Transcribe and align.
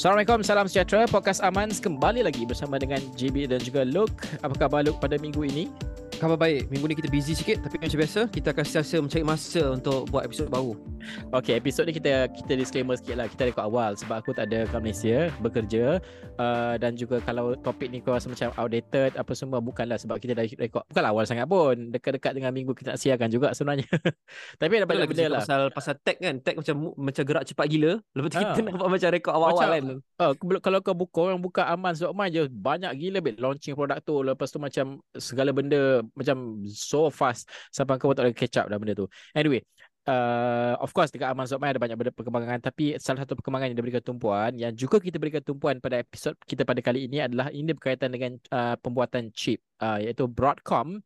Assalamualaikum, 0.00 0.40
salam 0.40 0.64
sejahtera. 0.64 1.04
Podcast 1.04 1.44
Amans 1.44 1.76
kembali 1.76 2.24
lagi 2.24 2.48
bersama 2.48 2.80
dengan 2.80 3.04
JB 3.20 3.52
dan 3.52 3.60
juga 3.60 3.84
Luke. 3.84 4.16
Apa 4.40 4.56
khabar 4.56 4.80
Luke 4.80 4.96
pada 4.96 5.20
minggu 5.20 5.44
ini? 5.44 5.68
Khabar 6.20 6.36
baik. 6.36 6.68
Minggu 6.68 6.84
ni 6.84 6.96
kita 7.00 7.08
busy 7.08 7.32
sikit 7.32 7.64
tapi 7.64 7.80
macam 7.80 7.96
biasa 7.96 8.28
kita 8.28 8.52
akan 8.52 8.60
sentiasa 8.60 9.00
mencari 9.00 9.24
masa 9.24 9.72
untuk 9.72 10.04
buat 10.12 10.28
episod 10.28 10.52
baru. 10.52 10.76
Okay, 11.32 11.56
episod 11.56 11.88
ni 11.88 11.96
kita 11.96 12.28
kita 12.28 12.60
disclaimer 12.60 12.92
sikit 13.00 13.16
lah. 13.16 13.24
Kita 13.24 13.48
rekod 13.48 13.64
awal 13.64 13.96
sebab 13.96 14.20
aku 14.20 14.36
tak 14.36 14.52
ada 14.52 14.68
kat 14.68 14.84
Malaysia 14.84 15.32
bekerja 15.40 15.96
uh, 16.36 16.76
dan 16.76 16.92
juga 16.92 17.24
kalau 17.24 17.56
topik 17.56 17.88
ni 17.88 18.04
kau 18.04 18.12
rasa 18.12 18.28
macam 18.28 18.52
outdated 18.60 19.16
apa 19.16 19.32
semua 19.32 19.64
bukanlah 19.64 19.96
sebab 19.96 20.20
kita 20.20 20.36
dah 20.36 20.44
rekod 20.60 20.84
bukanlah 20.92 21.08
awal 21.08 21.24
sangat 21.24 21.48
pun. 21.48 21.88
Dekat-dekat 21.88 22.36
dengan 22.36 22.52
minggu 22.52 22.76
kita 22.76 22.92
nak 22.92 23.00
siarkan 23.00 23.28
juga 23.32 23.56
sebenarnya. 23.56 23.88
tapi 24.60 24.72
ada 24.76 24.84
banyak 24.84 25.08
benda 25.08 25.24
lah. 25.24 25.40
Pasal 25.40 25.72
pasal 25.72 25.94
tag 26.04 26.20
kan, 26.20 26.36
tag 26.44 26.60
macam 26.60 27.00
macam 27.00 27.22
gerak 27.24 27.48
cepat 27.48 27.64
gila. 27.64 27.96
Lepas 28.12 28.28
tu 28.28 28.36
ha. 28.36 28.42
kita 28.44 28.60
nak 28.68 28.76
buat 28.76 28.92
macam 28.92 29.08
rekod 29.08 29.32
awal-awal 29.32 29.68
kan. 29.72 29.84
Uh, 30.20 30.32
kalau 30.60 30.84
kau 30.84 30.92
buka 30.92 31.32
orang 31.32 31.40
buka 31.40 31.64
aman 31.64 31.96
sebab 31.96 32.12
main 32.12 32.28
je 32.28 32.44
banyak 32.44 32.92
gila 32.92 33.24
bet 33.24 33.40
launching 33.40 33.72
produk 33.72 33.96
tu 34.04 34.20
lepas 34.20 34.52
tu 34.52 34.60
macam 34.60 35.00
segala 35.16 35.56
benda 35.56 36.04
macam 36.14 36.64
so 36.68 37.10
fast 37.10 37.48
sampai 37.70 37.96
kau 38.00 38.14
tak 38.14 38.28
boleh 38.28 38.36
catch 38.36 38.56
up 38.60 38.66
dah 38.70 38.78
benda 38.78 38.94
tu. 38.94 39.06
Anyway, 39.34 39.62
uh, 40.08 40.74
of 40.80 40.90
course 40.94 41.12
dekat 41.12 41.28
Aman 41.28 41.44
Zotmai 41.44 41.72
ada 41.74 41.80
banyak 41.82 41.96
benda 41.98 42.12
perkembangan 42.14 42.58
tapi 42.62 42.96
salah 42.96 43.26
satu 43.26 43.36
perkembangan 43.36 43.72
yang 43.72 43.78
diberikan 43.78 44.02
tumpuan 44.02 44.52
yang 44.56 44.72
juga 44.72 45.02
kita 45.02 45.20
berikan 45.20 45.42
tumpuan 45.44 45.78
pada 45.82 46.00
episod 46.00 46.32
kita 46.46 46.64
pada 46.64 46.80
kali 46.80 47.06
ini 47.10 47.20
adalah 47.20 47.52
ini 47.52 47.70
berkaitan 47.76 48.10
dengan 48.14 48.36
uh, 48.52 48.76
pembuatan 48.80 49.28
chip 49.34 49.60
uh, 49.82 50.00
iaitu 50.00 50.24
Broadcom 50.30 50.98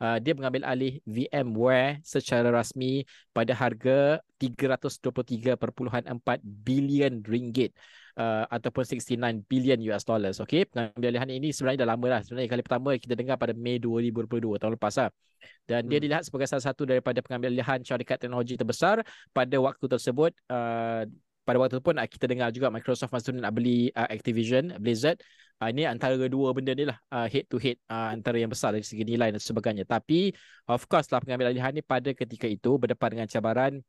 uh, 0.00 0.18
dia 0.22 0.32
mengambil 0.32 0.64
alih 0.64 0.98
VMware 1.04 2.00
secara 2.02 2.48
rasmi 2.48 3.04
pada 3.34 3.52
harga 3.52 4.22
323.4 4.40 5.58
bilion 6.42 7.20
ringgit 7.26 7.74
uh, 8.18 8.44
ataupun 8.50 8.82
69 8.82 9.46
billion 9.46 9.78
US 9.94 10.02
dollars. 10.02 10.42
Okey, 10.42 10.66
pengambilan 10.66 11.30
ini 11.30 11.54
sebenarnya 11.54 11.86
dah 11.86 11.90
lama 11.94 12.06
lah. 12.18 12.20
Sebenarnya 12.26 12.50
kali 12.50 12.62
pertama 12.66 12.88
kita 12.98 13.14
dengar 13.14 13.38
pada 13.38 13.54
Mei 13.54 13.78
2022 13.78 14.58
tahun 14.58 14.74
lepas 14.74 14.94
lah. 14.98 15.10
Dan 15.64 15.86
hmm. 15.86 15.90
dia 15.94 15.98
dilihat 16.02 16.22
sebagai 16.26 16.50
salah 16.50 16.66
satu 16.66 16.82
daripada 16.82 17.22
pengambilan 17.22 17.86
syarikat 17.86 18.18
teknologi 18.18 18.58
terbesar 18.58 19.06
pada 19.30 19.56
waktu 19.62 19.86
tersebut. 19.86 20.34
Uh, 20.50 21.06
pada 21.46 21.56
waktu 21.64 21.80
itu 21.80 21.84
pun 21.84 21.96
kita 21.96 22.28
dengar 22.28 22.52
juga 22.52 22.68
Microsoft 22.68 23.08
masa 23.08 23.32
nak 23.32 23.56
beli 23.56 23.88
uh, 23.96 24.04
Activision, 24.12 24.76
Blizzard. 24.76 25.16
Uh, 25.56 25.72
ini 25.72 25.88
antara 25.88 26.14
kedua 26.20 26.52
benda 26.52 26.76
ni 26.76 26.84
lah 26.84 27.00
uh, 27.08 27.24
head 27.24 27.48
to 27.48 27.56
head 27.56 27.80
uh, 27.88 28.12
antara 28.12 28.36
yang 28.36 28.52
besar 28.52 28.76
dari 28.76 28.84
segi 28.84 29.00
nilai 29.00 29.32
dan 29.32 29.40
sebagainya. 29.40 29.88
Tapi 29.88 30.28
of 30.68 30.84
course 30.84 31.08
lah 31.08 31.24
pengambilan 31.24 31.56
alihan 31.56 31.72
ni 31.72 31.80
pada 31.80 32.12
ketika 32.12 32.44
itu 32.44 32.76
berdepan 32.76 33.16
dengan 33.16 33.28
cabaran 33.32 33.80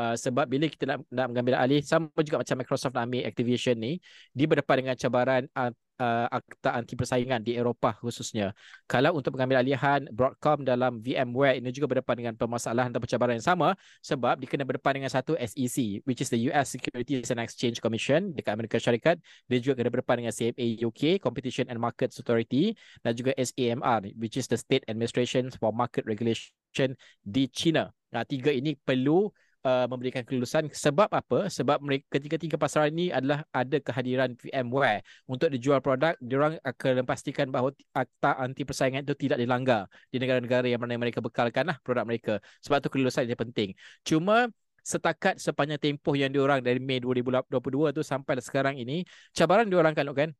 Uh, 0.00 0.16
sebab 0.16 0.48
bila 0.48 0.64
kita 0.64 0.88
nak, 0.88 1.04
nak 1.12 1.28
mengambil 1.28 1.60
alih 1.60 1.84
sama 1.84 2.08
juga 2.24 2.40
macam 2.40 2.56
Microsoft 2.56 2.96
nak 2.96 3.04
ambil 3.04 3.28
Activision 3.28 3.76
ni 3.76 4.00
dia 4.32 4.48
berdepan 4.48 4.80
dengan 4.80 4.96
cabaran 4.96 5.44
uh, 5.52 5.68
uh, 6.00 6.26
akta 6.32 6.72
anti 6.72 6.96
persaingan 6.96 7.44
di 7.44 7.52
Eropah 7.60 8.00
khususnya. 8.00 8.56
Kalau 8.88 9.20
untuk 9.20 9.36
mengambil 9.36 9.60
alihan 9.60 10.08
Broadcom 10.08 10.64
dalam 10.64 11.04
VMware 11.04 11.60
ini 11.60 11.68
juga 11.68 11.92
berdepan 11.92 12.16
dengan 12.16 12.34
permasalahan 12.40 12.88
atau 12.88 13.04
cabaran 13.04 13.36
yang 13.36 13.44
sama 13.44 13.76
sebab 14.00 14.40
dia 14.40 14.48
kena 14.48 14.64
berdepan 14.64 15.04
dengan 15.04 15.12
satu 15.12 15.36
SEC 15.36 16.00
which 16.08 16.24
is 16.24 16.32
the 16.32 16.48
US 16.48 16.72
Securities 16.72 17.28
and 17.28 17.38
Exchange 17.38 17.84
Commission 17.84 18.32
dekat 18.32 18.56
Amerika 18.56 18.80
Syarikat. 18.80 19.20
Dia 19.52 19.60
juga 19.60 19.84
kena 19.84 19.92
berdepan 19.92 20.24
dengan 20.24 20.32
CMA 20.32 20.80
UK 20.80 21.20
Competition 21.20 21.68
and 21.68 21.76
Markets 21.76 22.16
Authority 22.16 22.72
dan 23.04 23.12
juga 23.12 23.36
SAMR 23.36 24.16
which 24.16 24.40
is 24.40 24.48
the 24.48 24.56
State 24.56 24.88
Administration 24.88 25.52
for 25.52 25.76
Market 25.76 26.08
Regulation 26.08 26.96
di 27.20 27.52
China. 27.52 27.92
Nah, 28.10 28.26
tiga 28.26 28.50
ini 28.50 28.74
perlu 28.74 29.30
uh, 29.64 29.86
memberikan 29.90 30.22
kelulusan. 30.24 30.68
Sebab 30.72 31.08
apa? 31.12 31.48
Sebab 31.52 31.78
mereka 31.84 32.18
ketiga-tiga 32.18 32.56
pasaran 32.56 32.92
ini 32.92 33.12
adalah 33.12 33.44
ada 33.52 33.76
kehadiran 33.80 34.32
VMware. 34.36 35.00
Untuk 35.28 35.48
dijual 35.52 35.80
produk 35.84 36.16
diorang 36.20 36.56
akan 36.64 37.04
pastikan 37.04 37.48
bahawa 37.48 37.74
akta 37.92 38.40
anti 38.40 38.62
persaingan 38.64 39.04
itu 39.04 39.14
tidak 39.16 39.38
dilanggar 39.40 39.86
di 40.08 40.16
negara-negara 40.20 40.66
yang 40.68 40.80
mana 40.80 40.96
mereka 40.96 41.20
bekalkan 41.20 41.68
lah 41.68 41.76
produk 41.84 42.04
mereka. 42.08 42.34
Sebab 42.64 42.78
tu 42.84 42.88
kelulusan 42.92 43.28
ini 43.28 43.36
penting. 43.36 43.68
Cuma 44.04 44.48
setakat 44.80 45.36
sepanjang 45.36 45.78
tempoh 45.80 46.16
yang 46.16 46.32
diorang 46.32 46.64
dari 46.64 46.80
Mei 46.80 46.98
2022 47.04 47.96
tu 47.96 48.02
sampai 48.02 48.40
sekarang 48.40 48.80
ini 48.80 49.04
cabaran 49.36 49.68
diorang 49.68 49.92
kan 49.92 50.08
kan 50.16 50.32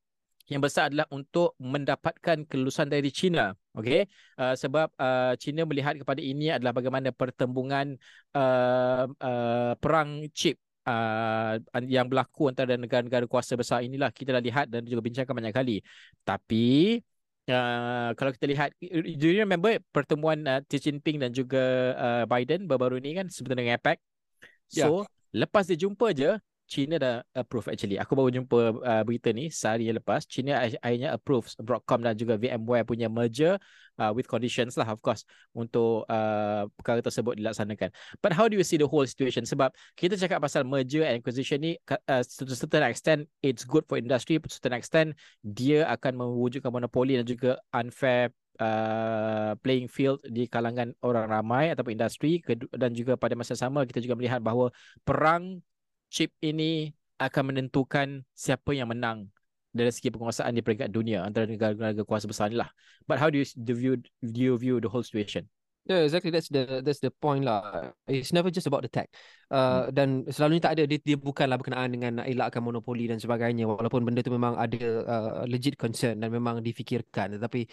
yang 0.48 0.62
besar 0.62 0.88
adalah 0.88 1.06
untuk 1.12 1.58
mendapatkan 1.60 2.46
kelulusan 2.48 2.88
dari 2.88 3.10
China 3.12 3.52
okey? 3.76 4.06
Uh, 4.34 4.54
sebab 4.56 4.90
uh, 4.98 5.34
China 5.38 5.66
melihat 5.66 5.94
kepada 5.98 6.18
ini 6.18 6.50
adalah 6.50 6.74
bagaimana 6.74 7.14
pertembungan 7.14 7.94
uh, 8.34 9.04
uh, 9.06 9.72
perang 9.78 10.26
chip 10.34 10.58
uh, 10.86 11.54
yang 11.86 12.10
berlaku 12.10 12.50
antara 12.50 12.74
negara-negara 12.74 13.26
kuasa 13.30 13.54
besar 13.54 13.84
inilah 13.84 14.10
kita 14.10 14.34
dah 14.34 14.42
lihat 14.42 14.66
dan 14.70 14.86
juga 14.86 15.04
bincangkan 15.04 15.34
banyak 15.34 15.54
kali. 15.54 15.76
Tapi 16.26 16.98
uh, 17.50 18.10
kalau 18.18 18.30
kita 18.34 18.46
lihat 18.50 18.70
do 19.18 19.26
you 19.30 19.42
remember 19.42 19.78
pertemuan 19.94 20.42
uh, 20.46 20.60
Xi 20.66 20.90
Jinping 20.90 21.22
dan 21.22 21.30
juga 21.30 21.94
uh, 21.94 22.24
Biden 22.26 22.66
baru-baru 22.66 22.98
ini 23.02 23.22
kan 23.22 23.26
sebenarnya 23.30 23.58
dengan 23.62 23.76
APEC? 23.78 23.98
So 24.70 25.06
yeah. 25.06 25.46
lepas 25.46 25.66
dia 25.66 25.78
jumpa 25.78 26.14
je 26.14 26.38
China 26.70 27.02
dah 27.02 27.26
approve 27.34 27.66
actually. 27.74 27.98
Aku 27.98 28.14
baru 28.14 28.30
jumpa 28.30 28.78
uh, 28.78 29.02
berita 29.02 29.34
ni 29.34 29.50
sehari 29.50 29.90
yang 29.90 29.98
lepas. 29.98 30.22
China 30.22 30.62
akhirnya 30.62 31.18
approve 31.18 31.50
Broadcom 31.58 32.06
dan 32.06 32.14
juga 32.14 32.38
VMware 32.38 32.86
punya 32.86 33.10
merger 33.10 33.58
uh, 33.98 34.14
with 34.14 34.30
conditions 34.30 34.78
lah 34.78 34.86
of 34.86 35.02
course 35.02 35.26
untuk 35.50 36.06
uh, 36.06 36.70
perkara 36.78 37.02
tersebut 37.02 37.34
dilaksanakan. 37.42 37.90
But 38.22 38.38
how 38.38 38.46
do 38.46 38.54
you 38.54 38.62
see 38.62 38.78
the 38.78 38.86
whole 38.86 39.02
situation? 39.02 39.42
Sebab 39.42 39.74
kita 39.98 40.14
cakap 40.14 40.38
pasal 40.46 40.62
merger 40.62 41.02
and 41.02 41.18
acquisition 41.18 41.58
ni 41.58 41.74
uh, 41.90 42.22
to 42.22 42.46
a 42.46 42.54
certain 42.54 42.86
extent 42.86 43.26
it's 43.42 43.66
good 43.66 43.82
for 43.90 43.98
industry, 43.98 44.38
to 44.38 44.46
a 44.46 44.54
certain 44.54 44.78
extent 44.78 45.18
dia 45.42 45.90
akan 45.90 46.22
mewujudkan 46.22 46.70
monopoli 46.70 47.18
dan 47.18 47.26
juga 47.26 47.58
unfair 47.74 48.30
Uh, 48.60 49.56
playing 49.64 49.88
field 49.88 50.20
di 50.20 50.44
kalangan 50.44 50.92
orang 51.00 51.32
ramai 51.32 51.72
ataupun 51.72 51.96
industri 51.96 52.44
dan 52.76 52.92
juga 52.92 53.16
pada 53.16 53.32
masa 53.32 53.56
sama 53.56 53.88
kita 53.88 54.04
juga 54.04 54.20
melihat 54.20 54.36
bahawa 54.44 54.68
perang 55.00 55.64
chip 56.10 56.34
ini 56.42 56.90
akan 57.22 57.54
menentukan 57.54 58.26
siapa 58.34 58.74
yang 58.74 58.90
menang 58.90 59.30
dari 59.70 59.94
segi 59.94 60.10
penguasaan 60.10 60.50
di 60.50 60.60
peringkat 60.66 60.90
dunia 60.90 61.22
antara 61.22 61.46
negara-negara 61.46 62.02
kuasa 62.02 62.26
besar 62.26 62.50
ni 62.50 62.58
lah. 62.58 62.68
But 63.06 63.22
how 63.22 63.30
do 63.30 63.38
you 63.38 63.46
do 63.54 63.72
view 63.78 63.94
do 64.02 64.38
you 64.42 64.58
view 64.58 64.82
the 64.82 64.90
whole 64.90 65.06
situation? 65.06 65.46
Yeah, 65.88 66.04
exactly. 66.04 66.28
That's 66.28 66.50
the 66.52 66.84
that's 66.84 67.00
the 67.00 67.08
point 67.08 67.46
lah. 67.46 67.94
It's 68.04 68.36
never 68.36 68.52
just 68.52 68.68
about 68.68 68.84
the 68.84 68.92
tech. 68.92 69.08
Uh, 69.48 69.88
hmm. 69.88 69.96
Dan 69.96 70.08
selalunya 70.28 70.62
tak 70.62 70.72
ada 70.76 70.84
dia, 70.84 71.00
dia 71.00 71.16
bukanlah 71.16 71.56
berkenaan 71.56 71.88
dengan 71.90 72.20
nak 72.20 72.26
elakkan 72.28 72.60
monopoli 72.60 73.08
dan 73.08 73.16
sebagainya. 73.16 73.64
Walaupun 73.64 74.04
benda 74.04 74.20
tu 74.20 74.34
memang 74.34 74.60
ada 74.60 74.82
uh, 75.08 75.42
legit 75.48 75.80
concern 75.80 76.20
dan 76.20 76.28
memang 76.28 76.60
difikirkan. 76.60 77.40
Tetapi 77.40 77.64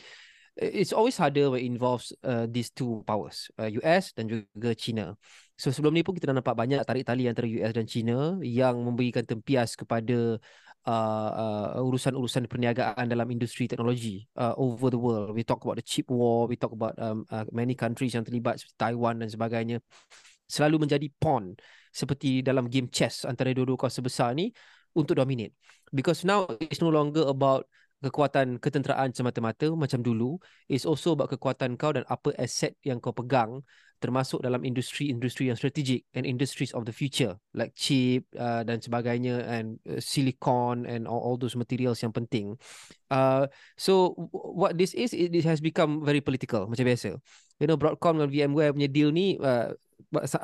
it's 0.58 0.92
always 0.92 1.16
harder 1.18 1.54
when 1.54 1.62
it 1.62 1.70
involves 1.70 2.12
uh, 2.26 2.50
these 2.50 2.74
two 2.74 3.06
powers, 3.06 3.48
uh, 3.62 3.70
US 3.86 4.12
dan 4.18 4.26
juga 4.28 4.74
China. 4.74 5.14
So 5.58 5.70
sebelum 5.70 5.94
ni 5.94 6.02
pun 6.02 6.18
kita 6.18 6.30
dah 6.30 6.38
nampak 6.38 6.58
banyak 6.58 6.82
tarik 6.86 7.06
tali 7.06 7.30
antara 7.30 7.46
US 7.46 7.74
dan 7.74 7.86
China 7.86 8.38
yang 8.42 8.78
memberikan 8.82 9.26
tempias 9.26 9.78
kepada 9.78 10.38
uh, 10.86 11.30
uh, 11.78 11.86
urusan-urusan 11.86 12.50
perniagaan 12.50 13.06
dalam 13.06 13.28
industri 13.30 13.70
teknologi 13.70 14.26
uh, 14.38 14.58
over 14.58 14.90
the 14.90 15.00
world. 15.00 15.34
We 15.38 15.46
talk 15.46 15.62
about 15.62 15.78
the 15.78 15.86
chip 15.86 16.10
war, 16.10 16.50
we 16.50 16.58
talk 16.58 16.74
about 16.74 16.98
um, 16.98 17.26
uh, 17.30 17.46
many 17.54 17.78
countries 17.78 18.18
yang 18.18 18.26
terlibat 18.26 18.62
seperti 18.62 18.78
Taiwan 18.78 19.22
dan 19.22 19.30
sebagainya. 19.30 19.78
Selalu 20.48 20.88
menjadi 20.88 21.08
pawn 21.20 21.54
seperti 21.92 22.40
dalam 22.40 22.72
game 22.72 22.88
chess 22.88 23.28
antara 23.28 23.52
dua-dua 23.52 23.76
kuasa 23.76 24.00
besar 24.00 24.34
ni 24.34 24.50
untuk 24.96 25.20
dominate. 25.20 25.54
Because 25.94 26.24
now 26.24 26.48
it's 26.60 26.80
no 26.80 26.90
longer 26.90 27.28
about 27.28 27.68
kekuatan 27.98 28.62
ketenteraan 28.62 29.10
semata-mata 29.10 29.74
macam 29.74 30.06
dulu 30.06 30.38
is 30.70 30.86
also 30.86 31.18
about 31.18 31.34
kekuatan 31.34 31.74
kau 31.80 31.90
dan 31.90 32.06
apa 32.06 32.30
aset 32.38 32.78
yang 32.86 33.02
kau 33.02 33.14
pegang 33.14 33.66
termasuk 33.98 34.46
dalam 34.46 34.62
industri-industri 34.62 35.50
yang 35.50 35.58
strategik 35.58 36.06
and 36.14 36.30
industries 36.30 36.70
of 36.78 36.86
the 36.86 36.94
future 36.94 37.34
like 37.58 37.74
chip 37.74 38.30
uh, 38.38 38.62
dan 38.62 38.78
sebagainya 38.78 39.42
and 39.50 39.82
uh, 39.90 39.98
silicon 39.98 40.86
and 40.86 41.10
all, 41.10 41.18
all 41.18 41.38
those 41.38 41.58
materials 41.58 41.98
yang 42.06 42.14
penting. 42.14 42.54
Uh, 43.10 43.50
so 43.74 44.14
what 44.30 44.78
this 44.78 44.94
is 44.94 45.18
it, 45.18 45.34
it 45.34 45.46
has 45.46 45.58
become 45.58 46.06
very 46.06 46.22
political 46.22 46.70
macam 46.70 46.86
biasa. 46.86 47.18
You 47.58 47.66
know 47.66 47.78
Broadcom 47.80 48.22
dan 48.22 48.30
VMware 48.30 48.78
punya 48.78 48.90
deal 48.94 49.10
ni 49.10 49.42
uh, 49.42 49.74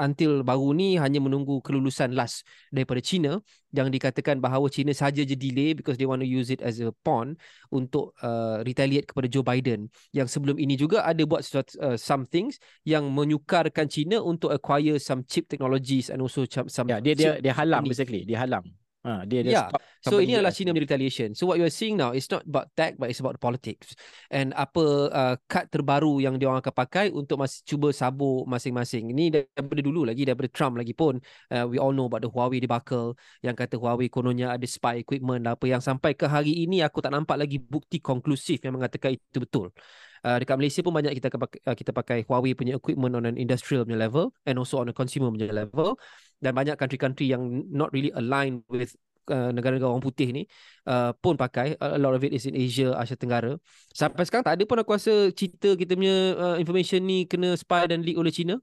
until 0.01 0.43
baru 0.43 0.75
ni 0.75 0.99
hanya 0.99 1.23
menunggu 1.23 1.63
kelulusan 1.63 2.11
last 2.11 2.43
daripada 2.73 2.99
China 2.99 3.39
yang 3.71 3.87
dikatakan 3.87 4.37
bahawa 4.43 4.67
China 4.67 4.91
saja 4.91 5.23
je 5.23 5.33
delay 5.33 5.73
because 5.73 5.95
they 5.95 6.05
want 6.05 6.19
to 6.19 6.27
use 6.27 6.51
it 6.51 6.59
as 6.61 6.83
a 6.83 6.91
pawn 7.05 7.37
untuk 7.71 8.13
uh, 8.21 8.61
retaliate 8.61 9.07
kepada 9.07 9.31
Joe 9.31 9.45
Biden. 9.45 9.87
Yang 10.11 10.37
sebelum 10.37 10.59
ini 10.59 10.75
juga 10.75 11.01
ada 11.07 11.23
buat 11.23 11.41
sesuatu, 11.41 11.73
uh, 11.79 11.97
some 11.97 12.27
things 12.27 12.59
yang 12.83 13.07
menyukarkan 13.09 13.87
China 13.87 14.21
untuk 14.21 14.51
acquire 14.51 14.99
some 14.99 15.23
chip 15.25 15.47
technologies 15.47 16.11
and 16.11 16.19
also 16.19 16.43
some 16.49 16.89
yeah, 16.91 16.99
dia 16.99 17.15
dia 17.15 17.31
dia 17.39 17.53
halang 17.55 17.87
basically. 17.87 18.27
Dia 18.27 18.43
halang 18.43 18.67
Ha, 19.03 19.27
dia 19.27 19.43
dia 19.43 19.59
yeah. 19.59 19.67
stop 19.67 19.83
so 19.99 20.23
ini 20.23 20.39
adalah 20.39 20.55
China 20.55 20.71
punya 20.71 20.87
retaliation. 20.87 21.35
So 21.35 21.43
what 21.51 21.59
you 21.59 21.67
are 21.67 21.75
seeing 21.75 21.99
now 21.99 22.15
is 22.15 22.23
not 22.31 22.47
about 22.47 22.71
tech 22.71 22.95
but 22.95 23.11
it's 23.11 23.19
about 23.19 23.35
the 23.35 23.43
politics. 23.43 23.99
And 24.31 24.55
apa 24.55 24.83
uh, 25.11 25.35
kad 25.43 25.67
terbaru 25.67 26.23
yang 26.23 26.39
dia 26.39 26.47
orang 26.47 26.63
akan 26.63 26.71
pakai 26.71 27.11
untuk 27.11 27.43
masih 27.43 27.67
cuba 27.67 27.91
sabur 27.91 28.47
masing-masing. 28.47 29.11
Ini 29.11 29.43
daripada 29.43 29.83
dulu 29.83 30.07
lagi 30.07 30.23
daripada 30.23 30.47
Trump 30.55 30.79
lagi 30.79 30.95
pun 30.95 31.19
uh, 31.51 31.67
we 31.67 31.75
all 31.75 31.91
know 31.91 32.07
about 32.07 32.23
the 32.23 32.31
Huawei 32.31 32.63
debacle 32.63 33.19
yang 33.43 33.59
kata 33.59 33.75
Huawei 33.75 34.07
kononnya 34.07 34.55
ada 34.55 34.63
spy 34.63 35.03
equipment 35.03 35.43
apa 35.51 35.67
yang 35.67 35.83
sampai 35.83 36.15
ke 36.15 36.23
hari 36.23 36.63
ini 36.63 36.79
aku 36.79 37.03
tak 37.03 37.11
nampak 37.11 37.35
lagi 37.35 37.59
bukti 37.59 37.99
konklusif 37.99 38.63
yang 38.63 38.79
mengatakan 38.79 39.19
itu 39.19 39.39
betul. 39.43 39.75
Uh, 40.23 40.39
dekat 40.39 40.55
Malaysia 40.55 40.79
pun 40.79 40.95
banyak 40.95 41.13
kita 41.19 41.27
pakai, 41.35 41.59
uh, 41.67 41.75
kita 41.75 41.91
pakai 41.91 42.17
Huawei 42.23 42.55
punya 42.55 42.79
equipment 42.79 43.13
on 43.19 43.27
an 43.27 43.35
industrial 43.35 43.83
punya 43.83 43.99
level 43.99 44.31
and 44.47 44.55
also 44.55 44.79
on 44.79 44.87
a 44.87 44.95
consumer 44.95 45.27
punya 45.27 45.51
level. 45.51 45.99
Dan 46.39 46.55
banyak 46.55 46.79
country-country 46.79 47.27
yang 47.27 47.43
not 47.71 47.91
really 47.91 48.11
aligned 48.15 48.63
with 48.71 48.95
uh, 49.31 49.51
negara-negara 49.51 49.91
orang 49.91 50.03
putih 50.03 50.31
ni 50.31 50.43
uh, 50.87 51.11
pun 51.15 51.35
pakai. 51.35 51.75
A 51.79 51.99
lot 51.99 52.15
of 52.15 52.23
it 52.23 52.35
is 52.35 52.47
in 52.47 52.55
Asia 52.55 52.95
Asia 52.95 53.15
Tenggara. 53.15 53.55
Sampai 53.91 54.27
sekarang 54.27 54.47
tak 54.47 54.55
ada 54.59 54.63
pun 54.63 54.79
aku 54.79 54.95
rasa 54.95 55.31
cerita 55.31 55.75
kita 55.75 55.95
punya 55.95 56.35
uh, 56.35 56.55
information 56.59 57.03
ni 57.03 57.27
kena 57.27 57.55
spy 57.55 57.87
dan 57.87 58.03
leak 58.03 58.15
oleh 58.19 58.31
China 58.31 58.59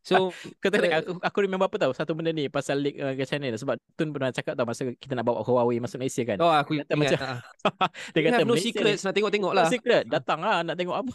So 0.00 0.32
kau 0.64 0.68
tahu 0.72 0.88
aku, 0.88 1.10
aku 1.20 1.38
remember 1.44 1.68
apa 1.68 1.76
tahu 1.76 1.92
satu 1.92 2.16
benda 2.16 2.32
ni 2.32 2.48
pasal 2.48 2.80
leak 2.80 2.96
uh, 2.96 3.12
ke 3.12 3.24
channel 3.28 3.52
sebab 3.52 3.76
Tun 4.00 4.16
pernah 4.16 4.32
cakap 4.32 4.56
tau 4.56 4.64
masa 4.64 4.88
kita 4.96 5.12
nak 5.12 5.28
bawa 5.28 5.44
Huawei 5.44 5.76
masuk 5.76 6.00
Malaysia 6.00 6.24
kan. 6.24 6.40
Oh 6.40 6.48
aku 6.48 6.80
kata 6.80 6.96
ingat. 6.96 7.16
Macam, 7.16 7.18
dia 8.16 8.20
kata 8.32 8.42
no 8.48 8.56
secrets 8.56 9.04
nak 9.04 9.12
tengok-tengok 9.12 9.52
lah. 9.52 9.68
No 9.68 9.72
secret 9.72 10.04
datang 10.08 10.40
lah 10.40 10.64
nak 10.64 10.76
tengok 10.80 10.96
apa. 11.04 11.14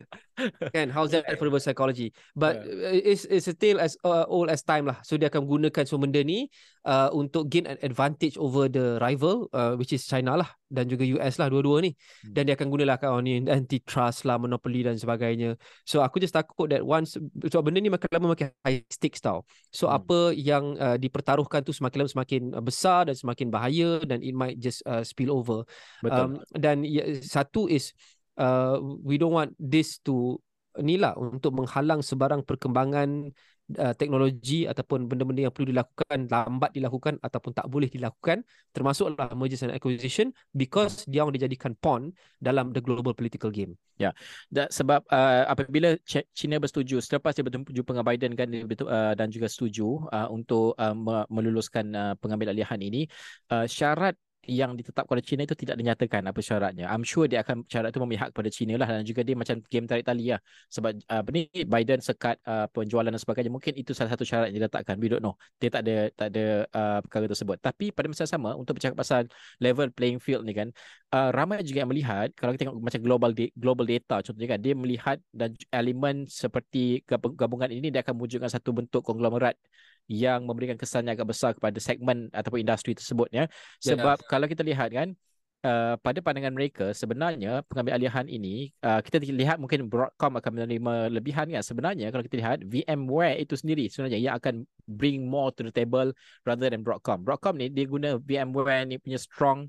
kan 0.76 0.88
how's 0.88 1.12
that 1.12 1.28
for 1.36 1.44
reverse 1.44 1.68
psychology. 1.68 2.16
But 2.32 2.64
yeah. 2.64 3.12
it's 3.16 3.28
it's 3.28 3.48
a 3.52 3.54
tale 3.56 3.76
as 3.76 4.00
uh, 4.00 4.24
old 4.26 4.48
as 4.48 4.64
time 4.64 4.88
lah. 4.88 5.04
So 5.04 5.20
dia 5.20 5.28
akan 5.28 5.44
gunakan 5.44 5.84
semua 5.84 6.08
benda 6.08 6.24
ni 6.24 6.48
uh, 6.86 7.10
untuk 7.10 7.50
gain 7.50 7.66
an 7.66 7.76
advantage 7.82 8.38
over 8.38 8.70
the 8.70 8.96
rival 9.02 9.50
uh, 9.50 9.74
which 9.74 9.90
is 9.90 10.06
China 10.06 10.38
lah 10.38 10.50
dan 10.70 10.86
juga 10.86 11.02
US 11.18 11.42
lah 11.42 11.50
dua-dua 11.50 11.82
ni. 11.82 11.92
Hmm. 11.92 12.32
dan 12.32 12.42
dia 12.46 12.54
akan 12.54 12.70
gunalah 12.70 12.96
kan 12.96 13.10
oh, 13.12 13.20
ni 13.20 13.42
antitrust 13.50 14.22
lah 14.22 14.38
monopoly 14.38 14.86
dan 14.86 14.94
sebagainya. 14.96 15.58
So 15.82 16.00
aku 16.00 16.22
just 16.22 16.32
takut 16.32 16.70
that 16.70 16.86
once 16.86 17.18
so 17.50 17.60
benda 17.60 17.82
ni 17.82 17.90
makin 17.90 18.08
lama 18.14 18.38
makin 18.38 18.54
high 18.62 18.86
stakes 18.86 19.18
tau. 19.18 19.42
So 19.74 19.90
hmm. 19.90 19.98
apa 19.98 20.18
yang 20.38 20.64
uh, 20.78 20.96
dipertaruhkan 20.96 21.66
tu 21.66 21.74
semakin 21.74 22.06
lama 22.06 22.10
semakin 22.14 22.42
uh, 22.54 22.62
besar 22.62 23.10
dan 23.10 23.18
semakin 23.18 23.50
bahaya 23.50 24.00
dan 24.06 24.22
it 24.22 24.32
might 24.32 24.56
just 24.62 24.80
uh, 24.86 25.02
spill 25.02 25.34
over. 25.34 25.66
Betul. 26.00 26.22
Um, 26.22 26.30
dan 26.54 26.86
ya, 26.86 27.02
satu 27.20 27.66
is 27.66 27.90
uh, 28.38 28.78
we 29.02 29.18
don't 29.18 29.34
want 29.34 29.52
this 29.58 29.98
to 30.06 30.38
ni 30.80 31.00
lah 31.00 31.16
untuk 31.16 31.56
menghalang 31.56 32.04
sebarang 32.04 32.44
perkembangan 32.44 33.32
uh, 33.74 33.94
teknologi 33.98 34.64
ataupun 34.70 35.10
benda-benda 35.10 35.50
yang 35.50 35.54
perlu 35.54 35.74
dilakukan 35.74 36.30
lambat 36.30 36.70
dilakukan 36.70 37.18
ataupun 37.18 37.50
tak 37.50 37.66
boleh 37.66 37.90
dilakukan 37.90 38.46
termasuklah 38.70 39.32
mergers 39.34 39.66
and 39.66 39.74
acquisition 39.74 40.30
because 40.54 41.02
dia 41.10 41.26
orang 41.26 41.34
dijadikan 41.34 41.74
pawn 41.82 42.14
dalam 42.38 42.70
the 42.70 42.78
global 42.78 43.16
political 43.16 43.50
game. 43.50 43.74
Ya. 43.96 44.12
Yeah. 44.52 44.68
sebab 44.68 45.08
uh, 45.08 45.48
apabila 45.48 45.96
China 46.36 46.60
bersetuju 46.60 47.00
selepas 47.00 47.32
dia 47.32 47.40
berjumpa 47.40 47.96
dengan 47.96 48.04
Biden 48.04 48.32
kan 48.36 48.46
dia 48.52 48.68
betul 48.68 48.92
uh, 48.92 49.16
dan 49.16 49.32
juga 49.32 49.48
setuju 49.48 50.04
uh, 50.12 50.28
untuk 50.28 50.76
uh, 50.76 50.92
meluluskan 51.32 51.86
uh, 51.96 52.14
pengambil 52.20 52.52
alihan 52.52 52.76
ini 52.76 53.08
uh, 53.48 53.64
syarat 53.64 54.12
yang 54.46 54.78
ditetapkan 54.78 55.18
oleh 55.18 55.26
China 55.26 55.42
itu 55.44 55.54
tidak 55.58 55.76
dinyatakan 55.76 56.22
apa 56.26 56.40
syaratnya. 56.40 56.86
I'm 56.88 57.02
sure 57.02 57.26
dia 57.26 57.42
akan 57.44 57.66
syarat 57.66 57.90
itu 57.92 58.00
memihak 58.02 58.28
kepada 58.32 58.50
China 58.50 58.74
lah 58.80 58.88
dan 58.88 59.04
juga 59.04 59.20
dia 59.26 59.36
macam 59.36 59.58
game 59.66 59.86
tarik 59.90 60.06
tali 60.06 60.32
lah. 60.32 60.40
Sebab 60.70 60.92
uh, 61.10 61.20
apa 61.22 61.30
ni 61.34 61.50
Biden 61.52 61.98
sekat 62.00 62.38
uh, 62.46 62.66
penjualan 62.70 63.10
dan 63.10 63.20
sebagainya. 63.20 63.50
Mungkin 63.50 63.74
itu 63.76 63.92
salah 63.92 64.14
satu 64.14 64.24
syarat 64.24 64.50
yang 64.50 64.64
diletakkan. 64.64 64.96
We 64.96 65.10
don't 65.10 65.22
know. 65.22 65.34
Dia 65.58 65.68
tak 65.68 65.82
ada 65.84 65.96
tak 66.14 66.28
ada 66.34 66.44
uh, 66.70 66.98
perkara 67.04 67.24
tersebut. 67.28 67.56
Tapi 67.60 67.90
pada 67.90 68.06
masa 68.06 68.24
sama 68.24 68.54
untuk 68.54 68.78
bercakap 68.78 68.96
pasal 68.96 69.28
level 69.60 69.90
playing 69.92 70.22
field 70.22 70.42
ni 70.46 70.54
kan 70.54 70.70
uh, 71.12 71.30
ramai 71.32 71.62
juga 71.62 71.84
yang 71.84 71.90
melihat 71.90 72.28
kalau 72.34 72.50
kita 72.54 72.68
tengok 72.68 72.76
macam 72.82 73.00
global 73.02 73.30
de- 73.32 73.54
global 73.54 73.86
data 73.86 74.16
contohnya 74.24 74.48
kan 74.56 74.60
dia 74.62 74.74
melihat 74.74 75.16
dan 75.30 75.50
elemen 75.70 76.26
seperti 76.26 77.02
gabungan 77.40 77.70
ini 77.70 77.88
dia 77.92 78.00
akan 78.02 78.14
mewujudkan 78.18 78.50
satu 78.50 78.70
bentuk 78.74 79.02
konglomerat 79.06 79.54
yang 80.06 80.46
memberikan 80.46 80.78
kesan 80.78 81.06
yang 81.06 81.18
agak 81.18 81.34
besar 81.34 81.50
kepada 81.54 81.78
segmen 81.82 82.30
ataupun 82.30 82.62
industri 82.62 82.94
tersebut 82.94 83.28
ya. 83.34 83.44
Sebab 83.82 84.18
yeah. 84.22 84.28
kalau 84.30 84.46
kita 84.46 84.62
lihat 84.62 84.94
kan 84.94 85.18
uh, 85.66 85.94
pada 85.98 86.18
pandangan 86.22 86.54
mereka 86.54 86.94
sebenarnya 86.94 87.66
pengambil 87.66 87.98
alihan 87.98 88.26
ini 88.30 88.70
uh, 88.86 89.02
kita 89.02 89.18
lihat 89.22 89.58
mungkin 89.58 89.90
Broadcom 89.90 90.38
akan 90.38 90.50
menerima 90.54 91.10
lebihan 91.10 91.46
kan. 91.50 91.62
Sebenarnya 91.62 92.14
kalau 92.14 92.22
kita 92.22 92.38
lihat 92.38 92.58
VMware 92.62 93.42
itu 93.42 93.58
sendiri 93.58 93.90
sebenarnya 93.90 94.18
yang 94.22 94.34
akan 94.38 94.62
bring 94.86 95.26
more 95.26 95.50
to 95.50 95.66
the 95.66 95.74
table 95.74 96.14
rather 96.46 96.70
than 96.70 96.86
Broadcom. 96.86 97.26
Broadcom 97.26 97.58
ni 97.58 97.66
dia 97.72 97.86
guna 97.90 98.22
VMware 98.22 98.86
ni 98.86 98.96
punya 99.02 99.18
strong 99.18 99.66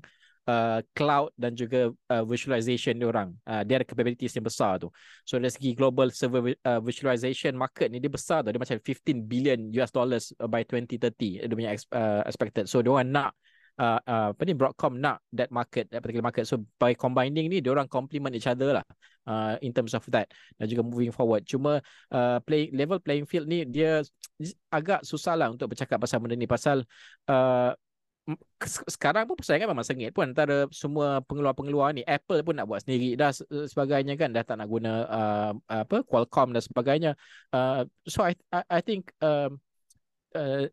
uh, 0.48 0.80
cloud 0.96 1.30
dan 1.36 1.52
juga 1.52 1.92
uh, 1.92 2.24
virtualization 2.24 2.96
dia 2.96 3.06
orang. 3.06 3.36
Uh, 3.44 3.62
dia 3.62 3.78
ada 3.78 3.86
capabilities 3.86 4.32
yang 4.34 4.48
besar 4.48 4.80
tu. 4.80 4.88
So 5.28 5.36
dari 5.36 5.52
segi 5.52 5.76
global 5.76 6.08
server 6.10 6.56
uh, 6.64 6.80
virtualization 6.80 7.54
market 7.54 7.92
ni 7.92 8.00
dia 8.00 8.08
besar 8.08 8.40
tu. 8.42 8.50
Dia 8.50 8.58
macam 8.58 8.80
15 8.80 9.28
billion 9.28 9.58
US 9.78 9.92
dollars 9.92 10.32
by 10.48 10.64
2030 10.64 11.44
dia 11.44 11.54
punya 11.54 11.76
uh, 11.92 12.24
expected. 12.24 12.64
So 12.66 12.80
dia 12.80 12.90
orang 12.90 13.12
nak 13.12 13.30
uh, 13.76 14.00
uh, 14.00 14.28
apa 14.32 14.42
ni 14.48 14.56
Broadcom 14.56 14.96
nak 14.96 15.20
that 15.36 15.52
market 15.52 15.92
that 15.92 16.00
particular 16.00 16.24
market. 16.24 16.48
So 16.48 16.64
by 16.80 16.96
combining 16.96 17.52
ni 17.52 17.60
dia 17.60 17.70
orang 17.70 17.86
complement 17.86 18.32
each 18.32 18.48
other 18.48 18.80
lah. 18.80 18.86
Uh, 19.28 19.60
in 19.60 19.76
terms 19.76 19.92
of 19.92 20.00
that 20.08 20.24
dan 20.56 20.72
juga 20.72 20.80
moving 20.80 21.12
forward 21.12 21.44
cuma 21.44 21.84
uh, 22.16 22.40
play 22.48 22.72
level 22.72 22.96
playing 22.96 23.28
field 23.28 23.44
ni 23.44 23.60
dia 23.68 24.00
agak 24.72 25.04
susah 25.04 25.36
lah 25.36 25.52
untuk 25.52 25.68
bercakap 25.68 26.00
pasal 26.00 26.24
benda 26.24 26.32
ni 26.32 26.48
pasal 26.48 26.80
uh, 27.28 27.76
sekarang 28.88 29.24
pun 29.24 29.36
persaingan 29.38 29.70
memang 29.70 29.86
sengit 29.86 30.12
pun. 30.12 30.32
Antara 30.32 30.68
semua 30.74 31.24
pengeluar-pengeluar 31.24 31.96
ni 31.96 32.02
Apple 32.04 32.44
pun 32.44 32.56
nak 32.58 32.68
buat 32.68 32.84
sendiri 32.84 33.16
dah 33.16 33.32
sebagainya 33.68 34.18
kan. 34.20 34.34
Dah 34.34 34.44
tak 34.44 34.60
nak 34.60 34.68
guna 34.68 35.08
uh, 35.08 35.52
apa 35.70 36.04
Qualcomm 36.04 36.52
dan 36.52 36.62
sebagainya. 36.64 37.12
Uh, 37.54 37.88
so 38.04 38.24
I 38.24 38.36
I, 38.52 38.78
I 38.78 38.80
think 38.84 39.08
um, 39.24 39.56
uh, 40.36 40.68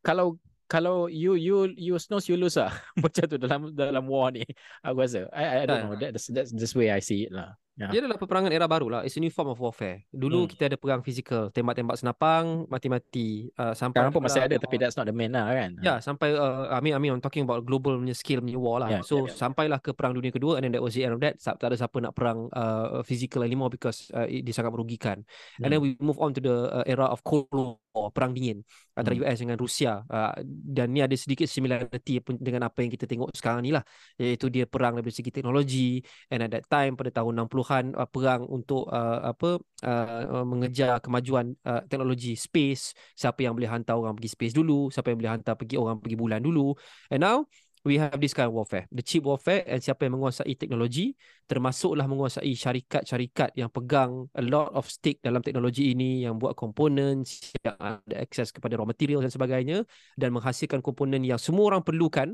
kalau 0.00 0.40
kalau 0.68 1.08
you 1.08 1.36
you 1.36 1.72
you 1.76 1.94
snooze 2.00 2.28
you 2.28 2.40
lose 2.40 2.56
lah. 2.56 2.72
Macam 3.02 3.24
tu 3.28 3.36
dalam 3.36 3.72
dalam 3.76 4.04
war 4.08 4.32
ni 4.32 4.44
aku 4.80 5.04
rasa. 5.04 5.28
I 5.32 5.62
I 5.62 5.66
don't 5.68 5.88
know. 5.88 5.96
That's 5.96 6.32
that's 6.32 6.52
this 6.52 6.72
way 6.72 6.88
I 6.88 7.04
see 7.04 7.28
it 7.28 7.32
lah 7.36 7.56
Yeah. 7.78 7.94
Dia 7.94 7.98
adalah 8.02 8.18
peperangan 8.18 8.50
era 8.50 8.66
baru 8.66 8.90
lah. 8.90 9.00
It's 9.06 9.14
a 9.14 9.22
new 9.22 9.30
form 9.30 9.54
of 9.54 9.58
warfare. 9.62 10.02
Dulu 10.10 10.44
hmm. 10.44 10.50
kita 10.50 10.66
ada 10.66 10.74
perang 10.74 10.98
fizikal. 10.98 11.54
Tembak-tembak 11.54 11.94
senapang, 11.94 12.66
mati-mati. 12.66 13.54
Uh, 13.54 13.70
sampai 13.70 14.02
Sekarang 14.02 14.14
pun 14.18 14.22
masih 14.26 14.42
ada 14.42 14.56
tapi 14.58 14.74
that's 14.82 14.98
not 14.98 15.06
the 15.06 15.14
main 15.14 15.30
lah 15.30 15.46
kan. 15.54 15.78
Ya, 15.78 15.86
yeah, 15.86 15.98
sampai, 16.02 16.34
uh, 16.34 16.74
I 16.74 16.82
mean, 16.82 16.98
I 16.98 16.98
mean, 16.98 17.14
I'm 17.14 17.22
talking 17.22 17.46
about 17.46 17.62
global 17.62 17.94
punya 17.94 18.18
scale 18.18 18.42
punya 18.42 18.58
war 18.58 18.82
lah. 18.82 18.90
Yeah, 18.90 19.06
so, 19.06 19.22
yeah, 19.22 19.30
yeah. 19.30 19.38
sampailah 19.38 19.78
ke 19.78 19.94
perang 19.94 20.10
dunia 20.18 20.34
kedua 20.34 20.58
and 20.58 20.66
then 20.66 20.74
that 20.74 20.82
was 20.82 20.98
the 20.98 21.06
end 21.06 21.14
of 21.14 21.22
that. 21.22 21.38
Tak 21.38 21.62
ada 21.62 21.78
siapa 21.78 22.02
nak 22.02 22.18
perang 22.18 22.50
uh, 22.50 23.06
physical 23.06 23.46
anymore 23.46 23.70
because 23.70 24.10
uh, 24.10 24.26
dia 24.26 24.50
sangat 24.50 24.74
merugikan. 24.74 25.22
Hmm. 25.62 25.62
And 25.62 25.70
then 25.70 25.78
hmm. 25.78 25.94
we 25.94 26.02
move 26.02 26.18
on 26.18 26.34
to 26.34 26.42
the 26.42 26.82
uh, 26.82 26.84
era 26.90 27.06
of 27.06 27.22
Cold 27.22 27.46
War, 27.54 28.10
perang 28.10 28.34
dingin 28.34 28.66
antara 28.98 29.14
hmm. 29.14 29.22
US 29.22 29.38
dengan 29.38 29.56
Rusia. 29.62 30.02
Uh, 30.10 30.34
dan 30.42 30.90
ni 30.90 30.98
ada 30.98 31.14
sedikit 31.14 31.46
similarity 31.46 32.18
dengan 32.42 32.66
apa 32.66 32.82
yang 32.82 32.90
kita 32.90 33.06
tengok 33.06 33.30
sekarang 33.38 33.62
ni 33.62 33.70
lah. 33.70 33.86
Iaitu 34.18 34.50
dia 34.50 34.66
perang 34.66 34.98
dari 34.98 35.14
segi 35.14 35.30
teknologi 35.30 36.02
and 36.34 36.42
at 36.42 36.50
that 36.50 36.66
time 36.66 36.98
pada 36.98 37.14
tahun 37.14 37.46
60 37.46 37.67
Tuhan 37.68 37.92
uh, 37.92 38.08
perang 38.08 38.48
untuk 38.48 38.88
uh, 38.88 39.28
apa 39.28 39.60
uh, 39.84 40.40
mengejar 40.48 41.04
kemajuan 41.04 41.52
uh, 41.68 41.84
teknologi 41.84 42.32
space. 42.32 42.96
Siapa 43.12 43.44
yang 43.44 43.52
boleh 43.52 43.68
hantar 43.68 44.00
orang 44.00 44.16
pergi 44.16 44.32
space 44.32 44.56
dulu 44.56 44.88
siapa 44.88 45.12
yang 45.12 45.20
boleh 45.20 45.32
hantar 45.36 45.52
pergi 45.60 45.76
orang 45.76 46.00
pergi 46.00 46.16
bulan 46.16 46.40
dulu. 46.40 46.72
And 47.12 47.20
now 47.20 47.44
we 47.84 48.00
have 48.00 48.16
this 48.16 48.32
kind 48.32 48.48
of 48.48 48.56
warfare. 48.56 48.88
The 48.88 49.04
cheap 49.04 49.28
warfare 49.28 49.68
and 49.68 49.84
siapa 49.84 50.08
yang 50.08 50.16
menguasai 50.16 50.56
teknologi 50.56 51.12
termasuklah 51.44 52.08
menguasai 52.08 52.56
syarikat-syarikat 52.56 53.52
yang 53.52 53.68
pegang 53.68 54.32
a 54.32 54.40
lot 54.40 54.72
of 54.72 54.88
stake 54.88 55.20
dalam 55.20 55.44
teknologi 55.44 55.92
ini 55.92 56.24
yang 56.24 56.40
buat 56.40 56.56
komponen 56.56 57.20
yang 57.60 57.76
ada 57.76 58.16
akses 58.16 58.48
kepada 58.48 58.80
raw 58.80 58.88
material 58.88 59.20
dan 59.20 59.28
sebagainya 59.28 59.84
dan 60.16 60.32
menghasilkan 60.32 60.80
komponen 60.80 61.20
yang 61.20 61.36
semua 61.36 61.76
orang 61.76 61.84
perlukan 61.84 62.32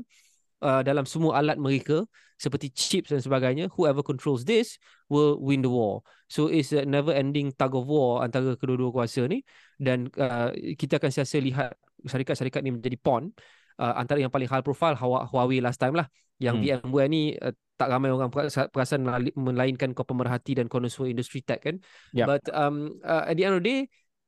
uh, 0.61 0.81
dalam 0.85 1.03
semua 1.03 1.41
alat 1.41 1.59
mereka 1.59 2.05
seperti 2.35 2.71
chips 2.71 3.15
dan 3.15 3.23
sebagainya 3.23 3.71
whoever 3.75 4.03
controls 4.03 4.43
this 4.43 4.75
will 5.07 5.39
win 5.39 5.63
the 5.63 5.71
war 5.71 6.03
so 6.27 6.51
it's 6.51 6.75
a 6.75 6.83
never 6.83 7.15
ending 7.15 7.51
tug 7.55 7.71
of 7.75 7.87
war 7.87 8.21
antara 8.21 8.59
kedua-dua 8.59 8.91
kuasa 8.91 9.23
ni 9.27 9.41
dan 9.79 10.11
uh, 10.19 10.51
kita 10.75 10.99
akan 10.99 11.11
siasa 11.11 11.39
lihat 11.39 11.75
syarikat-syarikat 12.03 12.61
ni 12.61 12.75
menjadi 12.75 12.99
pawn 12.99 13.31
uh, 13.79 13.93
antara 13.95 14.19
yang 14.19 14.31
paling 14.31 14.51
high 14.51 14.63
profile 14.63 14.99
Huawei 14.99 15.63
last 15.63 15.79
time 15.79 15.95
lah 15.95 16.11
yang 16.43 16.59
hmm. 16.59 16.83
VMware 16.83 17.07
ni 17.07 17.39
uh, 17.39 17.55
tak 17.79 17.91
ramai 17.91 18.11
orang 18.11 18.31
perasan 18.71 19.03
melainkan 19.35 19.91
kau 19.95 20.07
pemerhati 20.07 20.59
dan 20.59 20.67
connoisseur 20.67 21.07
industry 21.07 21.43
tech 21.43 21.63
kan 21.63 21.79
yeah. 22.11 22.27
but 22.27 22.43
um, 22.51 22.99
uh, 23.03 23.23
at 23.27 23.35
the 23.39 23.43
end 23.47 23.55
of 23.55 23.63
the 23.63 23.67
day 23.67 23.79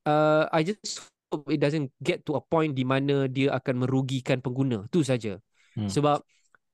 uh, 0.08 0.48
I 0.52 0.64
just 0.64 1.04
hope 1.28 1.48
it 1.52 1.60
doesn't 1.60 1.92
get 2.00 2.24
to 2.26 2.40
a 2.40 2.42
point 2.42 2.72
di 2.72 2.84
mana 2.88 3.28
dia 3.28 3.52
akan 3.52 3.84
merugikan 3.84 4.40
pengguna. 4.40 4.88
Tu 4.88 5.04
saja. 5.04 5.36
Hmm. 5.78 5.90
Sebab 5.90 6.18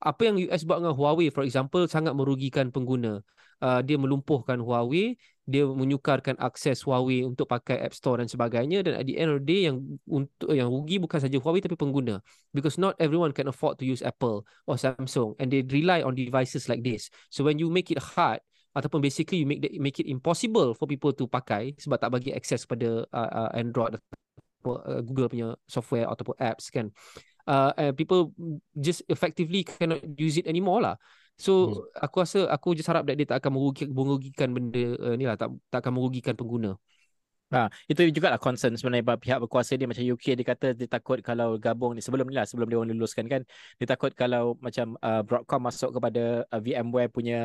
apa 0.05 0.21
yang 0.25 0.37
US 0.49 0.65
buat 0.65 0.81
dengan 0.81 0.97
Huawei 0.97 1.29
for 1.33 1.45
example 1.45 1.85
sangat 1.89 2.13
merugikan 2.17 2.69
pengguna. 2.73 3.21
Uh, 3.63 3.81
dia 3.81 3.97
melumpuhkan 3.97 4.61
Huawei, 4.61 5.17
dia 5.49 5.65
menyukarkan 5.65 6.37
akses 6.37 6.85
Huawei 6.85 7.25
untuk 7.25 7.49
pakai 7.49 7.81
App 7.81 7.97
Store 7.97 8.21
dan 8.21 8.29
sebagainya 8.29 8.85
dan 8.85 9.01
at 9.01 9.09
the 9.09 9.17
end 9.17 9.33
of 9.33 9.41
the 9.41 9.47
day 9.47 9.61
yang 9.71 9.81
untuk 10.05 10.53
yang 10.53 10.69
rugi 10.69 11.01
bukan 11.01 11.21
saja 11.21 11.37
Huawei 11.41 11.65
tapi 11.65 11.79
pengguna 11.79 12.21
because 12.53 12.77
not 12.77 12.93
everyone 13.01 13.33
can 13.33 13.49
afford 13.49 13.81
to 13.81 13.89
use 13.89 14.05
Apple 14.05 14.45
or 14.69 14.77
Samsung 14.77 15.33
and 15.41 15.49
they 15.49 15.65
rely 15.65 16.05
on 16.05 16.13
devices 16.13 16.69
like 16.69 16.85
this. 16.85 17.09
So 17.33 17.45
when 17.45 17.57
you 17.57 17.73
make 17.73 17.89
it 17.89 18.01
hard 18.01 18.45
ataupun 18.75 19.01
basically 19.01 19.41
you 19.41 19.49
make 19.49 19.63
the, 19.63 19.71
make 19.79 19.97
it 20.03 20.11
impossible 20.11 20.75
for 20.75 20.85
people 20.91 21.15
to 21.15 21.25
pakai 21.31 21.79
sebab 21.79 21.97
tak 21.97 22.11
bagi 22.11 22.35
akses 22.35 22.67
pada 22.67 23.07
uh, 23.07 23.31
uh, 23.31 23.51
Android 23.55 23.97
atau 23.97 24.81
uh, 24.83 25.01
Google 25.05 25.31
punya 25.31 25.49
software 25.69 26.11
ataupun 26.11 26.37
apps 26.43 26.69
kan. 26.69 26.91
Uh, 27.45 27.77
and 27.77 27.93
people 27.93 28.33
just 28.73 29.05
effectively 29.13 29.65
cannot 29.65 30.01
use 30.17 30.41
it 30.41 30.49
anymore 30.49 30.81
lah. 30.81 30.97
So 31.37 31.53
hmm. 31.67 32.01
aku 32.01 32.17
rasa 32.23 32.39
aku 32.49 32.79
just 32.79 32.89
harap 32.89 33.05
that 33.11 33.19
dia 33.19 33.27
tak 33.27 33.43
akan 33.43 33.59
merugikan, 33.59 33.91
merugikan 33.93 34.49
benda 34.55 34.97
uh, 35.03 35.15
ni 35.19 35.27
lah 35.29 35.37
tak 35.37 35.53
tak 35.69 35.85
akan 35.85 35.93
merugikan 35.99 36.35
pengguna. 36.39 36.79
Ha, 37.53 37.71
itu 37.87 38.03
juga 38.11 38.35
lah 38.35 38.41
concern 38.41 38.75
sebenarnya 38.75 39.15
pihak 39.15 39.39
berkuasa 39.47 39.79
dia 39.79 39.87
macam 39.87 40.03
UK 40.03 40.35
dia 40.35 40.43
kata 40.43 40.75
dia 40.75 40.89
takut 40.91 41.23
kalau 41.23 41.55
gabung 41.55 41.95
ni 41.95 42.03
sebelum 42.03 42.27
ni 42.27 42.35
lah 42.35 42.49
sebelum 42.49 42.67
dia 42.67 42.83
orang 42.83 42.91
luluskan 42.97 43.31
kan 43.31 43.47
dia 43.79 43.87
takut 43.87 44.11
kalau 44.17 44.59
macam 44.59 44.99
uh, 44.99 45.23
Broadcom 45.23 45.63
masuk 45.63 45.95
kepada 45.95 46.43
uh, 46.51 46.59
VMware 46.59 47.13
punya 47.15 47.39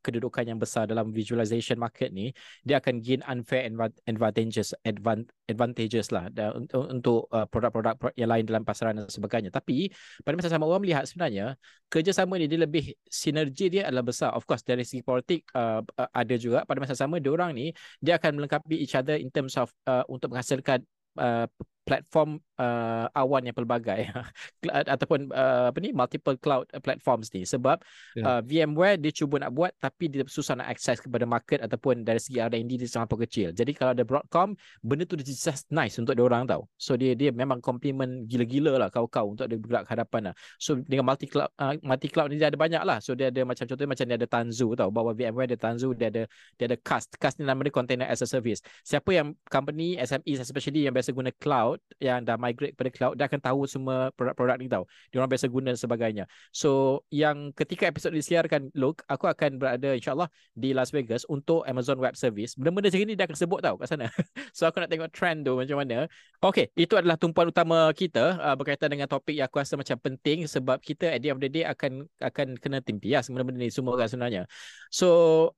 kedudukan 0.00 0.48
yang 0.48 0.56
besar 0.56 0.88
dalam 0.88 1.12
visualization 1.12 1.76
market 1.76 2.08
ni 2.08 2.32
dia 2.64 2.80
akan 2.80 3.04
gain 3.04 3.20
unfair 3.28 3.68
advantages 4.08 4.72
advan, 4.80 5.28
advantages 5.50 6.14
lah 6.14 6.30
untuk, 6.54 6.82
untuk 6.86 7.20
uh, 7.34 7.46
produk-produk 7.50 7.98
yang 8.14 8.30
lain 8.30 8.44
dalam 8.46 8.62
pasaran 8.62 8.96
dan 9.02 9.10
sebagainya. 9.10 9.50
Tapi 9.50 9.90
pada 10.22 10.34
masa 10.38 10.48
sama 10.48 10.70
orang 10.70 10.86
melihat 10.86 11.04
sebenarnya 11.04 11.58
kerjasama 11.90 12.38
ni 12.38 12.46
dia 12.46 12.60
lebih 12.62 12.94
sinergi 13.10 13.66
dia 13.68 13.90
adalah 13.90 14.06
besar. 14.06 14.30
Of 14.38 14.46
course 14.46 14.62
dari 14.62 14.86
segi 14.86 15.02
politik 15.02 15.50
uh, 15.52 15.82
uh, 15.82 16.10
ada 16.14 16.34
juga. 16.38 16.62
Pada 16.62 16.78
masa 16.78 16.94
sama 16.94 17.18
dia 17.18 17.34
orang 17.34 17.50
ni 17.52 17.74
dia 17.98 18.16
akan 18.16 18.38
melengkapi 18.38 18.78
each 18.78 18.94
other 18.94 19.18
in 19.18 19.28
terms 19.34 19.58
of 19.58 19.68
uh, 19.90 20.06
untuk 20.06 20.30
menghasilkan 20.30 20.86
uh, 21.18 21.50
platform 21.90 22.38
uh, 22.54 23.10
awan 23.18 23.42
yang 23.50 23.56
pelbagai 23.56 24.14
ataupun 24.94 25.34
uh, 25.34 25.74
apa 25.74 25.78
ni 25.82 25.90
multiple 25.90 26.38
cloud 26.38 26.70
platforms 26.86 27.34
ni 27.34 27.42
sebab 27.42 27.82
yeah. 28.14 28.38
uh, 28.38 28.40
VMware 28.46 29.02
dia 29.02 29.10
cuba 29.10 29.42
nak 29.42 29.50
buat 29.50 29.74
tapi 29.82 30.06
dia 30.06 30.22
susah 30.22 30.54
nak 30.62 30.70
access 30.70 31.02
kepada 31.02 31.26
market 31.26 31.58
ataupun 31.66 32.06
dari 32.06 32.22
segi 32.22 32.38
R&D 32.38 32.78
dia 32.78 32.86
sangat 32.86 33.10
kecil. 33.26 33.50
Jadi 33.50 33.74
kalau 33.74 33.90
ada 33.90 34.06
Broadcom 34.06 34.54
benda 34.86 35.02
tu 35.02 35.18
dia 35.18 35.26
just 35.26 35.66
nice 35.74 35.98
untuk 35.98 36.14
dia 36.14 36.22
orang 36.22 36.46
tahu. 36.46 36.62
So 36.78 36.94
dia 36.94 37.18
dia 37.18 37.34
memang 37.34 37.58
compliment 37.58 38.22
gila-gila 38.30 38.78
lah 38.78 38.88
kau-kau 38.92 39.34
untuk 39.34 39.50
dia 39.50 39.58
bergerak 39.58 39.90
ke 39.90 39.90
hadapan 39.98 40.20
lah. 40.30 40.34
So 40.62 40.78
dengan 40.78 41.10
multi 41.10 41.26
cloud 41.26 41.50
uh, 41.58 41.74
multi 41.82 42.06
cloud 42.06 42.30
ni 42.30 42.38
dia 42.38 42.54
ada 42.54 42.60
banyak 42.60 42.82
lah. 42.86 43.02
So 43.02 43.18
dia 43.18 43.34
ada 43.34 43.42
macam 43.42 43.66
contohnya 43.66 43.90
macam 43.90 44.04
dia 44.06 44.16
ada 44.20 44.28
Tanzu 44.30 44.78
tahu 44.78 44.90
bahawa 44.94 45.10
VMware 45.18 45.50
ada 45.50 45.58
Tanzu 45.58 45.90
dia 45.98 46.06
ada 46.06 46.22
dia 46.54 46.64
ada 46.70 46.78
Cast. 46.78 47.18
Cast 47.18 47.42
ni 47.42 47.50
nama 47.50 47.58
dia 47.66 47.74
container 47.74 48.06
as 48.06 48.22
a 48.22 48.28
service. 48.30 48.62
Siapa 48.86 49.10
yang 49.10 49.34
company 49.50 49.98
SME 49.98 50.38
especially 50.38 50.86
yang 50.86 50.94
biasa 50.94 51.10
guna 51.10 51.34
cloud 51.34 51.79
yang 52.00 52.24
dah 52.24 52.40
migrate 52.40 52.72
kepada 52.74 52.90
cloud 52.90 53.14
dia 53.20 53.28
akan 53.28 53.40
tahu 53.44 53.60
semua 53.68 54.08
produk-produk 54.16 54.56
ni 54.56 54.66
tahu. 54.72 54.88
Dia 55.12 55.20
orang 55.20 55.30
biasa 55.30 55.46
guna 55.52 55.76
dan 55.76 55.78
sebagainya. 55.78 56.24
So 56.50 57.02
yang 57.12 57.52
ketika 57.52 57.86
episod 57.86 58.16
disiarkan 58.16 58.72
look 58.72 59.04
aku 59.06 59.28
akan 59.28 59.60
berada 59.60 59.92
insyaallah 59.92 60.32
di 60.56 60.72
Las 60.72 60.90
Vegas 60.90 61.28
untuk 61.28 61.62
Amazon 61.68 62.00
Web 62.00 62.16
Service. 62.16 62.56
Benda-benda 62.56 62.88
macam 62.88 63.04
ni 63.04 63.14
dia 63.14 63.26
akan 63.28 63.38
sebut 63.38 63.60
tahu 63.60 63.76
kat 63.84 63.88
sana. 63.92 64.06
so 64.56 64.64
aku 64.64 64.80
nak 64.80 64.88
tengok 64.88 65.12
trend 65.12 65.44
tu 65.44 65.52
macam 65.54 65.76
mana. 65.76 66.08
Okay, 66.40 66.72
itu 66.72 66.96
adalah 66.96 67.20
tumpuan 67.20 67.52
utama 67.52 67.92
kita 67.92 68.40
uh, 68.40 68.56
berkaitan 68.56 68.88
dengan 68.88 69.04
topik 69.04 69.36
yang 69.36 69.44
aku 69.44 69.60
rasa 69.60 69.76
macam 69.76 70.00
penting 70.00 70.48
sebab 70.48 70.80
kita 70.80 71.12
at 71.12 71.20
the 71.20 71.28
end 71.28 71.36
of 71.36 71.40
the 71.44 71.52
day 71.52 71.68
akan 71.68 72.08
akan 72.16 72.56
kena 72.56 72.80
timpias 72.80 73.28
benda-benda 73.28 73.60
ni 73.60 73.68
semua 73.68 74.00
orang 74.00 74.08
sebenarnya. 74.08 74.42
So 74.88 75.08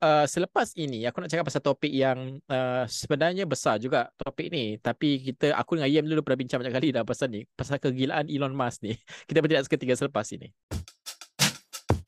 uh, 0.02 0.26
selepas 0.26 0.74
ini 0.74 1.06
aku 1.06 1.22
nak 1.22 1.30
cakap 1.30 1.46
pasal 1.46 1.62
topik 1.62 1.94
yang 1.94 2.42
uh, 2.50 2.82
sebenarnya 2.90 3.46
besar 3.46 3.78
juga 3.78 4.10
topik 4.18 4.50
ni 4.50 4.74
tapi 4.82 5.22
kita 5.22 5.54
aku 5.54 5.78
dengan 5.78 5.90
Yem 6.02 6.10
dulu 6.10 6.26
pernah 6.26 6.42
bincang 6.42 6.58
banyak 6.58 6.74
kali 6.74 6.90
dah 6.90 7.06
pasal 7.06 7.30
ni 7.30 7.46
pasal 7.54 7.78
kegilaan 7.78 8.26
Elon 8.26 8.50
Musk 8.50 8.82
ni. 8.82 8.98
Kita 9.30 9.38
bertindak 9.38 9.70
seketika 9.70 9.94
selepas 9.94 10.26
ini 10.34 10.50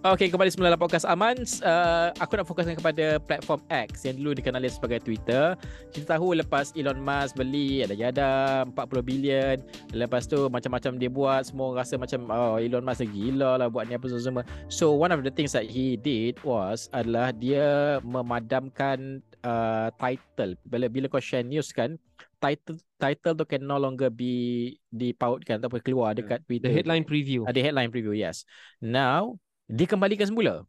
Okay, 0.00 0.32
kembali 0.32 0.48
semula 0.48 0.72
dalam 0.72 0.80
podcast 0.80 1.04
Aman. 1.04 1.44
Uh, 1.60 2.08
aku 2.24 2.40
nak 2.40 2.48
fokuskan 2.48 2.72
kepada 2.72 3.20
platform 3.20 3.60
X 3.68 4.08
yang 4.08 4.16
dulu 4.16 4.32
dikenali 4.32 4.64
sebagai 4.72 4.96
Twitter. 5.04 5.52
Kita 5.92 6.16
tahu 6.16 6.32
lepas 6.40 6.72
Elon 6.72 6.96
Musk 6.96 7.36
beli 7.36 7.84
ada 7.84 7.92
jada 7.92 8.64
40 8.64 8.80
bilion. 9.04 9.60
Lepas 9.92 10.24
tu 10.24 10.48
macam-macam 10.48 10.96
dia 10.96 11.12
buat. 11.12 11.52
Semua 11.52 11.76
rasa 11.76 12.00
macam 12.00 12.32
oh 12.32 12.56
Elon 12.56 12.80
Musk 12.80 13.12
gila 13.12 13.60
lah 13.60 13.68
buat 13.68 13.92
ni 13.92 14.00
apa 14.00 14.08
semua. 14.08 14.40
So 14.72 14.96
one 14.96 15.12
of 15.12 15.20
the 15.20 15.28
things 15.28 15.52
that 15.52 15.68
he 15.68 16.00
did 16.00 16.40
was 16.48 16.88
adalah 16.96 17.36
dia 17.36 18.00
memadamkan 18.00 19.20
uh, 19.44 19.92
title. 20.00 20.56
Bila 20.64 20.88
bila 20.88 21.12
kau 21.12 21.20
share 21.20 21.44
news 21.44 21.76
kan, 21.76 22.00
title 22.40 22.80
title 22.96 23.36
tu 23.36 23.44
can 23.44 23.68
no 23.68 23.76
longer 23.76 24.08
be 24.08 24.80
dipautkan 24.88 25.60
ataupun 25.60 25.84
keluar 25.84 26.16
dekat 26.16 26.40
Twitter. 26.48 26.72
The 26.72 26.80
headline 26.80 27.04
preview. 27.04 27.44
Uh, 27.44 27.52
the 27.52 27.60
headline 27.60 27.92
preview, 27.92 28.16
yes. 28.16 28.48
Now 28.80 29.36
dikembalikan 29.70 30.26
semula. 30.26 30.66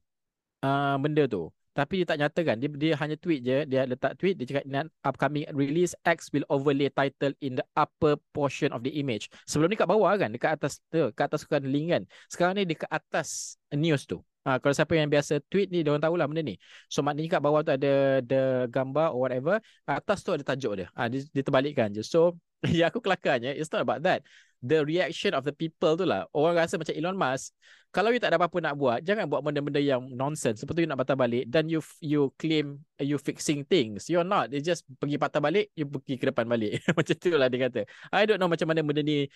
Uh, 0.61 0.95
benda 1.01 1.25
tu. 1.25 1.49
Tapi 1.71 2.03
dia 2.03 2.07
tak 2.07 2.19
nyatakan. 2.19 2.55
Dia 2.59 2.69
dia 2.69 2.93
hanya 2.99 3.15
tweet 3.15 3.41
je. 3.41 3.57
Dia 3.65 3.87
letak 3.87 4.19
tweet. 4.19 4.35
Dia 4.35 4.45
cakap 4.45 4.91
upcoming 5.07 5.47
release 5.55 5.95
X 6.03 6.29
will 6.35 6.45
overlay 6.51 6.91
title 6.91 7.31
in 7.39 7.57
the 7.57 7.65
upper 7.79 8.19
portion 8.35 8.75
of 8.75 8.83
the 8.83 8.91
image. 8.99 9.31
Sebelum 9.47 9.71
ni 9.71 9.79
kat 9.79 9.87
bawah 9.87 10.13
kan? 10.19 10.35
Dekat 10.35 10.59
atas 10.59 10.83
tu. 10.91 11.09
Kat 11.15 11.31
atas 11.31 11.47
kan 11.47 11.63
link 11.63 11.95
kan? 11.95 12.03
Sekarang 12.27 12.59
ni 12.59 12.67
dekat 12.67 12.91
atas 12.91 13.55
news 13.71 14.03
tu. 14.03 14.19
Ha, 14.41 14.57
kalau 14.57 14.73
siapa 14.73 14.97
yang 14.97 15.05
biasa 15.05 15.37
tweet 15.53 15.69
ni, 15.69 15.85
dia 15.85 15.93
orang 15.93 16.01
tahulah 16.01 16.25
benda 16.25 16.41
ni. 16.41 16.57
So 16.89 17.05
maknanya 17.05 17.37
kat 17.37 17.41
bawah 17.45 17.61
tu 17.61 17.71
ada 17.77 18.25
the 18.25 18.65
gambar 18.73 19.13
or 19.13 19.29
whatever. 19.29 19.61
Atas 19.85 20.25
tu 20.25 20.33
ada 20.33 20.43
tajuk 20.43 20.81
dia. 20.81 20.87
Ha, 20.97 21.07
dia, 21.07 21.23
dia 21.29 21.43
terbalikkan 21.45 21.93
je. 21.93 22.03
So 22.03 22.35
yang 22.67 22.91
aku 22.91 22.99
kelakarnya, 22.99 23.55
it's 23.55 23.71
not 23.71 23.85
about 23.85 24.03
that 24.03 24.21
the 24.61 24.85
reaction 24.85 25.33
of 25.33 25.41
the 25.41 25.51
people 25.51 25.97
tu 25.97 26.05
lah. 26.05 26.29
Orang 26.31 26.57
rasa 26.57 26.77
macam 26.77 26.93
Elon 26.93 27.17
Musk, 27.17 27.53
kalau 27.91 28.13
you 28.13 28.21
tak 28.21 28.31
ada 28.31 28.39
apa-apa 28.39 28.61
nak 28.63 28.77
buat, 28.77 29.03
jangan 29.03 29.27
buat 29.27 29.43
benda-benda 29.43 29.81
yang 29.81 29.99
nonsense. 30.15 30.63
Seperti 30.63 30.85
you 30.85 30.89
nak 30.89 31.01
patah 31.01 31.17
balik 31.17 31.49
dan 31.49 31.67
you 31.67 31.83
you 31.99 32.31
claim 32.39 32.79
you 33.01 33.19
fixing 33.19 33.67
things. 33.67 34.07
You're 34.07 34.25
not. 34.25 34.53
You 34.53 34.63
just 34.63 34.87
pergi 35.01 35.19
patah 35.19 35.43
balik, 35.43 35.73
you 35.75 35.89
pergi 35.89 36.15
ke 36.15 36.29
depan 36.31 36.47
balik. 36.47 36.79
macam 36.97 37.15
tu 37.19 37.35
lah 37.35 37.51
dia 37.51 37.67
kata. 37.67 37.81
I 38.13 38.23
don't 38.23 38.39
know 38.39 38.47
macam 38.47 38.69
mana 38.71 38.85
benda 38.85 39.03
ni. 39.03 39.27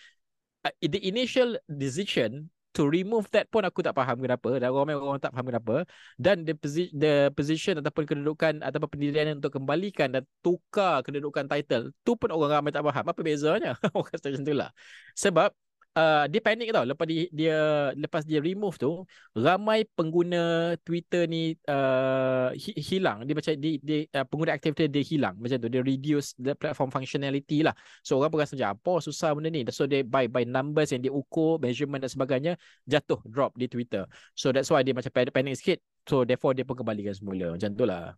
Uh, 0.66 0.74
the 0.82 0.98
initial 1.04 1.60
decision 1.70 2.50
to 2.76 2.84
remove 2.92 3.32
that 3.32 3.48
pun 3.48 3.64
aku 3.64 3.80
tak 3.80 3.96
faham 3.96 4.20
kenapa. 4.20 4.60
Dan 4.60 4.68
orang 4.76 5.00
orang 5.00 5.22
tak 5.24 5.32
faham 5.32 5.48
kenapa. 5.48 5.76
Dan 6.20 6.44
the 6.44 6.54
position 6.54 6.92
the 6.92 7.14
position 7.32 7.74
ataupun 7.80 8.04
kedudukan 8.04 8.60
ataupun 8.60 8.90
pendirian 8.92 9.40
untuk 9.40 9.56
kembalikan 9.56 10.12
dan 10.12 10.24
tukar 10.44 11.00
kedudukan 11.08 11.48
title 11.48 11.96
tu 12.04 12.20
pun 12.20 12.30
orang 12.36 12.60
ramai 12.60 12.72
tak 12.76 12.84
faham. 12.84 13.06
Apa 13.08 13.20
bezanya? 13.24 13.80
Orang 13.96 14.12
kata 14.12 14.28
macam 14.36 14.44
itulah 14.44 14.70
sebab 15.16 15.50
uh, 15.96 16.24
dia 16.30 16.42
panik 16.44 16.70
tau. 16.76 16.86
Lepas 16.86 17.06
dia, 17.08 17.24
dia 17.32 17.58
lepas 17.96 18.22
dia 18.28 18.40
remove 18.44 18.76
tu 18.78 19.08
ramai 19.34 19.88
pengguna 19.96 20.76
Twitter 20.84 21.26
ni 21.26 21.56
uh, 21.72 22.52
hilang. 22.78 23.24
Dia 23.24 23.34
macam 23.34 23.54
dia, 23.58 23.74
dia 23.82 23.98
uh, 24.14 24.26
pengguna 24.28 24.52
aktiviti 24.54 24.92
dia 24.92 25.04
hilang. 25.04 25.36
Macam 25.40 25.58
tu 25.58 25.68
dia 25.72 25.82
reduce 25.82 26.36
the 26.38 26.54
platform 26.54 26.92
functionality 26.92 27.64
lah. 27.64 27.74
So 28.04 28.20
orang 28.20 28.30
pun 28.30 28.40
rasa 28.44 28.54
macam 28.60 28.72
apa 28.76 28.94
susah 29.02 29.30
benda 29.34 29.50
ni? 29.50 29.64
So 29.72 29.88
dia 29.88 30.04
by 30.04 30.28
by 30.28 30.44
numbers 30.46 30.92
yang 30.92 31.02
dia 31.02 31.12
ukur 31.16 31.58
measurement 31.58 32.04
dan 32.04 32.12
sebagainya 32.12 32.54
jatuh 32.86 33.20
drop 33.26 33.56
di 33.56 33.72
Twitter. 33.72 34.06
So 34.36 34.52
that's 34.52 34.70
why 34.70 34.84
dia 34.84 34.94
macam 34.94 35.10
panik 35.10 35.56
sikit. 35.58 35.80
So 36.06 36.22
therefore 36.28 36.54
dia 36.54 36.68
pun 36.68 36.78
kembalikan 36.78 37.16
semula. 37.16 37.56
Macam 37.56 37.72
tu 37.74 37.88
lah 37.88 38.14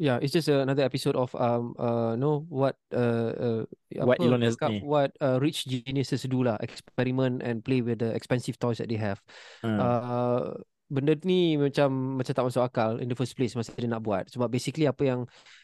Yeah, 0.00 0.16
it's 0.24 0.32
just 0.32 0.48
another 0.48 0.80
episode 0.80 1.12
of 1.12 1.28
um 1.36 1.76
uh 1.76 2.16
no 2.16 2.48
what 2.48 2.80
uh, 2.88 3.36
uh 3.36 3.62
what 4.00 4.16
apa, 4.16 4.24
Elon 4.24 4.40
has 4.40 4.56
what 4.80 5.12
uh, 5.20 5.36
rich 5.36 5.68
geniuses 5.68 6.24
do 6.24 6.40
lah 6.40 6.56
experiment 6.64 7.44
and 7.44 7.60
play 7.60 7.84
with 7.84 8.00
the 8.00 8.08
expensive 8.16 8.56
toys 8.56 8.80
that 8.80 8.88
they 8.88 8.96
have. 8.96 9.20
Hmm. 9.60 9.76
Uh 9.76 10.56
benda 10.88 11.14
ni 11.22 11.54
macam 11.60 12.16
macam 12.16 12.32
tak 12.32 12.44
masuk 12.48 12.64
akal 12.64 12.96
in 12.98 13.12
the 13.12 13.14
first 13.14 13.36
place 13.36 13.52
masa 13.54 13.76
dia 13.76 13.86
nak 13.86 14.02
buat 14.02 14.26
sebab 14.26 14.50
basically 14.50 14.88
apa 14.90 15.04
yang 15.06 15.20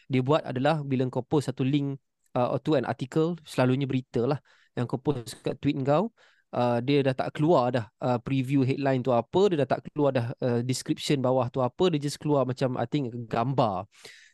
dia 0.07 0.23
buat 0.23 0.39
adalah 0.45 0.85
bila 0.85 1.03
kau 1.11 1.25
post 1.25 1.51
satu 1.51 1.67
link 1.67 1.99
uh, 2.31 2.55
to 2.63 2.79
an 2.79 2.87
article 2.87 3.35
selalunya 3.43 3.83
berita 3.83 4.23
lah 4.23 4.39
yang 4.79 4.87
kau 4.87 4.95
post 4.95 5.35
kat 5.43 5.59
tweet 5.59 5.75
kau 5.83 6.15
uh, 6.55 6.79
dia 6.79 7.03
dah 7.03 7.11
tak 7.11 7.35
keluar 7.35 7.75
dah 7.75 7.85
uh, 7.99 8.15
preview 8.23 8.63
headline 8.63 9.03
tu 9.03 9.11
apa 9.11 9.51
dia 9.51 9.67
dah 9.67 9.69
tak 9.75 9.83
keluar 9.91 10.15
dah 10.15 10.31
uh, 10.39 10.63
description 10.63 11.19
bawah 11.19 11.51
tu 11.51 11.59
apa 11.59 11.91
dia 11.91 11.99
just 11.99 12.23
keluar 12.23 12.47
macam 12.47 12.79
I 12.79 12.87
think 12.87 13.11
gambar 13.27 13.83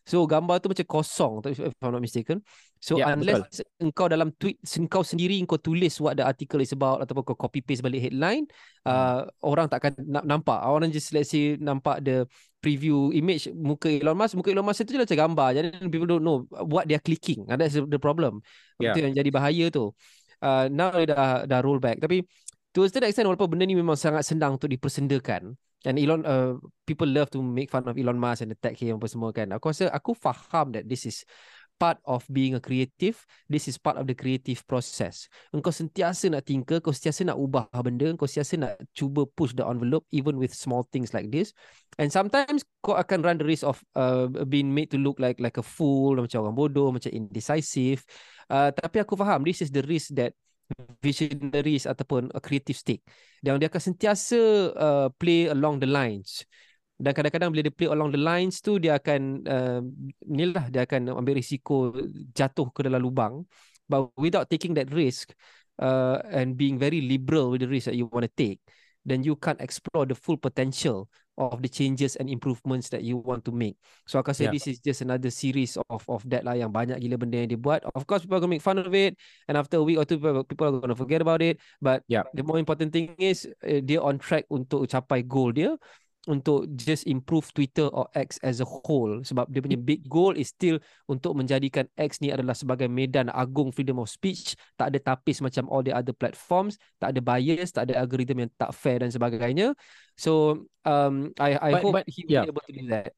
So 0.04 0.28
gambar 0.28 0.60
tu 0.60 0.68
macam 0.68 0.84
kosong 0.84 1.40
if 1.48 1.64
I'm 1.80 1.96
not 1.96 2.04
mistaken. 2.04 2.44
So 2.84 3.00
Ya, 3.00 3.16
unless 3.16 3.64
engkau 3.80 4.12
dalam 4.12 4.36
tweet 4.36 4.60
engkau 4.60 5.00
sendiri 5.08 5.40
engkau 5.40 5.56
tulis 5.56 5.96
what 6.04 6.20
the 6.20 6.28
article 6.28 6.60
is 6.60 6.76
about 6.76 7.00
ataupun 7.00 7.24
kau 7.24 7.48
copy 7.48 7.64
paste 7.64 7.80
balik 7.80 8.12
headline, 8.12 8.44
uh, 8.84 9.24
orang 9.40 9.72
takkan 9.72 9.96
nak 10.04 10.28
nampak. 10.28 10.60
Orang 10.60 10.92
just 10.92 11.16
let's 11.16 11.32
say 11.32 11.56
nampak 11.56 12.04
the 12.04 12.28
preview 12.60 13.16
image 13.16 13.48
muka 13.56 13.88
Elon 13.88 14.20
Musk, 14.20 14.36
muka 14.36 14.52
Elon 14.52 14.68
Musk 14.68 14.84
itu 14.84 15.00
je 15.00 15.00
macam 15.00 15.18
gambar. 15.32 15.50
Jadi 15.56 15.68
people 15.88 16.10
don't 16.12 16.24
know 16.24 16.44
what 16.68 16.84
they 16.92 17.00
are 17.00 17.04
clicking. 17.04 17.48
And 17.48 17.64
that's 17.64 17.80
the 17.80 18.00
problem. 18.00 18.44
Yeah. 18.84 18.92
Itu 18.92 19.08
yang 19.08 19.16
jadi 19.16 19.30
bahaya 19.32 19.72
tu. 19.72 19.96
Uh, 20.44 20.68
now 20.68 20.92
dia 20.92 21.16
dah 21.16 21.48
dah 21.48 21.60
roll 21.64 21.80
back. 21.80 22.04
Tapi 22.04 22.28
to 22.76 22.84
a 22.84 22.92
certain 22.92 23.08
extent 23.08 23.32
walaupun 23.32 23.56
benda 23.56 23.64
ni 23.64 23.80
memang 23.80 23.96
sangat 23.96 24.28
senang 24.28 24.60
untuk 24.60 24.68
dipersendakan 24.68 25.56
and 25.84 26.00
Elon 26.00 26.24
uh, 26.24 26.56
people 26.88 27.08
love 27.08 27.30
to 27.32 27.44
make 27.44 27.72
fun 27.72 27.88
of 27.88 27.96
Elon 27.96 28.20
Musk 28.20 28.44
and 28.44 28.52
attack 28.52 28.80
him 28.80 29.00
apa 29.00 29.08
semua 29.08 29.32
kan. 29.36 29.52
Aku 29.56 29.72
rasa 29.72 29.92
aku 29.92 30.16
faham 30.16 30.72
that 30.76 30.88
this 30.88 31.08
is 31.08 31.28
part 31.80 32.00
of 32.06 32.24
being 32.32 32.56
a 32.56 32.62
creative. 32.62 33.20
This 33.50 33.68
is 33.68 33.76
part 33.76 34.00
of 34.00 34.08
the 34.08 34.16
creative 34.16 34.64
process. 34.64 35.28
Engkau 35.52 35.74
sentiasa 35.74 36.32
nak 36.32 36.48
tinker 36.48 36.80
kau 36.80 36.96
sentiasa 36.96 37.28
nak 37.28 37.36
ubah 37.36 37.68
benda 37.84 38.08
kau 38.16 38.30
sentiasa 38.30 38.56
nak 38.56 38.74
cuba 38.96 39.28
push 39.28 39.52
the 39.52 39.66
envelope 39.66 40.08
even 40.14 40.40
with 40.40 40.56
small 40.56 40.88
things 40.94 41.12
like 41.12 41.28
this. 41.28 41.52
And 42.00 42.08
sometimes 42.08 42.64
kau 42.80 42.96
akan 42.96 43.26
run 43.26 43.38
the 43.42 43.48
risk 43.48 43.68
of 43.68 43.84
uh, 44.00 44.32
being 44.48 44.72
made 44.72 44.94
to 44.96 45.00
look 45.02 45.20
like 45.20 45.44
like 45.44 45.60
a 45.60 45.66
fool 45.66 46.16
macam 46.16 46.48
orang 46.48 46.56
bodoh 46.56 46.90
macam 46.94 47.12
indecisive. 47.12 48.06
Uh, 48.48 48.72
tapi 48.72 49.04
aku 49.04 49.20
faham 49.20 49.44
this 49.44 49.60
is 49.60 49.74
the 49.74 49.84
risk 49.84 50.16
that 50.16 50.32
visionaries 51.04 51.86
ataupun 51.86 52.32
a 52.34 52.40
creative 52.40 52.78
stick 52.78 53.04
yang 53.44 53.60
dia 53.60 53.68
akan 53.68 53.84
sentiasa 53.94 54.40
uh, 54.74 55.08
play 55.20 55.52
along 55.52 55.84
the 55.84 55.90
lines. 55.90 56.48
Dan 56.98 57.12
kadang-kadang 57.12 57.52
bila 57.52 57.68
dia 57.68 57.74
play 57.74 57.90
along 57.90 58.16
the 58.16 58.22
lines 58.22 58.64
tu 58.64 58.80
dia 58.80 58.96
akan 58.96 59.44
uh, 59.44 59.82
inilah 60.24 60.72
dia 60.72 60.88
akan 60.88 61.20
ambil 61.20 61.36
risiko 61.36 61.92
jatuh 62.32 62.72
ke 62.72 62.86
dalam 62.88 63.04
lubang. 63.04 63.44
But 63.90 64.16
without 64.16 64.48
taking 64.48 64.74
that 64.80 64.90
risk 64.96 65.36
uh, 65.82 66.24
and 66.32 66.56
being 66.56 66.80
very 66.80 67.04
liberal 67.04 67.52
with 67.52 67.66
the 67.66 67.70
risk 67.70 67.92
that 67.92 68.00
you 68.00 68.08
want 68.08 68.24
to 68.24 68.32
take 68.32 68.64
then 69.04 69.24
you 69.24 69.36
can't 69.36 69.60
explore 69.60 70.08
the 70.08 70.16
full 70.16 70.40
potential 70.40 71.12
of 71.38 71.62
the 71.62 71.70
changes 71.70 72.14
and 72.16 72.30
improvements 72.30 72.90
that 72.94 73.02
you 73.02 73.18
want 73.18 73.42
to 73.46 73.52
make. 73.52 73.74
So 74.06 74.22
aku 74.22 74.34
rasa 74.34 74.50
Yeah. 74.50 74.54
this 74.54 74.70
is 74.70 74.78
just 74.78 75.02
another 75.02 75.34
series 75.34 75.76
of 75.90 76.06
of 76.06 76.22
that 76.30 76.46
lah 76.46 76.54
yang 76.54 76.70
banyak 76.70 77.02
gila 77.02 77.18
benda 77.18 77.42
yang 77.42 77.50
dia 77.50 77.60
buat. 77.60 77.82
Of 77.98 78.06
course 78.06 78.22
people 78.26 78.38
are 78.38 78.44
going 78.44 78.54
to 78.54 78.56
make 78.62 78.66
fun 78.66 78.78
of 78.78 78.94
it 78.94 79.18
and 79.50 79.58
after 79.58 79.82
a 79.82 79.86
week 79.86 79.98
or 79.98 80.06
two 80.06 80.22
people, 80.22 80.46
people 80.46 80.70
are 80.70 80.76
going 80.78 80.94
to 80.94 81.00
forget 81.00 81.26
about 81.26 81.42
it. 81.42 81.58
But 81.82 82.06
Yeah. 82.06 82.30
the 82.38 82.46
more 82.46 82.62
important 82.62 82.94
thing 82.94 83.18
is 83.18 83.50
uh, 83.66 83.82
dia 83.82 83.98
on 83.98 84.22
track 84.22 84.46
untuk 84.54 84.86
capai 84.86 85.26
goal 85.26 85.50
dia 85.56 85.74
untuk 86.24 86.72
just 86.80 87.04
improve 87.04 87.52
Twitter 87.52 87.92
or 87.92 88.08
X 88.16 88.40
as 88.40 88.64
a 88.64 88.68
whole. 88.68 89.20
Sebab 89.28 89.52
dia 89.52 89.60
punya 89.60 89.76
big 89.76 90.08
goal 90.08 90.40
is 90.40 90.56
still 90.56 90.80
untuk 91.12 91.36
menjadikan 91.36 91.84
X 92.00 92.24
ni 92.24 92.32
adalah 92.32 92.56
sebagai 92.56 92.88
medan 92.88 93.28
agung 93.28 93.76
freedom 93.76 94.00
of 94.00 94.08
speech. 94.08 94.56
Tak 94.80 94.96
ada 94.96 95.00
tapis 95.04 95.44
macam 95.44 95.68
all 95.68 95.84
the 95.84 95.92
other 95.92 96.16
platforms 96.16 96.80
tak 96.96 97.12
ada 97.12 97.20
bias 97.20 97.76
tak 97.76 97.92
ada 97.92 98.00
algorithm 98.00 98.48
yang 98.48 98.52
tak 98.56 98.72
fair 98.72 99.04
dan 99.04 99.12
sebagainya. 99.12 99.76
So 100.16 100.64
um 100.88 101.36
I 101.36 101.60
I 101.60 101.72
But- 101.76 101.84
hope 101.84 101.96
but, 102.00 102.08
he 102.08 102.24
yeah. 102.32 102.48
able 102.48 102.64
to 102.64 102.72
do 102.72 102.88
that. 102.88 103.12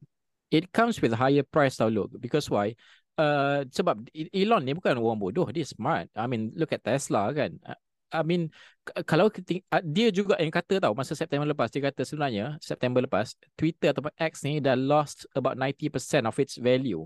It 0.50 0.74
comes 0.74 0.98
with 0.98 1.14
higher 1.14 1.46
price 1.46 1.78
tau 1.78 1.86
look. 1.86 2.10
Because 2.18 2.50
why? 2.50 2.74
Uh, 3.16 3.64
sebab 3.72 4.12
E- 4.12 4.28
Elon 4.34 4.66
ni 4.66 4.74
bukan 4.74 4.98
orang 4.98 5.22
bodoh. 5.22 5.46
Dia 5.54 5.62
smart. 5.62 6.10
I 6.18 6.26
mean 6.26 6.50
look 6.58 6.74
at 6.74 6.82
Tesla 6.82 7.30
kan 7.30 7.54
I 8.16 8.24
mean 8.24 8.48
kalau 9.04 9.28
uh, 9.28 9.82
dia 9.84 10.08
juga 10.08 10.40
yang 10.40 10.52
kata 10.52 10.80
tau 10.80 10.96
masa 10.96 11.12
September 11.12 11.44
lepas 11.44 11.68
dia 11.68 11.84
kata 11.84 12.02
sebenarnya 12.02 12.56
September 12.58 13.04
lepas 13.04 13.36
Twitter 13.52 13.92
ataupun 13.92 14.12
X 14.16 14.46
ni 14.48 14.58
dah 14.62 14.78
lost 14.78 15.28
about 15.36 15.60
90% 15.60 16.24
of 16.24 16.36
its 16.40 16.56
value. 16.56 17.04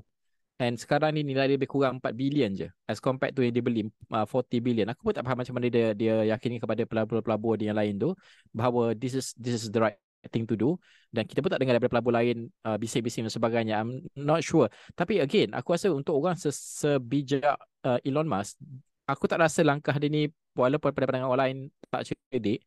And 0.60 0.76
sekarang 0.76 1.16
ni 1.16 1.24
nilai 1.24 1.48
dia 1.48 1.56
lebih 1.56 1.72
kurang 1.72 2.04
4 2.04 2.12
billion 2.12 2.52
je 2.52 2.68
as 2.84 3.00
compared 3.00 3.32
to 3.32 3.40
yang 3.40 3.56
dia 3.56 3.64
beli 3.64 3.88
uh, 4.12 4.28
40 4.28 4.60
billion 4.60 4.86
aku 4.92 5.08
pun 5.08 5.16
tak 5.16 5.24
faham 5.24 5.40
macam 5.40 5.56
mana 5.56 5.72
dia 5.72 5.96
dia 5.96 6.20
yakini 6.36 6.60
kepada 6.60 6.84
pelabur-pelabur 6.84 7.56
yang 7.64 7.80
lain 7.80 7.96
tu 7.96 8.12
bahawa 8.52 8.92
this 8.92 9.16
is 9.16 9.32
this 9.40 9.56
is 9.56 9.72
the 9.72 9.80
right 9.80 9.96
thing 10.28 10.44
to 10.44 10.52
do. 10.52 10.76
Dan 11.08 11.24
kita 11.24 11.40
pun 11.40 11.48
tak 11.48 11.64
dengar 11.64 11.80
daripada 11.80 11.96
pelabur 11.96 12.12
lain 12.12 12.52
uh, 12.68 12.76
bising-bising 12.76 13.24
dan 13.24 13.32
sebagainya. 13.32 13.80
I'm 13.80 14.04
not 14.12 14.44
sure. 14.44 14.68
Tapi 14.92 15.24
again 15.24 15.56
aku 15.56 15.72
rasa 15.72 15.88
untuk 15.88 16.20
orang 16.20 16.36
se- 16.36 16.52
sebijak 16.52 17.56
uh, 17.88 17.96
Elon 18.04 18.28
Musk 18.28 18.60
aku 19.12 19.24
tak 19.30 19.40
rasa 19.44 19.60
langkah 19.66 19.94
dia 20.00 20.08
ni 20.10 20.20
walaupun 20.54 20.90
pada 20.94 21.06
pandangan 21.08 21.30
orang 21.30 21.42
lain 21.46 21.58
tak 21.92 22.02
cerdik 22.08 22.58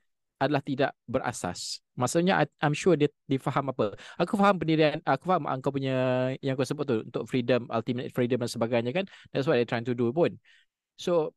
adalah 0.41 0.59
tidak 0.59 0.91
berasas. 1.07 1.79
Maksudnya 1.95 2.43
I- 2.43 2.57
I'm 2.59 2.75
sure 2.75 2.99
dia 2.99 3.07
dia 3.29 3.39
faham 3.39 3.71
apa. 3.71 3.95
Aku 4.19 4.35
faham 4.35 4.59
pendirian 4.59 4.99
aku 5.07 5.23
faham 5.29 5.47
kau 5.63 5.71
punya 5.71 5.93
yang 6.43 6.59
kau 6.59 6.67
sebut 6.67 6.85
tu 6.85 6.97
untuk 7.07 7.23
freedom, 7.31 7.69
ultimate 7.71 8.11
freedom 8.11 8.43
dan 8.43 8.51
sebagainya 8.51 8.91
kan. 8.91 9.05
That's 9.31 9.47
what 9.47 9.55
they're 9.55 9.69
trying 9.69 9.87
to 9.87 9.95
do 9.95 10.11
pun. 10.11 10.35
So 10.99 11.33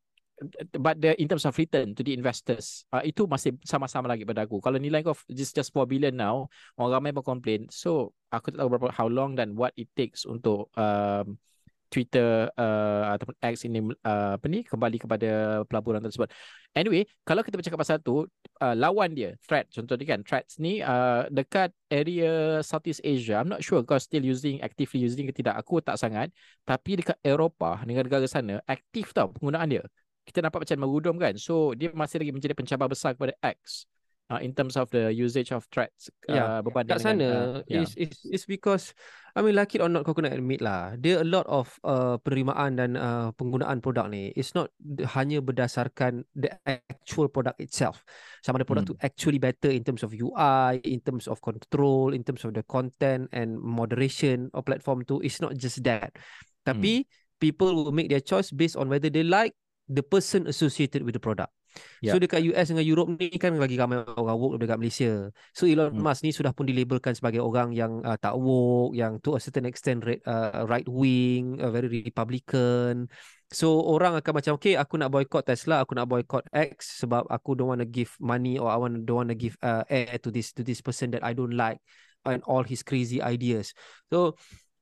but 0.77 1.01
the 1.01 1.17
in 1.17 1.25
terms 1.25 1.45
of 1.49 1.57
return 1.57 1.97
to 1.97 2.05
the 2.05 2.13
investors 2.13 2.85
uh, 2.93 3.01
itu 3.01 3.25
masih 3.25 3.57
sama-sama 3.65 4.11
lagi 4.11 4.27
pada 4.27 4.45
aku. 4.45 4.61
Kalau 4.61 4.77
nilai 4.77 5.01
kau 5.01 5.17
just 5.33 5.57
just 5.57 5.73
4 5.73 5.89
billion 5.89 6.13
now, 6.13 6.45
orang 6.77 7.01
ramai 7.01 7.11
pun 7.15 7.25
complain. 7.25 7.65
So 7.73 8.13
aku 8.29 8.53
tak 8.53 8.61
tahu 8.61 8.69
berapa 8.77 8.93
how 8.93 9.09
long 9.09 9.33
dan 9.33 9.57
what 9.57 9.73
it 9.79 9.89
takes 9.97 10.27
untuk 10.29 10.69
um, 10.77 11.39
Twitter 11.87 12.51
uh, 12.53 13.15
ataupun 13.15 13.35
X 13.39 13.63
ini 13.63 13.79
uh, 14.03 14.35
apa 14.35 14.45
ni 14.51 14.63
kembali 14.63 14.97
kepada 14.99 15.29
pelaburan 15.65 16.03
tersebut. 16.03 16.27
Anyway, 16.75 17.07
kalau 17.25 17.41
kita 17.41 17.57
bercakap 17.57 17.79
pasal 17.79 17.97
tu, 18.03 18.27
uh, 18.61 18.75
lawan 18.77 19.15
dia, 19.17 19.33
threat 19.41 19.65
contohnya 19.73 20.05
kan, 20.05 20.19
threats 20.21 20.61
ni 20.61 20.83
uh, 20.83 21.25
dekat 21.31 21.73
area 21.89 22.61
Southeast 22.61 23.01
Asia, 23.01 23.41
I'm 23.41 23.49
not 23.49 23.65
sure 23.65 23.81
kau 23.81 23.97
still 23.97 24.21
using, 24.21 24.61
actively 24.61 25.01
using 25.01 25.25
ke 25.25 25.33
tidak, 25.33 25.57
aku 25.57 25.81
tak 25.81 25.97
sangat. 25.97 26.29
Tapi 26.67 27.01
dekat 27.01 27.17
Eropah, 27.25 27.81
negara-negara 27.87 28.29
sana, 28.29 28.61
aktif 28.67 29.15
tau 29.15 29.33
penggunaan 29.33 29.65
dia. 29.65 29.83
Kita 30.27 30.43
nampak 30.43 30.67
macam 30.67 30.77
merudum 30.83 31.15
kan. 31.15 31.33
So, 31.39 31.71
dia 31.71 31.87
masih 31.95 32.19
lagi 32.19 32.35
menjadi 32.35 32.51
pencabar 32.51 32.91
besar 32.91 33.15
kepada 33.15 33.31
X. 33.39 33.87
Uh, 34.27 34.43
in 34.43 34.51
terms 34.51 34.75
of 34.75 34.91
the 34.91 35.07
usage 35.07 35.55
of 35.55 35.63
threats 35.71 36.11
uh, 36.27 36.35
Ya, 36.35 36.43
berbanding 36.59 36.91
kat 36.91 36.99
sana 36.99 37.15
dengan 37.15 37.31
uh, 37.31 37.59
yeah. 37.71 37.79
is 37.79 37.95
is 37.95 38.11
is 38.27 38.43
because 38.43 38.91
I 39.31 39.39
mean 39.39 39.55
like 39.55 39.71
it 39.71 39.79
or 39.79 39.87
not 39.87 40.03
kau 40.03 40.11
kena 40.11 40.35
admit 40.35 40.59
lah 40.59 40.99
dia 40.99 41.23
a 41.23 41.27
lot 41.27 41.47
of 41.47 41.71
uh, 41.87 42.19
penerimaan 42.19 42.75
dan 42.75 42.99
uh, 42.99 43.31
penggunaan 43.39 43.79
produk 43.79 44.11
ni 44.11 44.35
it's 44.35 44.51
not 44.51 44.67
hanya 45.15 45.39
berdasarkan 45.39 46.27
the 46.35 46.51
actual 46.67 47.31
product 47.31 47.55
itself. 47.63 48.03
Sama 48.43 48.59
ada 48.59 48.67
produk 48.67 48.83
Hmm. 48.83 48.91
tu 48.91 48.95
actually 48.99 49.39
better 49.39 49.71
in 49.71 49.87
terms 49.87 50.03
of 50.03 50.11
UI 50.11 50.83
in 50.83 50.99
terms 50.99 51.31
of 51.31 51.39
control 51.39 52.11
in 52.11 52.27
terms 52.27 52.43
of 52.43 52.51
the 52.51 52.67
content 52.67 53.31
and 53.31 53.55
moderation 53.55 54.51
of 54.51 54.67
platform 54.67 55.07
tu 55.07 55.23
it's 55.23 55.39
not 55.39 55.55
just 55.55 55.79
that. 55.87 56.11
Tapi 56.67 57.07
people 57.39 57.71
will 57.71 57.95
make 57.95 58.11
their 58.11 58.19
choice 58.19 58.51
based 58.51 58.75
on 58.75 58.91
whether 58.91 59.07
they 59.07 59.23
like 59.23 59.55
the 59.87 60.03
person 60.03 60.51
associated 60.51 61.07
with 61.07 61.15
the 61.15 61.23
product 61.23 61.55
So 62.05 62.15
Yeah. 62.15 62.21
dekat 62.21 62.39
US 62.53 62.69
dengan 62.69 62.85
Europe 62.85 63.09
ni 63.17 63.33
kan 63.41 63.57
lagi 63.57 63.75
ramai 63.75 64.01
orang 64.05 64.37
woke 64.37 64.55
dekat 64.61 64.77
Malaysia. 64.77 65.33
So 65.51 65.65
Elon 65.65 65.93
Hmm. 65.93 66.03
Musk 66.05 66.21
ni 66.21 66.31
sudah 66.31 66.53
pun 66.53 66.69
dilabelkan 66.69 67.17
sebagai 67.17 67.41
orang 67.41 67.73
yang 67.73 68.05
uh, 68.05 68.15
tak 68.19 68.37
woke, 68.37 68.93
yang 68.93 69.17
to 69.23 69.33
a 69.33 69.41
certain 69.41 69.65
extent 69.65 70.05
right, 70.05 70.21
uh, 70.29 70.65
right 70.69 70.85
wing, 70.85 71.57
uh, 71.57 71.73
very 71.73 71.89
republican. 71.89 73.09
So 73.47 73.79
orang 73.79 74.19
akan 74.19 74.33
macam 74.43 74.51
okay 74.59 74.75
aku 74.75 74.99
nak 74.99 75.09
boycott 75.09 75.47
Tesla, 75.47 75.79
aku 75.81 75.95
nak 75.95 76.11
boycott 76.11 76.45
X 76.51 76.99
sebab 77.01 77.25
aku 77.31 77.55
don't 77.55 77.71
want 77.71 77.81
to 77.81 77.87
give 77.87 78.11
money 78.19 78.59
or 78.59 78.67
I 78.67 78.77
want 78.77 79.07
don't 79.07 79.23
want 79.25 79.31
to 79.31 79.39
give 79.39 79.55
uh, 79.63 79.87
air 79.87 80.19
to 80.19 80.29
this 80.29 80.51
to 80.53 80.61
this 80.67 80.83
person 80.83 81.15
that 81.15 81.23
I 81.23 81.31
don't 81.31 81.55
like 81.55 81.79
and 82.27 82.43
all 82.43 82.67
his 82.67 82.83
crazy 82.83 83.23
ideas. 83.23 83.71
So 84.11 84.35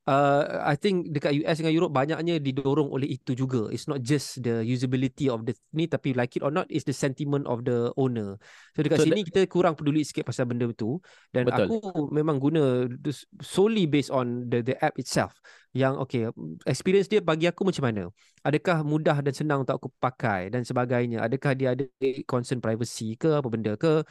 uh, 0.10 0.62
I 0.64 0.78
think 0.78 1.12
dekat 1.12 1.44
US 1.44 1.58
dengan 1.62 1.74
Europe 1.74 1.94
banyaknya 1.94 2.38
didorong 2.42 2.90
oleh 2.90 3.18
itu 3.18 3.34
juga. 3.34 3.70
It's 3.74 3.90
not 3.90 4.02
just 4.02 4.42
the 4.42 4.62
usability 4.66 5.28
of 5.30 5.46
the 5.46 5.54
ni 5.74 5.90
tapi 5.90 6.14
like 6.14 6.34
it 6.38 6.46
or 6.46 6.54
not 6.54 6.70
is 6.70 6.86
the 6.86 6.96
sentiment 6.96 7.46
of 7.50 7.66
the 7.66 7.92
owner. 7.98 8.38
So 8.78 8.86
dekat 8.86 9.02
So 9.02 9.06
sini 9.10 9.22
kita 9.26 9.46
kurang 9.50 9.76
peduli 9.78 10.06
sikit 10.06 10.30
pasal 10.30 10.50
benda 10.50 10.70
tu 10.74 11.02
dan 11.34 11.50
Betul. 11.50 11.68
aku 11.68 11.78
memang 12.14 12.38
guna 12.40 12.86
solely 13.42 13.90
based 13.90 14.14
on 14.14 14.48
the 14.50 14.62
the 14.62 14.78
app 14.80 14.96
itself. 15.02 15.34
Yang 15.76 15.94
okay 16.08 16.24
experience 16.64 17.12
dia 17.12 17.20
bagi 17.20 17.52
aku 17.52 17.68
macam 17.68 17.84
mana? 17.84 18.04
Adakah 18.48 18.86
mudah 18.88 19.20
dan 19.20 19.34
senang 19.36 19.68
untuk 19.68 19.76
aku 19.76 19.90
pakai 20.00 20.48
dan 20.48 20.64
sebagainya? 20.64 21.20
Adakah 21.20 21.52
dia 21.52 21.76
ada 21.76 21.84
concern 22.24 22.64
privacy 22.64 23.20
ke 23.20 23.36
apa 23.36 23.48
benda 23.52 23.76
ke? 23.76 24.06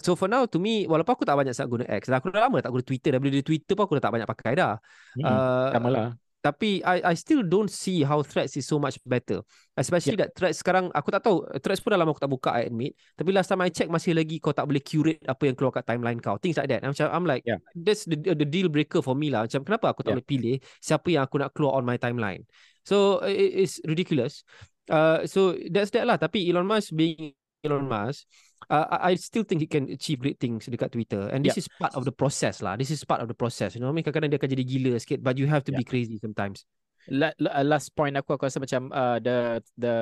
So 0.00 0.16
for 0.16 0.26
now 0.30 0.48
to 0.48 0.56
me 0.56 0.88
walaupun 0.88 1.12
aku 1.12 1.24
tak 1.28 1.36
banyak 1.36 1.52
sangat 1.52 1.70
guna 1.70 1.84
X, 2.00 2.08
aku 2.08 2.32
dah 2.32 2.48
lama 2.48 2.64
tak 2.64 2.72
guna 2.72 2.84
Twitter 2.86 3.12
dah 3.12 3.20
bila 3.20 3.32
dia 3.36 3.44
Twitter 3.44 3.74
pun 3.76 3.84
aku 3.84 3.94
dah 4.00 4.04
tak 4.08 4.12
banyak 4.16 4.28
pakai 4.28 4.52
dah. 4.56 4.74
Hmm. 5.20 5.24
Uh, 5.26 5.68
sama 5.76 5.88
lah. 5.92 6.08
tapi 6.42 6.82
I 6.82 7.12
I 7.12 7.14
still 7.14 7.46
don't 7.46 7.70
see 7.70 8.02
how 8.02 8.18
Threads 8.26 8.58
is 8.58 8.66
so 8.66 8.82
much 8.82 8.98
better. 9.06 9.46
Especially 9.78 10.18
that 10.18 10.34
Threads 10.34 10.58
sekarang 10.58 10.90
aku 10.90 11.14
tak 11.14 11.22
tahu 11.22 11.46
Threads 11.62 11.78
pun 11.78 11.94
dah 11.94 12.00
lama 12.02 12.10
aku 12.10 12.18
tak 12.18 12.32
buka 12.32 12.50
I 12.50 12.66
admit. 12.66 12.98
Tapi 13.14 13.30
last 13.30 13.46
time 13.46 13.62
I 13.62 13.70
check 13.70 13.86
masih 13.86 14.16
lagi 14.18 14.42
kau 14.42 14.50
tak 14.50 14.66
boleh 14.66 14.82
curate 14.82 15.22
apa 15.22 15.42
yang 15.46 15.54
keluar 15.54 15.70
kat 15.70 15.86
timeline 15.86 16.18
kau. 16.18 16.34
Things 16.42 16.58
like 16.58 16.66
that. 16.66 16.82
Macam 16.82 17.06
I'm 17.12 17.26
like 17.28 17.46
Yeah. 17.46 17.62
that's 17.76 18.02
the 18.10 18.18
the 18.18 18.48
deal 18.48 18.66
breaker 18.66 19.06
for 19.06 19.14
me 19.14 19.30
lah. 19.30 19.46
Macam 19.46 19.62
kenapa 19.62 19.94
aku 19.94 20.02
tak 20.02 20.12
Yeah. 20.12 20.18
boleh 20.18 20.26
pilih 20.26 20.54
siapa 20.82 21.08
yang 21.14 21.22
aku 21.30 21.36
nak 21.38 21.54
keluar 21.54 21.78
on 21.78 21.86
my 21.86 21.94
timeline. 21.94 22.42
So 22.82 23.22
it, 23.22 23.62
it's 23.62 23.78
ridiculous. 23.86 24.42
Uh, 24.90 25.22
so 25.30 25.54
that's 25.70 25.94
that 25.94 26.10
lah. 26.10 26.18
Tapi 26.18 26.42
Elon 26.50 26.66
Musk 26.66 26.90
being 26.90 27.38
Elon 27.62 27.86
Musk, 27.86 28.26
uh, 28.70 28.86
I 28.90 29.10
I 29.10 29.12
still 29.16 29.42
think 29.42 29.60
he 29.62 29.68
can 29.70 29.88
achieve 29.90 30.20
great 30.20 30.38
things 30.38 30.68
dekat 30.68 30.92
Twitter. 30.92 31.30
And 31.32 31.42
this 31.42 31.56
Yeah. 31.56 31.64
is 31.64 31.68
part 31.80 31.94
of 31.94 32.04
the 32.04 32.14
process 32.14 32.62
lah. 32.62 32.76
This 32.76 32.90
is 32.90 33.02
part 33.02 33.22
of 33.22 33.28
the 33.30 33.34
process. 33.38 33.74
You 33.74 33.82
know, 33.82 33.90
I 33.90 33.94
mean, 33.96 34.04
kadang-kadang 34.06 34.30
dia 34.34 34.38
akan 34.38 34.50
jadi 34.52 34.64
gila 34.66 34.92
sikit, 35.00 35.18
but 35.24 35.38
you 35.40 35.46
have 35.50 35.64
to 35.66 35.72
Yeah. 35.72 35.80
be 35.80 35.84
crazy 35.86 36.18
sometimes. 36.20 36.66
La, 37.10 37.34
last 37.66 37.90
point 37.98 38.14
aku 38.14 38.38
aku 38.38 38.46
rasa 38.46 38.62
macam 38.62 38.86
uh, 38.94 39.18
the 39.18 39.58
the 39.74 39.94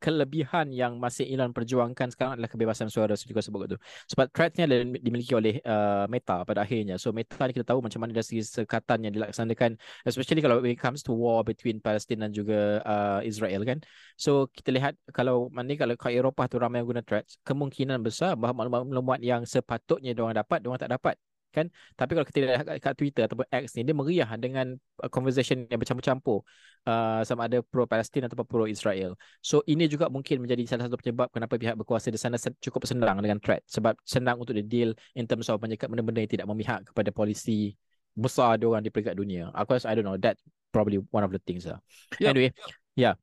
kelebihan 0.00 0.72
yang 0.72 0.96
masih 0.96 1.28
Elon 1.28 1.52
perjuangkan 1.52 2.08
sekarang 2.08 2.40
adalah 2.40 2.48
kebebasan 2.48 2.88
suara 2.88 3.12
seperti 3.12 3.36
kau 3.36 3.44
sebut 3.44 3.76
tu. 3.76 3.78
Sebab 4.08 4.32
threat 4.32 4.56
ni 4.56 4.64
adalah 4.64 4.88
dimiliki 4.96 5.36
oleh 5.36 5.60
uh, 5.60 6.08
Meta 6.08 6.48
pada 6.48 6.64
akhirnya. 6.64 6.96
So 6.96 7.12
Meta 7.12 7.44
ni 7.44 7.52
kita 7.52 7.68
tahu 7.68 7.84
macam 7.84 8.00
mana 8.00 8.16
dari 8.16 8.24
segi 8.24 8.40
sekatan 8.40 9.04
yang 9.04 9.12
dilaksanakan 9.20 9.76
especially 10.08 10.40
kalau 10.40 10.64
when 10.64 10.72
it 10.72 10.80
comes 10.80 11.04
to 11.04 11.12
war 11.12 11.44
between 11.44 11.76
Palestine 11.76 12.24
dan 12.24 12.32
juga 12.32 12.80
uh, 12.88 13.20
Israel 13.20 13.60
kan. 13.68 13.84
So 14.16 14.48
kita 14.48 14.72
lihat 14.72 14.96
kalau 15.12 15.52
mana 15.52 15.76
kalau 15.76 15.92
kat 16.00 16.16
Eropah 16.16 16.48
tu 16.48 16.56
ramai 16.56 16.80
yang 16.80 16.88
guna 16.88 17.04
threats, 17.04 17.36
kemungkinan 17.44 18.00
besar 18.00 18.32
bahawa 18.32 18.64
maklumat-maklumat 18.64 19.20
yang 19.20 19.42
sepatutnya 19.44 20.16
diorang 20.16 20.40
dapat, 20.40 20.64
diorang 20.64 20.80
tak 20.80 20.92
dapat 20.96 21.20
kan 21.56 21.66
tapi 21.96 22.12
kalau 22.12 22.26
kita 22.28 22.38
lihat 22.44 22.68
kat, 22.84 22.92
Twitter 22.92 23.24
ataupun 23.24 23.48
X 23.48 23.72
ni 23.80 23.88
dia 23.88 23.96
meriah 23.96 24.28
dengan 24.36 24.76
uh, 25.00 25.08
conversation 25.08 25.64
yang 25.72 25.80
bercampur-campur 25.80 26.44
uh, 26.84 27.24
sama 27.24 27.48
ada 27.48 27.64
pro 27.64 27.88
Palestin 27.88 28.28
ataupun 28.28 28.44
pro 28.44 28.64
Israel. 28.68 29.16
So 29.40 29.64
ini 29.64 29.88
juga 29.88 30.12
mungkin 30.12 30.44
menjadi 30.44 30.68
salah 30.68 30.92
satu 30.92 31.00
penyebab 31.00 31.32
kenapa 31.32 31.56
pihak 31.56 31.80
berkuasa 31.80 32.12
di 32.12 32.20
sana 32.20 32.36
cukup 32.36 32.84
senang 32.84 33.16
dengan 33.24 33.40
threat 33.40 33.64
sebab 33.64 33.96
senang 34.04 34.36
untuk 34.36 34.52
dia 34.52 34.66
deal 34.68 34.90
in 35.16 35.24
terms 35.24 35.48
of 35.48 35.56
menyekat 35.64 35.88
benda-benda 35.88 36.20
yang 36.20 36.32
tidak 36.36 36.46
memihak 36.52 36.84
kepada 36.92 37.08
polisi 37.08 37.72
besar 38.16 38.60
dia 38.60 38.68
orang 38.68 38.84
di 38.84 38.92
peringkat 38.92 39.16
dunia. 39.16 39.48
Aku 39.56 39.76
rasa 39.76 39.92
I 39.92 39.96
don't 39.96 40.04
know 40.04 40.20
that 40.20 40.36
probably 40.72 41.00
one 41.12 41.24
of 41.24 41.32
the 41.32 41.40
things 41.40 41.64
lah. 41.64 41.80
Yup, 42.20 42.36
Anyway, 42.36 42.52
ya. 42.96 43.16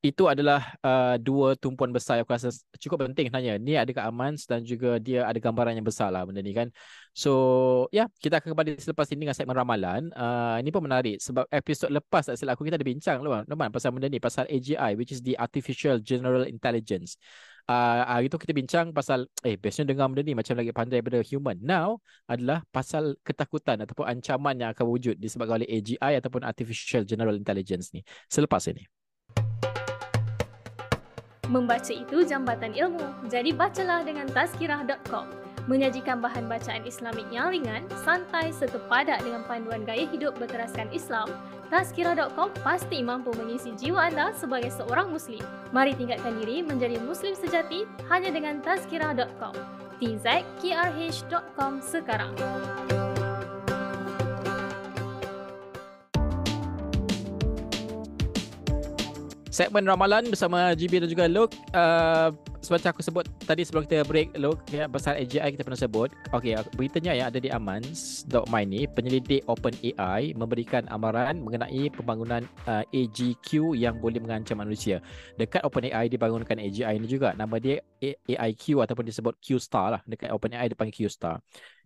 Itu 0.00 0.32
adalah 0.32 0.64
uh, 0.80 1.20
dua 1.20 1.60
tumpuan 1.60 1.92
besar 1.92 2.16
yang 2.16 2.24
aku 2.24 2.32
rasa 2.32 2.48
cukup 2.80 3.04
penting 3.04 3.28
sebenarnya. 3.28 3.60
Ni 3.60 3.76
ada 3.76 3.92
kat 3.92 4.08
Amans 4.08 4.48
dan 4.48 4.64
juga 4.64 4.96
dia 4.96 5.28
ada 5.28 5.36
gambaran 5.36 5.76
yang 5.76 5.84
besar 5.84 6.08
lah 6.08 6.24
benda 6.24 6.40
ni 6.40 6.56
kan. 6.56 6.72
So, 7.12 7.84
ya, 7.92 8.08
kita 8.16 8.40
akan 8.40 8.56
kembali 8.56 8.80
selepas 8.80 9.12
ini 9.12 9.28
dengan 9.28 9.36
segmen 9.36 9.52
ramalan. 9.52 10.08
Uh, 10.16 10.56
ini 10.56 10.72
pun 10.72 10.88
menarik 10.88 11.20
sebab 11.20 11.44
episod 11.52 11.92
lepas 11.92 12.32
tak 12.32 12.40
silap 12.40 12.56
aku 12.56 12.64
kita 12.64 12.80
ada 12.80 12.88
bincang 12.88 13.20
lah 13.20 13.44
Norman 13.44 13.68
pasal 13.68 13.92
benda 13.92 14.08
ni, 14.08 14.16
pasal 14.16 14.48
AGI 14.48 14.96
which 14.96 15.12
is 15.12 15.20
the 15.20 15.36
Artificial 15.36 16.00
General 16.00 16.48
Intelligence. 16.48 17.20
Uh, 17.68 18.00
hari 18.08 18.32
tu 18.32 18.40
kita 18.40 18.56
bincang 18.56 18.90
pasal 18.96 19.28
eh 19.44 19.60
biasanya 19.60 19.92
dengar 19.92 20.08
benda 20.08 20.24
ni 20.24 20.32
macam 20.32 20.56
lagi 20.56 20.72
pandai 20.72 21.04
daripada 21.04 21.20
human. 21.28 21.60
Now 21.60 22.00
adalah 22.24 22.64
pasal 22.72 23.20
ketakutan 23.20 23.84
ataupun 23.84 24.08
ancaman 24.08 24.56
yang 24.64 24.72
akan 24.72 24.88
wujud 24.88 25.20
disebabkan 25.20 25.60
oleh 25.60 25.68
AGI 25.68 26.16
ataupun 26.24 26.40
Artificial 26.40 27.04
General 27.04 27.36
Intelligence 27.36 27.92
ni. 27.92 28.00
Selepas 28.32 28.64
ini. 28.72 28.99
Membaca 31.50 31.90
itu 31.90 32.22
jambatan 32.22 32.78
ilmu, 32.78 33.26
jadi 33.26 33.50
bacalah 33.50 34.06
dengan 34.06 34.30
tazkirah.com. 34.30 35.26
Menyajikan 35.66 36.22
bahan 36.22 36.46
bacaan 36.46 36.86
Islamik 36.86 37.26
yang 37.34 37.50
ringan, 37.50 37.84
santai 38.06 38.54
serta 38.54 38.78
padat 38.86 39.20
dengan 39.26 39.42
panduan 39.44 39.82
gaya 39.82 40.06
hidup 40.08 40.38
berteraskan 40.38 40.88
Islam, 40.94 41.28
Tazkirah.com 41.70 42.50
pasti 42.66 42.98
mampu 42.98 43.30
mengisi 43.38 43.70
jiwa 43.78 44.10
anda 44.10 44.34
sebagai 44.34 44.74
seorang 44.74 45.14
Muslim. 45.14 45.40
Mari 45.70 45.94
tingkatkan 45.94 46.42
diri 46.42 46.66
menjadi 46.66 46.98
Muslim 46.98 47.38
sejati 47.38 47.86
hanya 48.10 48.34
dengan 48.34 48.58
Tazkirah.com. 48.58 49.54
tzkrh.com 50.02 51.72
sekarang. 51.78 52.34
Segmen 59.60 59.84
ramalan 59.84 60.24
bersama 60.32 60.72
GB 60.72 61.04
dan 61.04 61.08
juga 61.12 61.28
Luke. 61.28 61.52
Uh, 61.76 62.32
seperti 62.60 62.86
aku 62.92 63.00
sebut 63.00 63.24
tadi 63.48 63.64
sebelum 63.64 63.88
kita 63.88 64.04
break 64.04 64.36
Luke 64.36 64.60
ya, 64.68 64.84
pasal 64.86 65.16
AGI 65.20 65.56
kita 65.56 65.64
pernah 65.64 65.80
sebut. 65.80 66.12
Okey, 66.36 66.54
beritanya 66.76 67.16
yang 67.16 67.26
ada 67.32 67.40
di 67.40 67.48
amans.my 67.48 68.62
ni, 68.68 68.84
penyelidik 68.84 69.48
OpenAI 69.48 70.36
memberikan 70.36 70.84
amaran 70.92 71.40
mengenai 71.40 71.88
pembangunan 71.88 72.44
uh, 72.68 72.84
AGQ 72.92 73.74
yang 73.76 73.96
boleh 73.98 74.20
mengancam 74.20 74.60
manusia. 74.60 75.00
Dekat 75.40 75.64
OpenAI 75.64 76.12
dibangunkan 76.12 76.60
AGI 76.60 77.00
ni 77.00 77.08
juga. 77.08 77.32
Nama 77.32 77.56
dia 77.56 77.76
AIQ 78.00 78.84
ataupun 78.84 79.04
disebut 79.04 79.34
Q-Star 79.40 79.98
lah. 79.98 80.00
Dekat 80.08 80.32
OpenAI 80.32 80.72
dipanggil 80.72 81.04
Q-Star. 81.04 81.40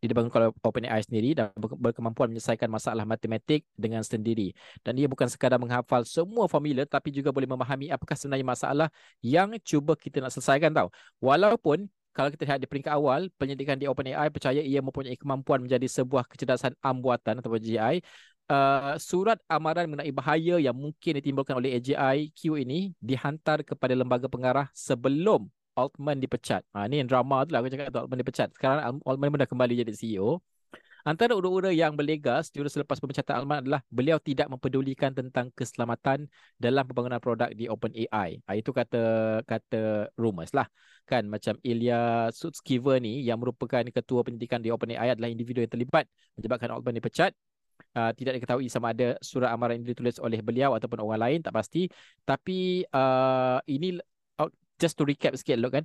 Dia 0.04 0.12
dibangunkan 0.12 0.38
oleh 0.46 0.52
OpenAI 0.60 1.00
sendiri 1.00 1.32
dan 1.32 1.48
ber- 1.56 1.80
berkemampuan 1.80 2.28
menyelesaikan 2.28 2.68
masalah 2.68 3.08
matematik 3.08 3.64
dengan 3.72 4.04
sendiri. 4.04 4.52
Dan 4.84 5.00
dia 5.00 5.08
bukan 5.08 5.26
sekadar 5.32 5.56
menghafal 5.56 6.04
semua 6.04 6.44
formula 6.44 6.84
tapi 6.84 7.08
juga 7.08 7.32
boleh 7.32 7.48
memahami 7.48 7.88
apakah 7.88 8.12
sebenarnya 8.12 8.46
masalah 8.46 8.88
yang 9.24 9.56
cuba 9.64 9.96
kita 9.96 10.20
nak 10.20 10.30
selesaikan 10.36 10.63
tau. 10.72 10.88
Walaupun 11.20 11.90
kalau 12.14 12.30
kita 12.30 12.46
lihat 12.46 12.60
di 12.62 12.70
peringkat 12.70 12.94
awal, 12.94 13.26
penyelidikan 13.34 13.74
di 13.74 13.90
OpenAI 13.90 14.30
percaya 14.30 14.62
ia 14.62 14.78
mempunyai 14.78 15.18
kemampuan 15.18 15.58
menjadi 15.58 15.84
sebuah 15.90 16.30
kecerdasan 16.30 16.78
am 16.78 17.02
buatan 17.02 17.42
atau 17.42 17.50
GI. 17.58 18.00
Uh, 18.44 18.94
surat 19.00 19.40
amaran 19.48 19.88
mengenai 19.88 20.12
bahaya 20.12 20.60
yang 20.60 20.76
mungkin 20.76 21.16
ditimbulkan 21.16 21.56
oleh 21.56 21.80
AGI 21.80 22.28
Q 22.36 22.60
ini 22.60 22.92
dihantar 23.00 23.64
kepada 23.66 23.96
lembaga 23.96 24.28
pengarah 24.30 24.68
sebelum 24.76 25.50
Altman 25.74 26.22
dipecat. 26.22 26.62
Ha, 26.70 26.86
ni 26.86 27.02
yang 27.02 27.10
drama 27.10 27.42
tu 27.42 27.50
lah 27.50 27.58
aku 27.64 27.72
cakap 27.72 27.90
tu 27.90 27.98
Altman 27.98 28.18
dipecat. 28.22 28.48
Sekarang 28.54 28.78
Al- 28.78 29.02
Altman 29.02 29.34
pun 29.34 29.38
dah 29.42 29.50
kembali 29.50 29.72
jadi 29.82 29.90
CEO. 29.90 30.38
Antara 31.04 31.36
ura-ura 31.36 31.68
yang 31.68 31.92
berlegas 31.92 32.48
jurus 32.48 32.72
selepas 32.72 32.96
pemecatan 32.96 33.44
Altman 33.44 33.60
adalah 33.60 33.84
beliau 33.92 34.16
tidak 34.16 34.48
mempedulikan 34.48 35.12
tentang 35.12 35.52
keselamatan 35.52 36.24
dalam 36.56 36.88
pembangunan 36.88 37.20
produk 37.20 37.52
di 37.52 37.68
OpenAI. 37.68 38.40
Ha, 38.48 38.56
itu 38.56 38.72
kata 38.72 39.04
kata 39.44 40.08
rumors 40.16 40.56
lah. 40.56 40.64
Kan 41.04 41.28
macam 41.28 41.60
Ilya 41.60 42.32
Sutskever 42.32 43.04
ni 43.04 43.20
yang 43.20 43.36
merupakan 43.36 43.84
ketua 43.84 44.24
penyidikan 44.24 44.64
di 44.64 44.72
OpenAI 44.72 45.12
adalah 45.12 45.28
individu 45.28 45.60
yang 45.60 45.68
terlibat 45.68 46.08
menyebabkan 46.40 46.72
Altman 46.72 46.96
dipecat. 46.96 47.36
Uh, 47.92 48.10
tidak 48.16 48.40
diketahui 48.40 48.72
sama 48.72 48.96
ada 48.96 49.20
surat 49.20 49.52
amaran 49.52 49.84
ini 49.84 49.92
ditulis 49.92 50.16
oleh 50.24 50.40
beliau 50.40 50.72
ataupun 50.72 51.04
orang 51.04 51.20
lain 51.26 51.38
tak 51.42 51.54
pasti 51.54 51.90
tapi 52.22 52.86
uh, 52.90 53.58
ini 53.66 53.98
uh, 54.38 54.50
just 54.78 54.94
to 54.94 55.02
recap 55.06 55.34
sikit 55.34 55.58
lo 55.58 55.70
kan 55.70 55.82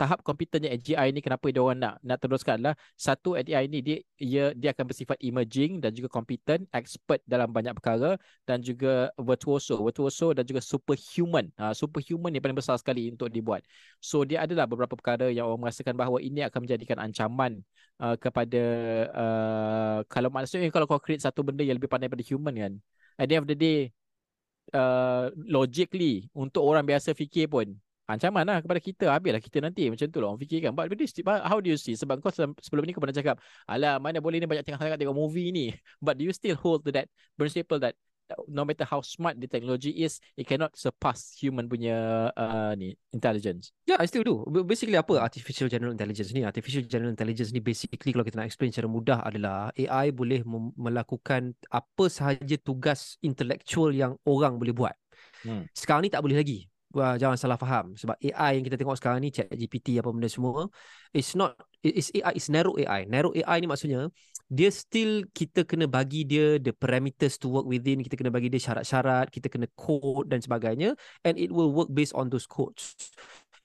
tahap 0.00 0.24
komputernya 0.24 0.72
AGI 0.72 1.12
ni 1.12 1.20
kenapa 1.20 1.52
dia 1.52 1.60
orang 1.60 1.76
nak 1.76 1.94
nak 2.00 2.16
teruskan 2.24 2.56
adalah 2.56 2.72
satu 2.96 3.36
AGI 3.36 3.68
ni 3.68 3.78
dia 3.84 3.96
dia 4.16 4.44
dia 4.56 4.72
akan 4.72 4.88
bersifat 4.88 5.20
emerging 5.20 5.84
dan 5.84 5.92
juga 5.92 6.08
competent, 6.08 6.64
expert 6.72 7.20
dalam 7.28 7.52
banyak 7.52 7.76
perkara 7.76 8.16
dan 8.48 8.64
juga 8.64 9.12
virtuoso, 9.20 9.76
virtuoso 9.84 10.32
dan 10.32 10.48
juga 10.48 10.64
superhuman. 10.64 11.52
Ha, 11.60 11.76
superhuman 11.76 12.32
ni 12.32 12.40
paling 12.40 12.56
besar 12.56 12.80
sekali 12.80 13.12
untuk 13.12 13.28
dibuat. 13.28 13.60
So 14.00 14.24
dia 14.24 14.48
adalah 14.48 14.64
beberapa 14.64 14.96
perkara 14.96 15.28
yang 15.28 15.44
orang 15.44 15.68
merasakan 15.68 15.92
bahawa 15.92 16.24
ini 16.24 16.40
akan 16.48 16.64
menjadikan 16.64 16.96
ancaman 16.96 17.60
uh, 18.00 18.16
kepada 18.16 18.62
uh, 19.12 19.98
kalau 20.08 20.32
maksudnya 20.32 20.72
kalau 20.72 20.88
kau 20.88 20.96
create 20.96 21.20
satu 21.20 21.44
benda 21.44 21.60
yang 21.60 21.76
lebih 21.76 21.92
pandai 21.92 22.08
daripada 22.08 22.24
human 22.24 22.54
kan. 22.56 22.72
At 23.20 23.28
the 23.28 23.36
end 23.36 23.44
of 23.44 23.50
the 23.52 23.58
day 23.58 23.92
uh, 24.72 25.28
logically 25.44 26.32
untuk 26.32 26.64
orang 26.64 26.88
biasa 26.88 27.12
fikir 27.12 27.52
pun 27.52 27.76
ancaman 28.16 28.44
lah 28.44 28.58
kepada 28.62 28.80
kita 28.82 29.04
habislah 29.10 29.42
kita 29.42 29.58
nanti 29.62 29.86
macam 29.88 30.06
tu 30.10 30.18
lah 30.18 30.26
orang 30.32 30.40
fikirkan 30.42 30.70
but 30.74 30.86
this, 30.94 31.14
how 31.46 31.58
do 31.62 31.68
you 31.70 31.78
see 31.78 31.94
sebab 31.94 32.18
kau 32.18 32.32
se- 32.34 32.58
sebelum 32.62 32.82
ni 32.86 32.92
kau 32.94 33.02
pernah 33.02 33.16
cakap 33.16 33.36
alah 33.70 34.02
mana 34.02 34.18
boleh 34.18 34.42
ni 34.42 34.46
banyak 34.46 34.66
tengah 34.66 34.80
sangat 34.80 34.98
tengok 34.98 35.16
movie 35.16 35.50
ni 35.54 35.70
but 36.04 36.18
do 36.18 36.26
you 36.26 36.34
still 36.34 36.54
hold 36.58 36.82
to 36.82 36.90
that 36.90 37.06
principle 37.38 37.78
that 37.78 37.94
no 38.46 38.62
matter 38.62 38.86
how 38.86 39.02
smart 39.02 39.34
the 39.42 39.50
technology 39.50 39.90
is 40.06 40.22
it 40.38 40.46
cannot 40.46 40.70
surpass 40.78 41.34
human 41.34 41.66
punya 41.66 42.30
uh, 42.38 42.70
ni 42.78 42.94
intelligence 43.10 43.74
Yeah, 43.90 43.98
I 43.98 44.06
still 44.06 44.22
do. 44.22 44.46
Basically 44.62 44.94
apa 44.94 45.18
artificial 45.18 45.66
general 45.66 45.90
intelligence 45.90 46.30
ni? 46.30 46.46
Artificial 46.46 46.86
general 46.86 47.10
intelligence 47.10 47.50
ni 47.50 47.58
basically 47.58 48.14
kalau 48.14 48.22
kita 48.22 48.38
nak 48.38 48.46
explain 48.46 48.70
secara 48.70 48.86
mudah 48.86 49.18
adalah 49.18 49.74
AI 49.74 50.14
boleh 50.14 50.46
mem- 50.46 50.70
melakukan 50.78 51.58
apa 51.74 52.06
sahaja 52.06 52.54
tugas 52.62 53.18
intellectual 53.18 53.90
yang 53.90 54.14
orang 54.22 54.62
boleh 54.62 54.70
buat. 54.70 54.94
Hmm. 55.42 55.66
Sekarang 55.74 56.06
ni 56.06 56.10
tak 56.14 56.22
boleh 56.22 56.38
lagi. 56.38 56.69
Wah, 56.90 57.14
jangan 57.14 57.38
salah 57.38 57.54
faham 57.54 57.94
sebab 57.94 58.18
AI 58.18 58.58
yang 58.58 58.66
kita 58.66 58.74
tengok 58.74 58.98
sekarang 58.98 59.22
ni 59.22 59.30
chat 59.30 59.46
GPT 59.46 60.02
apa 60.02 60.10
benda 60.10 60.26
semua 60.26 60.66
it's 61.14 61.38
not 61.38 61.54
it's 61.86 62.10
AI 62.10 62.34
it's 62.34 62.50
narrow 62.50 62.74
AI. 62.82 63.06
Narrow 63.06 63.30
AI 63.30 63.62
ni 63.62 63.70
maksudnya 63.70 64.10
dia 64.50 64.66
still 64.74 65.22
kita 65.30 65.62
kena 65.62 65.86
bagi 65.86 66.26
dia 66.26 66.58
the 66.58 66.74
parameters 66.74 67.38
to 67.38 67.46
work 67.46 67.62
within, 67.62 68.02
kita 68.02 68.18
kena 68.18 68.34
bagi 68.34 68.50
dia 68.50 68.58
syarat-syarat, 68.58 69.30
kita 69.30 69.46
kena 69.46 69.70
code 69.78 70.26
dan 70.26 70.42
sebagainya 70.42 70.98
and 71.22 71.38
it 71.38 71.54
will 71.54 71.70
work 71.70 71.86
based 71.94 72.10
on 72.18 72.26
those 72.26 72.50
codes. 72.50 72.98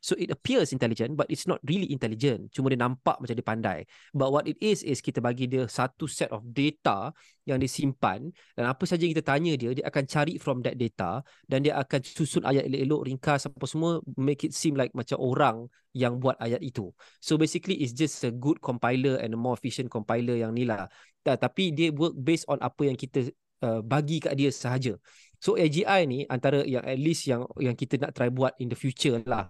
So 0.05 0.13
it 0.21 0.29
appears 0.29 0.69
intelligent 0.69 1.17
but 1.17 1.25
it's 1.33 1.49
not 1.49 1.57
really 1.65 1.89
intelligent. 1.89 2.53
Cuma 2.53 2.69
dia 2.69 2.77
nampak 2.77 3.17
macam 3.17 3.33
dia 3.33 3.41
pandai. 3.41 3.79
But 4.13 4.29
what 4.29 4.45
it 4.45 4.61
is 4.61 4.85
is 4.85 5.01
kita 5.01 5.17
bagi 5.17 5.49
dia 5.49 5.65
satu 5.65 6.05
set 6.05 6.29
of 6.29 6.45
data 6.45 7.09
yang 7.49 7.57
disimpan 7.57 8.29
dan 8.53 8.69
apa 8.69 8.85
saja 8.85 9.01
kita 9.01 9.25
tanya 9.25 9.57
dia 9.57 9.73
dia 9.73 9.81
akan 9.89 10.05
cari 10.05 10.37
from 10.37 10.61
that 10.61 10.77
data 10.77 11.25
dan 11.49 11.65
dia 11.65 11.73
akan 11.81 12.05
susun 12.05 12.45
ayat 12.45 12.69
elok-elok 12.69 13.01
ringkas 13.09 13.49
apa 13.49 13.65
semua 13.65 13.97
make 14.13 14.45
it 14.45 14.53
seem 14.53 14.77
like 14.77 14.93
macam 14.93 15.17
orang 15.17 15.65
yang 15.97 16.21
buat 16.21 16.37
ayat 16.37 16.61
itu. 16.61 16.93
So 17.17 17.41
basically 17.41 17.81
it's 17.81 17.97
just 17.97 18.21
a 18.21 18.29
good 18.29 18.61
compiler 18.61 19.17
and 19.17 19.33
a 19.33 19.39
more 19.39 19.57
efficient 19.57 19.89
compiler 19.89 20.37
yang 20.37 20.53
ni 20.53 20.69
lah. 20.69 20.85
Ta- 21.25 21.41
Tapi 21.41 21.73
dia 21.73 21.89
work 21.89 22.13
based 22.13 22.45
on 22.45 22.61
apa 22.61 22.85
yang 22.85 22.93
kita 22.93 23.33
uh, 23.65 23.81
bagi 23.81 24.21
kat 24.21 24.37
dia 24.37 24.53
sahaja. 24.53 24.93
So 25.41 25.57
AGI 25.57 26.05
ni 26.05 26.29
antara 26.29 26.61
yang 26.61 26.85
at 26.85 27.01
least 27.01 27.25
yang 27.25 27.49
yang 27.57 27.73
kita 27.73 27.97
nak 27.97 28.13
try 28.13 28.29
buat 28.29 28.53
in 28.61 28.69
the 28.69 28.77
future 28.77 29.17
lah 29.25 29.49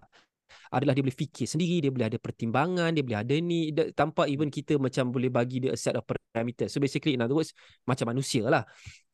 adalah 0.72 0.94
dia 0.96 1.04
boleh 1.04 1.16
fikir 1.16 1.46
sendiri, 1.46 1.84
dia 1.84 1.92
boleh 1.92 2.08
ada 2.10 2.20
pertimbangan, 2.20 2.90
dia 2.96 3.04
boleh 3.04 3.20
ada 3.20 3.36
ni 3.40 3.72
tanpa 3.94 4.28
even 4.30 4.52
kita 4.52 4.76
macam 4.82 5.10
boleh 5.10 5.30
bagi 5.32 5.64
dia 5.64 5.76
a 5.76 5.80
set 5.80 5.96
of 5.96 6.04
parameter. 6.06 6.68
So 6.68 6.84
basically 6.84 7.16
in 7.16 7.24
other 7.24 7.36
words 7.36 7.52
macam 7.88 8.12
manusia 8.12 8.48
lah. 8.48 8.64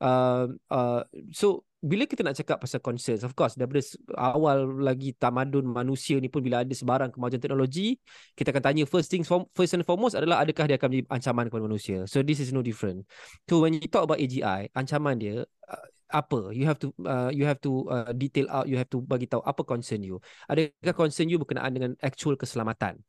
Uh, 0.02 0.56
uh, 0.72 1.02
so 1.34 1.66
bila 1.82 2.06
kita 2.06 2.22
nak 2.22 2.38
cakap 2.38 2.62
pasal 2.62 2.78
concerns, 2.78 3.26
of 3.26 3.34
course 3.34 3.58
daripada 3.58 3.82
awal 4.14 4.86
lagi 4.86 5.18
tamadun 5.18 5.66
manusia 5.66 6.22
ni 6.22 6.30
pun 6.30 6.46
bila 6.46 6.62
ada 6.62 6.70
sebarang 6.70 7.10
kemajuan 7.10 7.42
teknologi, 7.42 7.98
kita 8.38 8.54
akan 8.54 8.62
tanya 8.62 8.84
first 8.86 9.10
things 9.10 9.26
first 9.58 9.74
and 9.74 9.82
foremost 9.82 10.14
adalah 10.14 10.46
adakah 10.46 10.70
dia 10.70 10.78
akan 10.78 10.94
menjadi 10.94 11.08
ancaman 11.10 11.50
kepada 11.50 11.64
manusia. 11.66 11.98
So 12.06 12.22
this 12.22 12.38
is 12.38 12.54
no 12.54 12.62
different. 12.62 13.10
So 13.50 13.66
when 13.66 13.74
you 13.74 13.90
talk 13.90 14.06
about 14.06 14.22
AGI, 14.22 14.70
ancaman 14.78 15.18
dia 15.18 15.42
uh, 15.42 15.88
apa? 16.12 16.52
You 16.52 16.68
have 16.68 16.80
to 16.84 16.92
uh, 17.02 17.32
you 17.32 17.48
have 17.48 17.60
to 17.64 17.72
uh, 17.88 18.12
detail 18.14 18.48
out 18.52 18.68
you 18.68 18.76
have 18.76 18.92
to 18.92 19.00
bagi 19.02 19.26
tahu 19.26 19.42
apa 19.42 19.64
concern 19.64 20.04
you. 20.04 20.20
Adakah 20.52 21.08
concern 21.08 21.32
you 21.32 21.40
berkenaan 21.40 21.72
dengan 21.72 21.92
actual 22.04 22.36
keselamatan 22.36 23.00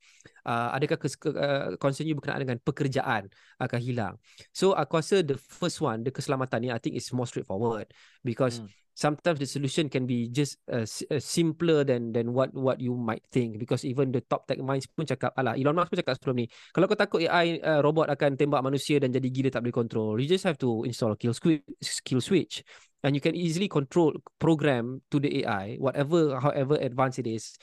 uh, 0.45 0.69
adakah 0.75 0.99
kes, 0.99 1.15
uh, 1.31 1.75
concern 1.79 2.07
you 2.07 2.15
berkenaan 2.15 2.43
dengan 2.43 2.59
pekerjaan 2.61 3.27
akan 3.59 3.79
hilang 3.79 4.13
so 4.51 4.75
aku 4.75 4.99
rasa 4.99 5.23
the 5.23 5.35
first 5.39 5.79
one 5.79 6.03
the 6.03 6.11
keselamatan 6.11 6.59
ni 6.63 6.69
i 6.69 6.79
think 6.79 6.95
is 6.95 7.09
more 7.15 7.27
straightforward 7.27 7.87
because 8.21 8.59
hmm. 8.59 8.67
sometimes 8.93 9.41
the 9.41 9.49
solution 9.49 9.89
can 9.89 10.05
be 10.05 10.29
just 10.29 10.61
uh, 10.69 10.85
uh, 10.85 11.21
simpler 11.21 11.81
than 11.81 12.13
than 12.13 12.31
what 12.31 12.53
what 12.53 12.77
you 12.77 12.93
might 12.93 13.23
think 13.33 13.57
because 13.57 13.81
even 13.87 14.13
the 14.13 14.21
top 14.27 14.45
tech 14.45 14.61
minds 14.61 14.85
pun 14.85 15.07
cakap 15.07 15.33
alah 15.33 15.57
Elon 15.57 15.73
Musk 15.73 15.89
pun 15.89 15.99
cakap 15.99 16.13
sebelum 16.19 16.37
ni 16.43 16.45
kalau 16.69 16.85
kau 16.85 16.99
takut 16.99 17.25
AI 17.25 17.57
uh, 17.63 17.81
robot 17.81 18.11
akan 18.13 18.37
tembak 18.37 18.61
manusia 18.61 19.01
dan 19.01 19.09
jadi 19.09 19.27
gila 19.33 19.49
tak 19.49 19.65
boleh 19.65 19.75
control 19.75 20.13
you 20.21 20.29
just 20.29 20.45
have 20.45 20.59
to 20.59 20.85
install 20.85 21.17
kill 21.17 21.33
switch 21.33 21.63
kill 22.05 22.21
switch 22.21 22.61
and 23.03 23.17
you 23.17 23.21
can 23.23 23.33
easily 23.33 23.67
control 23.67 24.13
program 24.37 25.01
to 25.09 25.17
the 25.17 25.43
AI 25.43 25.75
whatever 25.81 26.37
however 26.37 26.77
advanced 26.79 27.17
it 27.17 27.27
is 27.27 27.57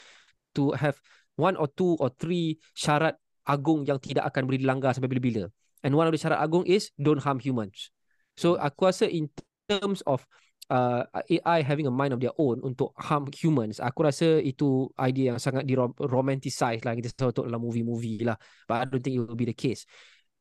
to 0.54 0.74
have 0.74 0.98
one 1.40 1.56
or 1.56 1.66
two 1.72 1.96
or 1.96 2.12
three 2.20 2.60
syarat 2.76 3.16
agung 3.48 3.88
yang 3.88 3.96
tidak 3.96 4.28
akan 4.28 4.44
boleh 4.44 4.60
dilanggar 4.60 4.92
sampai 4.92 5.08
bila-bila 5.08 5.48
and 5.80 5.96
one 5.96 6.04
of 6.04 6.12
the 6.12 6.20
syarat 6.20 6.36
agung 6.36 6.62
is 6.68 6.92
don't 7.00 7.24
harm 7.24 7.40
humans 7.40 7.88
so 8.36 8.54
hmm. 8.54 8.60
aku 8.60 8.92
rasa 8.92 9.08
in 9.08 9.32
terms 9.64 10.04
of 10.04 10.22
uh, 10.68 11.08
AI 11.08 11.64
having 11.64 11.88
a 11.88 11.94
mind 11.94 12.12
of 12.12 12.20
their 12.20 12.36
own 12.36 12.60
untuk 12.60 12.92
harm 13.00 13.26
humans 13.32 13.80
aku 13.80 14.04
rasa 14.04 14.38
itu 14.44 14.92
idea 15.00 15.34
yang 15.34 15.40
sangat 15.40 15.64
di 15.64 15.72
romanticize 15.98 16.84
lah 16.84 16.92
kita 16.92 17.08
selalu 17.16 17.48
dalam 17.48 17.62
movie-movie 17.64 18.28
lah 18.28 18.36
but 18.68 18.76
I 18.76 18.84
don't 18.84 19.00
think 19.00 19.16
it 19.16 19.24
will 19.24 19.38
be 19.38 19.48
the 19.48 19.56
case 19.56 19.88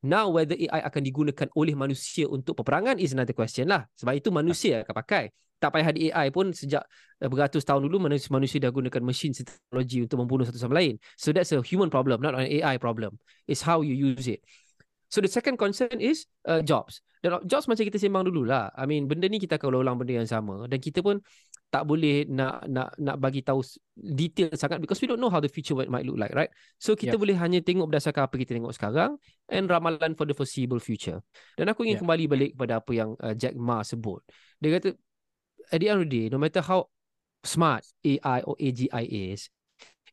Now 0.00 0.32
whether 0.32 0.56
AI 0.56 0.80
akan 0.80 1.02
digunakan 1.04 1.48
oleh 1.52 1.76
manusia 1.76 2.24
untuk 2.24 2.56
peperangan 2.56 2.96
is 2.96 3.12
another 3.12 3.36
question 3.36 3.68
lah. 3.68 3.84
Sebab 4.00 4.16
itu 4.16 4.32
manusia 4.32 4.80
akan 4.80 4.94
pakai. 4.96 5.28
Tak 5.60 5.76
payah 5.76 5.92
ada 5.92 6.00
AI 6.00 6.26
pun 6.32 6.56
sejak 6.56 6.82
eh, 7.20 7.28
beratus 7.28 7.62
tahun 7.68 7.84
dulu 7.84 8.08
manusia, 8.08 8.32
manusia 8.32 8.58
dah 8.58 8.72
gunakan 8.72 9.04
mesin 9.04 9.36
teknologi 9.36 10.00
untuk 10.00 10.24
membunuh 10.24 10.48
satu 10.48 10.56
sama 10.56 10.80
lain. 10.80 10.96
So 11.20 11.30
that's 11.36 11.52
a 11.52 11.60
human 11.60 11.92
problem, 11.92 12.24
not 12.24 12.32
an 12.32 12.48
AI 12.48 12.80
problem. 12.80 13.20
It's 13.44 13.60
how 13.60 13.84
you 13.84 13.92
use 13.92 14.24
it. 14.24 14.40
So 15.10 15.20
the 15.20 15.28
second 15.28 15.60
concern 15.60 16.00
is 16.00 16.24
uh, 16.48 16.64
jobs. 16.64 17.04
Dan 17.20 17.36
jobs 17.44 17.68
macam 17.68 17.84
kita 17.84 18.00
sembang 18.00 18.24
dulu 18.24 18.48
lah. 18.48 18.72
I 18.72 18.88
mean 18.88 19.04
benda 19.04 19.28
ni 19.28 19.36
kita 19.36 19.60
akan 19.60 19.84
ulang 19.84 20.00
benda 20.00 20.16
yang 20.16 20.30
sama. 20.30 20.64
Dan 20.64 20.80
kita 20.80 21.04
pun 21.04 21.20
tak 21.70 21.86
boleh 21.86 22.26
nak 22.26 22.66
nak 22.66 22.90
nak 22.98 23.16
bagi 23.22 23.46
tahu 23.46 23.62
detail 23.94 24.50
sangat 24.58 24.82
because 24.82 24.98
we 24.98 25.06
don't 25.06 25.22
know 25.22 25.30
how 25.30 25.38
the 25.38 25.46
future 25.46 25.78
might 25.86 26.02
look 26.02 26.18
like 26.18 26.34
right 26.34 26.50
so 26.82 26.98
kita 26.98 27.14
yeah. 27.14 27.22
boleh 27.22 27.36
hanya 27.38 27.62
tengok 27.62 27.86
berdasarkan 27.86 28.26
apa 28.26 28.34
kita 28.42 28.58
tengok 28.58 28.74
sekarang 28.74 29.14
and 29.46 29.70
ramalan 29.70 30.18
for 30.18 30.26
the 30.26 30.34
foreseeable 30.34 30.82
future 30.82 31.22
dan 31.54 31.70
aku 31.70 31.86
ingin 31.86 31.96
yeah. 31.96 32.02
kembali 32.02 32.24
balik 32.26 32.50
kepada 32.58 32.82
apa 32.82 32.90
yang 32.90 33.14
uh, 33.22 33.38
Jack 33.38 33.54
Ma 33.54 33.86
sebut 33.86 34.18
dia 34.58 34.82
kata 34.82 34.98
at 35.72 35.80
the 35.80 35.88
end 35.88 36.02
of 36.02 36.06
the 36.08 36.12
day 36.12 36.26
no 36.28 36.38
matter 36.38 36.60
how 36.60 36.86
smart 37.42 37.86
AI 38.04 38.44
or 38.44 38.54
AGI 38.60 39.32
is 39.32 39.48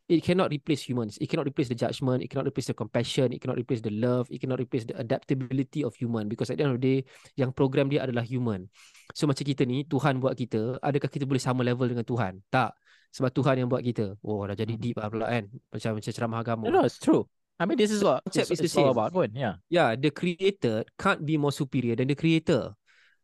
it 0.08 0.24
cannot 0.24 0.52
replace 0.52 0.88
humans. 0.88 1.20
It 1.20 1.28
cannot 1.28 1.46
replace 1.46 1.67
the 1.67 1.76
judgment. 1.76 2.24
It 2.24 2.32
cannot 2.32 2.48
replace 2.48 2.72
the 2.72 2.74
compassion. 2.74 3.36
It 3.36 3.43
cannot 3.43 3.60
replace 3.60 3.84
the 3.84 3.91
love. 3.91 4.32
It 4.32 4.39
cannot 4.39 4.60
replace 4.60 4.88
the 4.88 4.96
adaptability 4.96 5.84
of 5.84 5.96
human. 5.96 6.32
Because 6.32 6.50
at 6.50 6.58
the 6.58 6.63
end 6.63 6.74
of 6.76 6.80
the 6.80 6.88
day, 6.88 7.00
yang 7.36 7.52
program 7.52 7.91
dia 7.91 8.08
adalah 8.08 8.24
human. 8.24 8.72
So 9.12 9.28
macam 9.28 9.43
kita 9.43 9.67
ni, 9.67 9.84
Tuhan 9.84 10.24
buat 10.24 10.39
kita, 10.39 10.80
adakah 10.80 11.12
kita 11.12 11.28
boleh 11.28 11.43
sama 11.43 11.67
level 11.67 11.91
dengan 11.91 12.08
Tuhan? 12.08 12.39
Tak. 12.48 12.72
Sebab 13.12 13.36
Tuhan 13.36 13.56
yang 13.60 13.67
buat 13.67 13.84
kita. 13.84 14.15
Oh, 14.24 14.48
dah 14.48 14.56
jadi 14.56 14.74
deep 14.80 14.96
lah 14.96 15.12
pula 15.12 15.28
kan. 15.28 15.52
Macam 15.76 16.00
macam 16.00 16.12
ceramah 16.12 16.39
agama. 16.39 16.63
No, 16.72 16.80
no, 16.80 16.84
it's 16.88 17.00
true. 17.00 17.28
I 17.58 17.65
mean, 17.65 17.76
this 17.76 17.89
is 17.89 18.06
what 18.06 18.22
it's, 18.30 18.38
it's, 18.38 18.62
it's 18.62 18.78
all 18.78 18.93
about 18.93 19.12
pun. 19.12 19.34
Yeah. 19.34 19.58
Yeah, 19.67 19.98
the 19.98 20.13
creator 20.13 20.86
can't 20.96 21.26
be 21.26 21.41
more 21.41 21.52
superior 21.52 21.98
than 21.98 22.08
the 22.08 22.15
creator. 22.15 22.78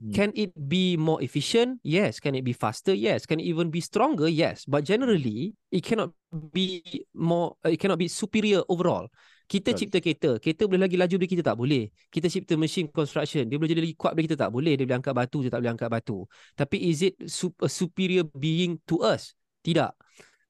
Hmm. 0.03 0.11
Can 0.11 0.29
it 0.35 0.51
be 0.51 0.99
more 0.99 1.23
efficient? 1.23 1.79
Yes. 1.79 2.19
Can 2.19 2.35
it 2.35 2.43
be 2.43 2.51
faster? 2.51 2.91
Yes. 2.91 3.23
Can 3.23 3.39
it 3.39 3.47
even 3.47 3.71
be 3.71 3.79
stronger? 3.79 4.27
Yes. 4.27 4.67
But 4.67 4.83
generally, 4.83 5.55
it 5.71 5.79
cannot 5.79 6.11
be 6.51 6.83
more. 7.15 7.55
Uh, 7.63 7.71
it 7.71 7.79
cannot 7.79 7.95
be 7.95 8.11
superior 8.11 8.67
overall. 8.67 9.07
Kita 9.47 9.71
cipta 9.71 10.03
kereta, 10.03 10.39
kereta 10.43 10.67
boleh 10.67 10.87
lagi 10.87 10.99
laju 10.99 11.15
dari 11.15 11.29
kita 11.31 11.43
tak 11.43 11.55
boleh. 11.55 11.87
Kita 12.11 12.27
cipta 12.27 12.59
machine 12.59 12.91
construction, 12.91 13.47
dia 13.47 13.55
boleh 13.55 13.71
jadi 13.71 13.83
lagi 13.83 13.95
kuat 13.95 14.11
dari 14.11 14.27
kita 14.27 14.43
tak 14.43 14.51
boleh. 14.51 14.75
Dia 14.75 14.83
boleh 14.83 14.99
angkat 14.99 15.15
batu, 15.15 15.39
dia 15.39 15.51
tak 15.51 15.63
boleh 15.63 15.71
angkat 15.71 15.89
batu. 15.91 16.27
Tapi 16.55 16.77
is 16.83 16.99
it 16.99 17.15
a 17.63 17.69
superior 17.71 18.27
being 18.35 18.79
to 18.83 19.03
us? 19.07 19.35
Tidak. 19.63 19.95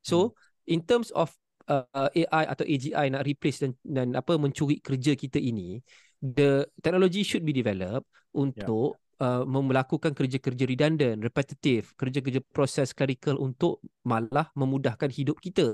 So, 0.02 0.34
hmm. 0.34 0.78
in 0.78 0.80
terms 0.82 1.13
of 1.13 1.30
uh, 1.70 2.10
AI 2.10 2.44
atau 2.50 2.66
AGI 2.66 3.06
nak 3.13 3.22
replace 3.26 3.62
dan, 3.62 3.78
dan 3.86 4.18
apa 4.18 4.34
mencuri 4.38 4.82
kerja 4.82 5.13
kita 5.13 5.38
ini, 5.38 5.78
the 6.24 6.66
technology 6.80 7.22
should 7.22 7.44
be 7.44 7.52
developed 7.52 8.08
untuk 8.34 9.03
uh, 9.23 9.43
melakukan 9.47 10.12
kerja-kerja 10.12 10.67
redundant, 10.67 11.23
repetitif, 11.23 11.95
kerja-kerja 11.95 12.43
proses 12.51 12.91
clerical 12.91 13.39
untuk 13.39 13.79
malah 14.03 14.51
memudahkan 14.59 15.07
hidup 15.07 15.39
kita. 15.39 15.71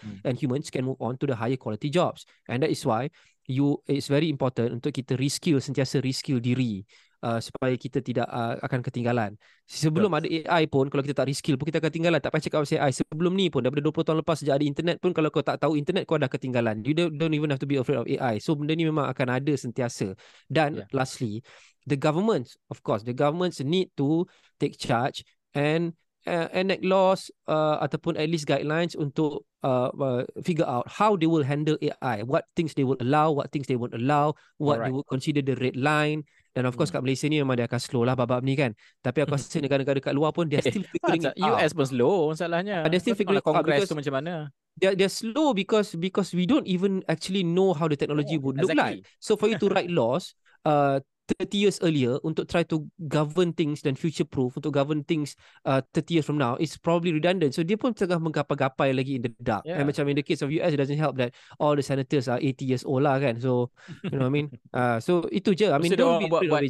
Hmm. 0.00 0.20
And 0.24 0.36
humans 0.36 0.68
can 0.68 0.84
move 0.84 1.00
on 1.00 1.16
to 1.20 1.24
the 1.24 1.36
higher 1.36 1.56
quality 1.56 1.88
jobs. 1.88 2.24
And 2.48 2.64
that 2.64 2.72
is 2.72 2.84
why 2.84 3.08
you 3.48 3.80
it's 3.88 4.08
very 4.12 4.28
important 4.28 4.80
untuk 4.80 4.92
kita 4.92 5.16
reskill 5.16 5.64
sentiasa 5.64 6.04
reskill 6.04 6.36
diri 6.44 6.84
uh, 7.24 7.40
supaya 7.40 7.74
kita 7.74 8.04
tidak 8.04 8.28
uh, 8.28 8.60
akan 8.62 8.80
ketinggalan. 8.84 9.34
Sebelum 9.64 10.12
yeah. 10.12 10.18
ada 10.20 10.26
AI 10.28 10.62
pun 10.68 10.92
kalau 10.92 11.02
kita 11.04 11.24
tak 11.24 11.28
reskill 11.32 11.56
pun 11.56 11.68
kita 11.68 11.80
akan 11.82 11.90
ketinggalan. 11.90 12.20
Tak 12.20 12.30
payah 12.30 12.44
cakap 12.44 12.58
pasal 12.64 12.78
AI. 12.80 12.92
Sebelum 12.94 13.32
ni 13.34 13.48
pun 13.48 13.64
daripada 13.64 13.82
20 13.84 14.06
tahun 14.06 14.18
lepas 14.22 14.36
sejak 14.40 14.54
ada 14.60 14.64
internet 14.64 14.96
pun 15.00 15.10
kalau 15.16 15.28
kau 15.32 15.44
tak 15.44 15.56
tahu 15.60 15.74
internet 15.76 16.04
kau 16.04 16.20
dah 16.20 16.30
ketinggalan. 16.30 16.84
You 16.84 16.94
don't, 16.94 17.16
don't 17.16 17.34
even 17.34 17.50
have 17.50 17.60
to 17.62 17.68
be 17.68 17.80
afraid 17.80 18.00
of 18.00 18.06
AI. 18.06 18.40
So 18.40 18.54
benda 18.54 18.76
ni 18.76 18.86
memang 18.86 19.08
akan 19.10 19.40
ada 19.40 19.52
sentiasa. 19.56 20.14
Dan 20.48 20.84
yeah. 20.84 20.88
lastly, 20.92 21.40
the 21.88 21.96
governments, 21.96 22.56
of 22.70 22.84
course, 22.84 23.02
the 23.02 23.16
governments 23.16 23.60
need 23.64 23.90
to 23.96 24.28
take 24.60 24.76
charge 24.76 25.24
and 25.56 25.96
uh, 26.28 26.48
enact 26.52 26.84
laws 26.84 27.32
uh, 27.48 27.80
ataupun 27.80 28.20
at 28.20 28.28
least 28.28 28.44
guidelines 28.44 28.92
untuk 28.92 29.48
uh, 29.64 29.88
uh, 29.96 30.22
figure 30.44 30.68
out 30.68 30.84
how 30.86 31.16
they 31.16 31.26
will 31.26 31.42
handle 31.42 31.80
AI, 31.80 32.22
what 32.22 32.44
things 32.52 32.76
they 32.76 32.84
will 32.84 33.00
allow, 33.00 33.32
what 33.32 33.48
things 33.50 33.66
they 33.66 33.80
won't 33.80 33.96
allow, 33.96 34.36
what 34.60 34.78
Alright. 34.78 34.92
they 34.92 34.92
will 34.92 35.08
consider 35.08 35.40
the 35.40 35.56
red 35.56 35.74
line. 35.74 36.28
Dan 36.52 36.66
of 36.66 36.74
course 36.74 36.90
hmm. 36.90 36.98
kat 36.98 37.02
Malaysia 37.06 37.26
ni 37.30 37.38
memang 37.38 37.54
dia 37.54 37.70
akan 37.70 37.80
slow 37.80 38.02
lah 38.02 38.18
bab-bab 38.18 38.42
ni 38.44 38.58
kan. 38.58 38.76
Tapi 39.00 39.24
aku 39.24 39.38
rasa 39.38 39.58
negara-negara 39.64 39.98
kat 40.02 40.14
luar 40.16 40.34
pun 40.34 40.50
dia 40.50 40.60
still 40.60 40.84
figuring 40.92 41.24
it 41.24 41.36
out. 41.38 41.56
US 41.56 41.70
pun 41.72 41.86
slow 41.86 42.34
masalahnya. 42.34 42.84
Dia 42.88 43.00
still 43.00 43.16
figuring 43.16 43.40
out 43.40 43.64
because 43.64 43.88
tu 43.88 43.96
macam 43.96 44.14
mana. 44.20 44.52
They're, 44.78 44.94
they're 44.94 45.10
slow 45.10 45.58
because 45.58 45.98
because 45.98 46.30
we 46.30 46.46
don't 46.46 46.66
even 46.70 47.02
actually 47.10 47.42
know 47.42 47.74
how 47.74 47.90
the 47.90 47.98
technology 47.98 48.38
oh, 48.38 48.46
would 48.46 48.62
look 48.62 48.70
exactly. 48.70 49.02
like. 49.02 49.10
So 49.18 49.34
for 49.34 49.50
you 49.50 49.58
to 49.58 49.66
write 49.74 49.90
laws, 49.90 50.38
uh, 50.62 51.02
30 51.36 51.60
years 51.60 51.76
earlier 51.84 52.16
untuk 52.24 52.48
try 52.48 52.64
to 52.64 52.88
govern 53.06 53.52
things 53.52 53.84
dan 53.84 53.92
future 53.92 54.24
proof 54.24 54.56
untuk 54.56 54.72
govern 54.72 55.04
things 55.04 55.36
uh, 55.68 55.84
30 55.92 56.16
years 56.16 56.26
from 56.26 56.40
now 56.40 56.56
it's 56.56 56.80
probably 56.80 57.12
redundant. 57.12 57.52
So 57.52 57.60
dia 57.60 57.76
pun 57.76 57.92
tengah 57.92 58.16
menggapai-gapai 58.16 58.96
lagi 58.96 59.20
in 59.20 59.22
the 59.28 59.32
dark. 59.44 59.68
Yeah. 59.68 59.82
and 59.82 59.84
macam 59.84 60.08
in 60.08 60.16
the 60.16 60.24
case 60.24 60.40
of 60.40 60.48
US 60.48 60.72
it 60.72 60.80
doesn't 60.80 60.96
help 60.96 61.20
that 61.20 61.36
all 61.60 61.76
the 61.76 61.84
senators 61.84 62.26
are 62.26 62.40
80 62.40 62.64
years 62.64 62.82
old 62.88 63.04
lah 63.04 63.20
kan. 63.20 63.36
So 63.36 63.68
you 64.08 64.16
know 64.16 64.24
what 64.24 64.32
I 64.32 64.36
mean? 64.36 64.48
Uh, 64.78 65.00
so 65.00 65.24
itu 65.32 65.56
je. 65.56 65.72
I 65.72 65.80
mean 65.80 65.96
don't 65.96 66.20
be 66.22 66.28
buat, 66.28 66.44
buat, 66.44 66.62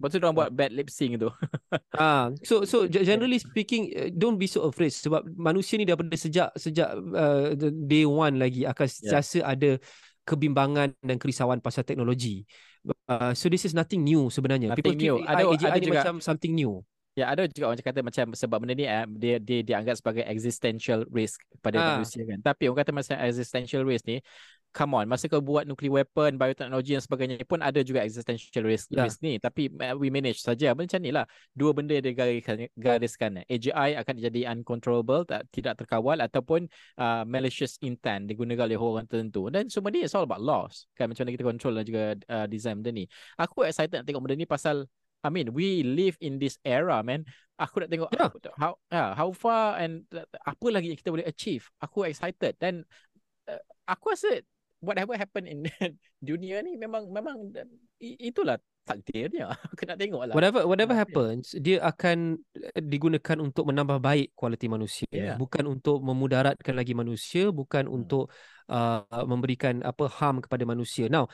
betul 0.00 0.22
orang 0.22 0.36
buat 0.38 0.50
bad 0.54 0.70
lip 0.72 0.88
sync 0.88 1.20
tu. 1.20 1.28
Ah 2.00 2.30
uh, 2.30 2.38
so 2.46 2.62
so 2.64 2.86
generally 2.90 3.36
speaking 3.42 3.90
uh, 3.92 4.08
don't 4.14 4.38
be 4.38 4.46
so 4.46 4.64
afraid 4.70 4.94
sebab 4.94 5.26
manusia 5.34 5.76
ni 5.76 5.84
daripada 5.84 6.14
sejak 6.14 6.48
sejak 6.56 6.94
uh, 6.94 7.52
day 7.84 8.06
one 8.06 8.38
lagi 8.38 8.64
akan 8.64 8.86
yeah. 8.86 9.12
rasa 9.18 9.38
ada 9.44 9.76
kebimbangan 10.24 10.94
dan 11.02 11.16
kerisauan 11.18 11.58
pasal 11.58 11.82
teknologi. 11.82 12.46
Uh, 13.10 13.32
so 13.36 13.50
this 13.52 13.68
is 13.68 13.76
nothing 13.76 14.00
new 14.06 14.32
sebenarnya. 14.32 14.72
Nothing 14.72 14.96
People 14.96 14.96
new. 14.96 15.16
Ada, 15.26 15.42
AGI 15.44 15.66
ada 15.68 15.80
juga, 15.82 16.00
macam 16.00 16.14
something 16.24 16.52
new. 16.56 16.80
Ya, 17.18 17.26
ada 17.28 17.44
juga 17.50 17.74
orang 17.74 17.82
kata 17.82 18.00
macam 18.06 18.26
sebab 18.32 18.58
benda 18.62 18.74
ni 18.78 18.86
eh, 18.86 19.04
dia 19.18 19.36
dia 19.42 19.60
dianggap 19.66 19.98
sebagai 19.98 20.24
existential 20.24 21.04
risk 21.10 21.42
pada 21.60 21.76
ha. 21.76 21.86
manusia 21.98 22.22
kan. 22.24 22.38
Tapi 22.40 22.70
orang 22.70 22.80
kata 22.80 22.92
macam 22.94 23.16
existential 23.20 23.82
risk 23.84 24.06
ni 24.08 24.22
come 24.70 24.94
on 24.94 25.06
masa 25.10 25.26
kau 25.26 25.42
buat 25.42 25.66
nuclear 25.66 26.02
weapon 26.02 26.38
bioteknologi 26.38 26.94
dan 26.94 27.02
sebagainya 27.02 27.42
pun 27.46 27.58
ada 27.58 27.82
juga 27.82 28.06
existential 28.06 28.62
risk, 28.62 28.90
yeah. 28.94 29.06
risk 29.06 29.18
ni 29.20 29.36
tapi 29.42 29.66
uh, 29.70 29.94
we 29.98 30.08
manage 30.08 30.40
saja 30.42 30.72
macam 30.72 30.98
ni 31.02 31.10
lah 31.10 31.26
dua 31.54 31.74
benda 31.74 31.98
dia 31.98 32.14
gariskan, 32.14 32.70
gariskan 32.78 33.42
AGI 33.50 33.98
akan 33.98 34.14
jadi 34.16 34.40
uncontrollable 34.54 35.26
tak, 35.26 35.46
tidak 35.50 35.78
terkawal 35.82 36.18
ataupun 36.22 36.70
uh, 36.98 37.26
malicious 37.26 37.76
intent 37.82 38.30
digunakan 38.30 38.66
oleh 38.70 38.78
orang 38.78 39.06
tertentu 39.10 39.50
dan 39.50 39.66
semua 39.66 39.90
ni 39.90 40.06
it's 40.06 40.14
all 40.14 40.24
about 40.24 40.42
laws 40.42 40.86
kan 40.94 41.10
macam 41.10 41.26
mana 41.26 41.34
kita 41.34 41.44
control 41.46 41.74
dan 41.78 41.84
juga 41.84 42.02
uh, 42.30 42.46
design 42.46 42.78
benda 42.80 42.94
ni 42.94 43.04
aku 43.34 43.66
excited 43.66 44.02
nak 44.02 44.06
tengok 44.06 44.22
benda 44.22 44.36
ni 44.38 44.46
pasal 44.46 44.86
I 45.20 45.28
mean, 45.28 45.52
we 45.52 45.84
live 45.84 46.16
in 46.20 46.40
this 46.40 46.56
era, 46.64 47.04
man. 47.04 47.28
Aku 47.60 47.84
nak 47.84 47.92
tengok 47.92 48.08
Yeah. 48.16 48.32
how 48.56 48.72
yeah, 48.88 49.12
how 49.12 49.28
far 49.36 49.76
and 49.76 50.08
uh, 50.16 50.24
apa 50.48 50.66
lagi 50.72 50.92
yang 50.92 50.98
kita 50.98 51.12
boleh 51.12 51.28
achieve. 51.28 51.68
Aku 51.76 52.08
excited 52.08 52.56
dan 52.56 52.88
uh, 53.44 53.60
aku 53.84 54.16
rasa 54.16 54.40
whatever 54.80 55.14
happen 55.14 55.44
in 55.46 55.64
dunia 56.28 56.64
ni 56.64 56.76
memang 56.76 57.08
memang 57.12 57.52
itulah 58.00 58.56
takdirnya. 58.88 59.52
Aku 59.76 59.84
nak 59.86 60.00
tengok 60.00 60.22
lah. 60.26 60.34
Whatever 60.34 60.64
whatever 60.64 60.96
happens, 60.96 61.52
dia 61.60 61.78
akan 61.84 62.40
eh, 62.56 62.82
digunakan 62.82 63.36
untuk 63.38 63.68
menambah 63.68 64.00
baik 64.00 64.32
kualiti 64.34 64.66
manusia, 64.66 65.06
Yeah. 65.12 65.36
bukan 65.36 65.68
untuk 65.68 66.00
memudaratkan 66.00 66.72
lagi 66.72 66.96
manusia, 66.96 67.52
bukan 67.52 67.84
Hmm. 67.86 67.96
untuk 68.02 68.32
uh, 68.72 69.04
memberikan 69.28 69.84
apa 69.84 70.08
harm 70.08 70.40
kepada 70.40 70.64
manusia. 70.64 71.12
Now, 71.12 71.28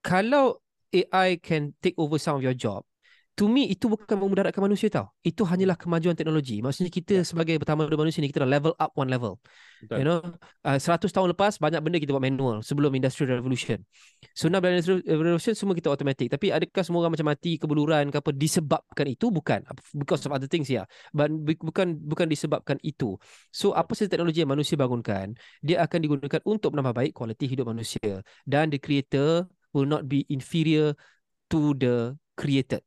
kalau 0.00 0.64
AI 0.88 1.36
can 1.36 1.76
take 1.84 1.94
over 2.00 2.16
some 2.16 2.40
of 2.40 2.42
your 2.42 2.56
job, 2.56 2.87
to 3.38 3.46
me 3.46 3.70
itu 3.70 3.86
bukan 3.86 4.18
memudaratkan 4.18 4.58
manusia 4.58 4.90
tau. 4.90 5.14
Itu 5.22 5.46
hanyalah 5.46 5.78
kemajuan 5.78 6.18
teknologi. 6.18 6.58
Maksudnya 6.58 6.90
kita 6.90 7.22
Yeah. 7.22 7.26
sebagai 7.30 7.54
pertama 7.62 7.86
manusia 7.86 8.18
ni 8.18 8.34
kita 8.34 8.42
dah 8.42 8.50
level 8.50 8.74
up 8.74 8.90
one 8.98 9.06
level. 9.06 9.38
Betul. 9.78 10.02
You 10.02 10.04
know, 10.10 10.18
uh, 10.66 10.78
100 10.82 11.14
tahun 11.14 11.30
lepas 11.38 11.62
banyak 11.62 11.78
benda 11.78 12.02
kita 12.02 12.10
buat 12.10 12.26
manual 12.26 12.66
sebelum 12.66 12.90
industrial 12.98 13.38
revolution. 13.38 13.86
So 14.34 14.50
now 14.50 14.58
bila 14.58 14.74
industrial 14.74 15.06
revolution 15.06 15.54
semua 15.54 15.78
kita 15.78 15.86
automatic. 15.86 16.34
Tapi 16.34 16.50
adakah 16.50 16.82
semua 16.82 17.06
orang 17.06 17.14
macam 17.14 17.30
mati 17.30 17.62
kebeluran 17.62 18.10
ke 18.10 18.18
apa 18.18 18.30
disebabkan 18.34 19.06
itu? 19.06 19.30
Bukan. 19.30 19.62
Because 19.94 20.26
of 20.26 20.34
other 20.34 20.50
things 20.50 20.66
ya. 20.66 20.82
Yeah. 20.82 20.84
But 21.14 21.30
bu- 21.30 21.62
bukan 21.62 21.94
bukan 21.94 22.26
disebabkan 22.26 22.82
itu. 22.82 23.22
So 23.54 23.70
apa 23.70 23.94
saja 23.94 24.10
teknologi 24.10 24.42
yang 24.42 24.50
manusia 24.50 24.74
bangunkan, 24.74 25.38
dia 25.62 25.86
akan 25.86 25.98
digunakan 26.02 26.42
untuk 26.42 26.74
menambah 26.74 27.06
baik 27.06 27.12
kualiti 27.14 27.46
hidup 27.46 27.70
manusia. 27.70 28.26
Dan 28.42 28.74
the 28.74 28.82
creator 28.82 29.46
will 29.70 29.86
not 29.86 30.10
be 30.10 30.26
inferior 30.26 30.98
to 31.54 31.78
the 31.78 32.18
created. 32.34 32.82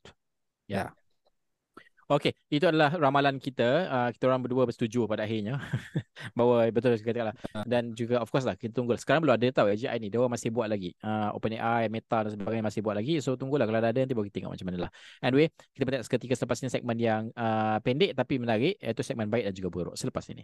Okey, 2.12 2.36
itu 2.52 2.68
adalah 2.68 2.92
ramalan 2.92 3.40
kita. 3.40 3.88
Uh, 3.88 4.10
kita 4.12 4.28
orang 4.28 4.44
berdua 4.44 4.68
bersetuju 4.68 5.08
pada 5.08 5.24
akhirnya 5.24 5.64
bahawa 6.38 6.68
betul 6.68 6.92
katakan 7.00 7.32
lah. 7.32 7.36
Dan 7.64 7.96
juga 7.96 8.20
of 8.20 8.28
course 8.28 8.44
lah 8.44 8.60
kita 8.60 8.76
tunggu. 8.76 9.00
Sekarang 9.00 9.24
belum 9.24 9.40
ada 9.40 9.48
tahu 9.48 9.72
AGI 9.72 9.96
ni. 9.96 10.12
Dia 10.12 10.20
orang 10.20 10.36
masih 10.36 10.52
buat 10.52 10.68
lagi. 10.68 10.92
Uh, 11.00 11.32
OpenAI, 11.40 11.88
Meta 11.88 12.28
dan 12.28 12.36
sebagainya 12.36 12.68
masih 12.68 12.84
buat 12.84 13.00
lagi. 13.00 13.24
So 13.24 13.40
tunggulah 13.40 13.64
kalau 13.64 13.80
ada 13.80 13.96
nanti 13.96 14.12
baru 14.12 14.28
kita 14.28 14.44
tengok 14.44 14.52
macam 14.60 14.68
mana 14.68 14.78
lah. 14.84 14.92
Anyway, 15.24 15.56
kita 15.72 15.84
bertanya 15.88 16.04
seketika 16.04 16.36
selepas 16.36 16.60
ini 16.60 16.70
segmen 16.76 16.98
yang 17.00 17.24
uh, 17.32 17.80
pendek 17.80 18.12
tapi 18.12 18.44
menarik 18.44 18.76
iaitu 18.84 19.08
segmen 19.08 19.32
baik 19.32 19.48
dan 19.48 19.54
juga 19.56 19.70
buruk 19.72 19.96
selepas 19.96 20.28
ini. 20.36 20.44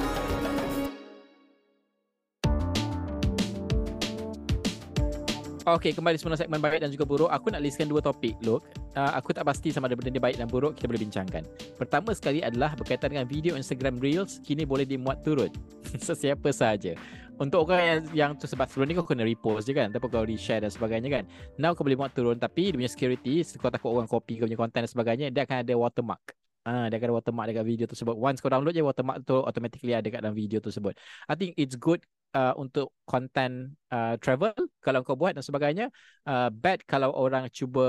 Okey, 5.71 5.95
kembali 5.95 6.19
semula 6.19 6.35
segmen 6.35 6.59
baik 6.59 6.83
dan 6.83 6.91
juga 6.91 7.07
buruk. 7.07 7.31
Aku 7.31 7.47
nak 7.47 7.63
listkan 7.63 7.87
dua 7.87 8.03
topik, 8.03 8.35
Look. 8.43 8.67
Uh, 8.91 9.15
aku 9.15 9.31
tak 9.31 9.47
pasti 9.47 9.71
sama 9.71 9.87
ada 9.87 9.95
benda 9.95 10.11
ni 10.11 10.19
baik 10.19 10.35
dan 10.35 10.51
buruk, 10.51 10.75
kita 10.75 10.83
boleh 10.91 10.99
bincangkan. 11.07 11.47
Pertama 11.79 12.11
sekali 12.11 12.43
adalah 12.43 12.75
berkaitan 12.75 13.15
dengan 13.15 13.23
video 13.23 13.55
Instagram 13.55 13.95
Reels 14.03 14.43
kini 14.43 14.67
boleh 14.67 14.83
dimuat 14.83 15.23
turun. 15.23 15.47
Sesiapa 15.95 16.51
sahaja. 16.51 16.99
Untuk 17.39 17.71
orang 17.71 17.87
yang, 17.87 17.99
yang 18.11 18.31
tu 18.35 18.51
sebab 18.51 18.67
sebelum 18.67 18.91
ni 18.91 18.99
kau 18.99 19.07
kena 19.07 19.23
repost 19.23 19.63
je 19.63 19.71
kan, 19.71 19.95
ataupun 19.95 20.11
kau 20.11 20.27
di-share 20.27 20.59
dan 20.59 20.75
sebagainya 20.75 21.07
kan. 21.07 21.23
Now 21.55 21.71
kau 21.71 21.87
boleh 21.87 21.95
muat 21.95 22.11
turun 22.11 22.35
tapi 22.35 22.75
dia 22.75 22.75
punya 22.75 22.91
security, 22.91 23.39
kau 23.55 23.71
takut 23.71 23.95
orang 23.95 24.11
copy 24.11 24.43
kau 24.43 24.51
punya 24.51 24.59
content 24.59 24.83
dan 24.83 24.91
sebagainya, 24.91 25.31
dia 25.31 25.47
akan 25.47 25.63
ada 25.63 25.73
watermark. 25.79 26.40
Ah, 26.61 26.85
dia 26.93 27.01
akan 27.01 27.07
ada 27.09 27.15
watermark 27.17 27.45
dekat 27.49 27.65
video 27.65 27.85
tersebut. 27.89 28.13
Once 28.13 28.37
kau 28.37 28.53
download 28.53 28.77
je 28.77 28.85
watermark 28.85 29.25
tu 29.25 29.33
automatically 29.33 29.97
ada 29.97 30.05
kat 30.05 30.21
dalam 30.21 30.37
video 30.37 30.61
tersebut. 30.61 30.93
I 31.25 31.33
think 31.33 31.57
it's 31.57 31.73
good 31.73 32.05
uh, 32.37 32.53
untuk 32.53 32.93
content 33.09 33.73
uh, 33.89 34.13
travel 34.21 34.53
kalau 34.77 35.01
kau 35.01 35.17
buat 35.17 35.33
dan 35.33 35.41
sebagainya. 35.41 35.89
Uh, 36.21 36.53
bad 36.53 36.85
kalau 36.85 37.17
orang 37.17 37.49
cuba 37.49 37.85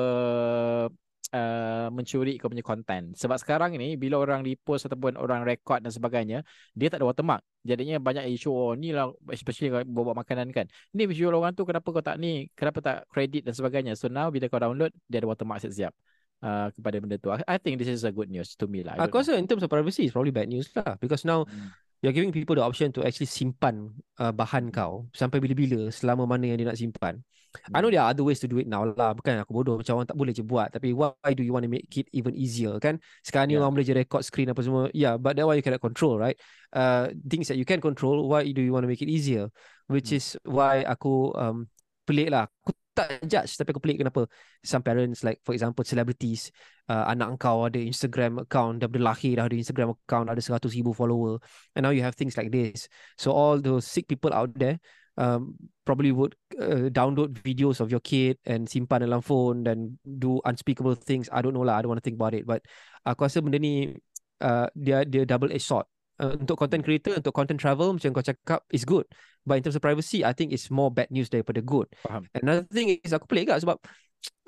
uh, 1.37 1.87
mencuri 1.93 2.41
kau 2.41 2.49
punya 2.49 2.65
content. 2.65 3.13
Sebab 3.13 3.37
sekarang 3.37 3.77
ni 3.77 4.01
bila 4.01 4.25
orang 4.25 4.41
repost 4.41 4.89
ataupun 4.89 5.21
orang 5.21 5.45
record 5.45 5.85
dan 5.85 5.93
sebagainya, 5.93 6.41
dia 6.73 6.89
tak 6.89 7.05
ada 7.05 7.13
watermark. 7.13 7.45
Jadinya 7.69 8.01
banyak 8.01 8.25
isu 8.33 8.49
oh 8.49 8.73
ni 8.73 8.97
lah 8.97 9.13
especially 9.29 9.69
kalau 9.69 9.85
bawa 9.85 10.25
makanan 10.25 10.49
kan. 10.49 10.65
Ni 10.97 11.05
visual 11.05 11.37
orang 11.37 11.53
tu 11.53 11.69
kenapa 11.69 11.89
kau 11.93 12.01
tak 12.01 12.17
ni? 12.17 12.49
Kenapa 12.57 12.81
tak 12.81 12.97
credit 13.13 13.45
dan 13.45 13.53
sebagainya. 13.53 13.93
So 14.01 14.09
now 14.09 14.33
bila 14.33 14.49
kau 14.49 14.61
download 14.65 14.97
dia 15.13 15.21
ada 15.21 15.29
watermark 15.29 15.61
siap-siap. 15.61 15.93
Uh, 16.42 16.74
kepada 16.74 16.98
benda 16.98 17.14
tu. 17.22 17.31
I, 17.31 17.38
I 17.46 17.57
think 17.62 17.78
this 17.78 17.87
is 17.87 18.02
a 18.02 18.11
good 18.11 18.26
news 18.26 18.59
to 18.59 18.66
me 18.66 18.83
lah. 18.83 18.98
I 18.98 19.07
Aku 19.07 19.22
rasa 19.22 19.38
in 19.38 19.46
terms 19.46 19.62
of 19.62 19.70
privacy, 19.70 20.11
it's 20.11 20.14
probably 20.14 20.35
bad 20.35 20.50
news 20.50 20.66
lah. 20.74 20.98
Because 20.98 21.22
now 21.22 21.46
Hmm. 21.46 21.70
you're 22.02 22.11
giving 22.11 22.35
people 22.35 22.59
the 22.59 22.66
option 22.66 22.90
to 22.98 23.07
actually 23.07 23.31
simpan 23.31 23.94
uh, 24.18 24.35
bahan 24.35 24.74
kau 24.74 25.07
sampai 25.14 25.38
bila-bila 25.38 25.87
selama 25.94 26.26
mana 26.26 26.50
yang 26.50 26.59
dia 26.59 26.66
nak 26.66 26.74
simpan. 26.74 27.22
I 27.70 27.78
know 27.78 27.94
there 27.94 28.02
are 28.02 28.11
other 28.11 28.26
ways 28.26 28.42
to 28.42 28.48
do 28.50 28.59
it 28.59 28.66
now 28.66 28.83
lah. 28.83 29.14
Bukan 29.14 29.38
aku 29.38 29.52
bodoh 29.55 29.78
macam 29.78 30.02
orang 30.02 30.09
tak 30.11 30.18
boleh 30.18 30.35
je 30.35 30.42
buat. 30.42 30.72
Tapi 30.74 30.90
why 30.90 31.31
do 31.31 31.46
you 31.46 31.55
want 31.55 31.62
to 31.62 31.70
make 31.70 31.87
it 31.94 32.11
even 32.11 32.35
easier 32.35 32.74
kan? 32.83 32.98
Sekarang 33.22 33.46
ni 33.46 33.55
Yeah. 33.55 33.62
orang 33.62 33.78
boleh 33.78 33.87
je 33.87 33.94
record 33.94 34.26
screen 34.26 34.50
apa 34.50 34.66
semua. 34.66 34.90
Yeah, 34.90 35.20
but 35.22 35.38
that 35.38 35.46
one 35.46 35.55
you 35.55 35.62
cannot 35.62 35.85
control, 35.85 36.18
right? 36.18 36.35
Uh, 36.74 37.14
things 37.31 37.46
that 37.52 37.61
you 37.61 37.68
can 37.68 37.78
control, 37.78 38.26
why 38.26 38.42
do 38.50 38.64
you 38.64 38.74
want 38.74 38.83
to 38.83 38.90
make 38.90 39.05
it 39.05 39.12
easier? 39.12 39.46
Which 39.87 40.11
Hmm. 40.11 40.18
is 40.18 40.35
why 40.42 40.83
aku 40.83 41.37
um, 41.38 41.68
pelik 42.09 42.33
lah. 42.35 42.50
Aku 42.66 42.74
tak 42.92 43.24
judge 43.24 43.57
tapi 43.57 43.72
aku 43.72 43.81
pelik 43.81 43.98
kenapa. 44.05 44.28
Some 44.61 44.85
parents 44.85 45.24
like 45.24 45.40
for 45.42 45.57
example 45.57 45.85
celebrities 45.85 46.52
uh, 46.92 47.09
anak 47.09 47.40
kau 47.40 47.64
ada 47.64 47.81
Instagram 47.81 48.44
account 48.44 48.85
daripada 48.85 49.12
lahir 49.12 49.40
dah 49.40 49.48
ada 49.48 49.57
Instagram 49.57 49.96
account 49.96 50.28
ada 50.28 50.40
100 50.40 50.68
ribu 50.76 50.92
follower. 50.92 51.40
And 51.72 51.88
now 51.88 51.92
you 51.92 52.05
have 52.05 52.14
things 52.14 52.37
like 52.37 52.52
this. 52.52 52.87
So 53.16 53.33
all 53.33 53.59
those 53.59 53.88
sick 53.88 54.09
people 54.09 54.37
out 54.37 54.52
there 54.52 54.76
um, 55.16 55.57
probably 55.85 56.12
would 56.12 56.37
uh, 56.61 56.92
download 56.92 57.40
videos 57.40 57.81
of 57.81 57.88
your 57.88 58.00
kid 58.00 58.37
and 58.44 58.68
simpan 58.68 59.05
dalam 59.05 59.24
phone 59.24 59.64
dan 59.64 59.96
do 60.05 60.40
unspeakable 60.44 60.96
things. 60.96 61.33
I 61.33 61.40
don't 61.40 61.57
know 61.57 61.64
lah 61.64 61.81
I 61.81 61.83
don't 61.83 61.92
want 61.92 62.00
to 62.00 62.07
think 62.07 62.20
about 62.20 62.37
it. 62.37 62.44
But 62.44 62.64
aku 63.09 63.24
rasa 63.24 63.40
benda 63.40 63.57
ni 63.57 63.96
uh, 64.44 64.68
dia 64.76 65.09
dia 65.09 65.24
double 65.24 65.52
edged 65.52 65.64
sword 65.64 65.88
uh, 66.20 66.37
untuk 66.37 66.59
content 66.59 66.83
creator 66.85 67.16
untuk 67.16 67.33
content 67.33 67.57
travel 67.57 67.96
macam 67.96 68.11
kau 68.12 68.25
cakap 68.25 68.61
is 68.75 68.85
good 68.85 69.09
but 69.46 69.57
in 69.57 69.62
terms 69.64 69.79
of 69.79 69.83
privacy 69.85 70.27
I 70.27 70.37
think 70.37 70.53
it's 70.53 70.68
more 70.68 70.92
bad 70.92 71.09
news 71.09 71.33
daripada 71.33 71.64
good 71.64 71.88
Faham. 72.05 72.29
Another 72.37 72.66
thing 72.68 72.98
is 73.01 73.12
aku 73.14 73.31
pelik 73.31 73.48
kat 73.48 73.64
sebab 73.64 73.81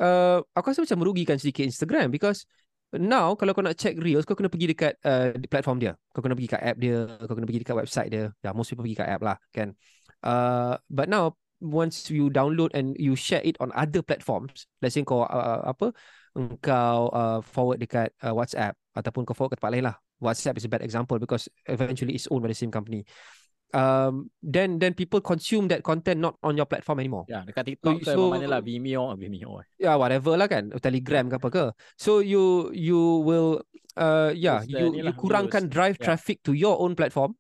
uh, 0.01 0.39
aku 0.55 0.75
rasa 0.75 0.85
macam 0.85 0.99
merugikan 1.01 1.37
sedikit 1.39 1.67
Instagram 1.67 2.11
because 2.11 2.47
now 2.95 3.35
kalau 3.35 3.51
kau 3.55 3.65
nak 3.65 3.75
check 3.75 3.99
reels 3.99 4.23
kau 4.23 4.39
kena 4.39 4.51
pergi 4.51 4.71
dekat 4.71 4.95
uh, 5.03 5.35
platform 5.51 5.83
dia. 5.83 5.93
Kau 6.15 6.23
kena 6.23 6.39
pergi 6.39 6.51
kat 6.55 6.63
app 6.63 6.77
dia, 6.79 6.99
kau 7.27 7.35
kena 7.35 7.47
pergi 7.47 7.61
dekat 7.67 7.77
website 7.77 8.09
dia. 8.11 8.31
Ya, 8.41 8.51
yeah, 8.51 8.53
most 8.55 8.71
people 8.71 8.87
pergi 8.87 8.99
kat 9.03 9.09
app 9.11 9.23
lah 9.23 9.37
kan. 9.51 9.75
Uh, 10.23 10.79
but 10.89 11.11
now 11.11 11.35
once 11.61 12.09
you 12.13 12.31
download 12.31 12.71
and 12.73 12.95
you 13.01 13.19
share 13.19 13.43
it 13.43 13.59
on 13.59 13.75
other 13.75 14.01
platforms, 14.05 14.71
let's 14.79 14.95
say 14.95 15.03
kau 15.03 15.27
uh, 15.27 15.61
apa 15.67 15.91
engkau 16.35 17.09
uh, 17.15 17.39
forward 17.41 17.79
dekat 17.79 18.11
uh, 18.21 18.35
WhatsApp 18.35 18.75
ataupun 18.93 19.23
kau 19.25 19.35
forward 19.35 19.55
ke 19.55 19.59
tempat 19.59 19.73
lain 19.73 19.87
lah. 19.91 19.97
WhatsApp 20.23 20.59
is 20.59 20.67
a 20.67 20.71
bad 20.71 20.83
example 20.83 21.19
because 21.19 21.47
eventually 21.67 22.15
it's 22.15 22.27
owned 22.31 22.43
by 22.43 22.51
the 22.51 22.57
same 22.59 22.71
company. 22.75 23.03
Um, 23.75 24.31
then 24.39 24.79
then 24.79 24.95
people 24.95 25.19
consume 25.19 25.67
that 25.75 25.83
content 25.83 26.23
not 26.23 26.39
on 26.47 26.55
your 26.55 26.63
platform 26.63 27.03
anymore. 27.03 27.27
Ya, 27.27 27.43
dekat 27.43 27.75
TikTok 27.75 28.07
ke 28.07 28.15
So- 28.15 28.31
mana 28.31 28.47
lah 28.47 28.63
Vimeo, 28.63 29.11
Vimeo. 29.19 29.67
ya 29.75 29.99
whatever 29.99 30.39
lah 30.39 30.47
kan 30.47 30.71
Telegram 30.79 31.27
ke 31.27 31.35
apa 31.43 31.49
ke 31.51 31.65
so 31.99 32.23
you 32.23 32.71
you 32.71 33.19
will 33.27 33.67
uh 33.99 34.31
yeah 34.31 34.63
Use 34.63 34.71
the 34.71 34.79
you 34.79 34.87
you 35.03 35.05
lah, 35.11 35.15
kurangkan 35.19 35.67
use, 35.67 35.75
drive 35.75 35.97
yeah. 35.99 36.07
traffic 36.07 36.39
to 36.47 36.55
your 36.55 36.79
own 36.79 36.95
platform 36.95 37.35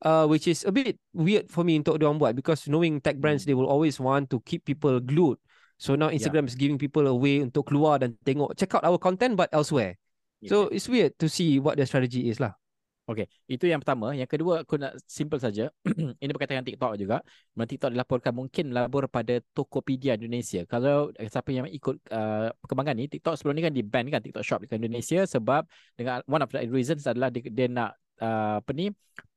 uh 0.00 0.24
which 0.24 0.48
is 0.48 0.64
a 0.64 0.72
bit 0.72 0.96
weird 1.12 1.52
for 1.52 1.68
me 1.68 1.76
untuk 1.76 2.00
diorang 2.00 2.16
buat 2.16 2.32
because 2.32 2.64
knowing 2.64 2.96
tech 3.04 3.20
brands 3.20 3.44
Hmm. 3.44 3.52
they 3.52 3.56
will 3.56 3.68
always 3.68 4.00
want 4.00 4.32
to 4.32 4.40
keep 4.40 4.64
people 4.64 4.96
glued 5.04 5.36
so 5.76 5.94
now 5.94 6.08
Instagram 6.08 6.46
is 6.48 6.56
giving 6.58 6.78
people 6.78 7.04
a 7.06 7.14
way 7.14 7.42
untuk 7.42 7.68
keluar 7.68 8.00
dan 8.00 8.14
tengok 8.22 8.54
check 8.54 8.72
out 8.74 8.84
our 8.86 8.98
content 8.98 9.34
but 9.34 9.50
elsewhere 9.50 9.98
so 10.44 10.68
it's 10.68 10.86
weird 10.86 11.16
to 11.16 11.26
see 11.26 11.56
what 11.56 11.74
their 11.78 11.88
strategy 11.88 12.28
is 12.28 12.36
lah 12.38 12.52
Okey, 13.04 13.28
itu 13.52 13.68
yang 13.68 13.84
pertama. 13.84 14.16
Yang 14.16 14.32
kedua, 14.32 14.64
aku 14.64 14.80
nak 14.80 14.96
simple 15.04 15.36
saja. 15.36 15.68
Ini 16.24 16.30
berkaitan 16.32 16.56
dengan 16.56 16.68
TikTok 16.72 16.92
juga. 16.96 17.20
Mana 17.52 17.68
TikTok 17.68 17.92
dilaporkan 17.92 18.32
mungkin 18.32 18.72
labor 18.72 19.12
pada 19.12 19.44
Tokopedia 19.52 20.16
Indonesia. 20.16 20.64
Kalau 20.64 21.12
eh, 21.20 21.28
siapa 21.28 21.52
yang 21.52 21.68
ikut 21.68 22.00
uh, 22.08 22.48
perkembangan 22.64 22.96
ni, 22.96 23.04
TikTok 23.12 23.36
sebelum 23.36 23.60
ni 23.60 23.62
kan 23.68 23.76
di 23.76 23.84
ban 23.84 24.08
kan 24.08 24.24
TikTok 24.24 24.40
Shop 24.40 24.64
di 24.64 24.72
Indonesia 24.72 25.20
sebab 25.28 25.68
dengan 26.00 26.24
one 26.24 26.40
of 26.40 26.48
the 26.48 26.64
reasons 26.72 27.04
adalah 27.04 27.28
dia, 27.28 27.44
dia 27.44 27.68
nak 27.68 27.92
uh, 28.24 28.64
apa 28.64 28.72
ni 28.72 28.88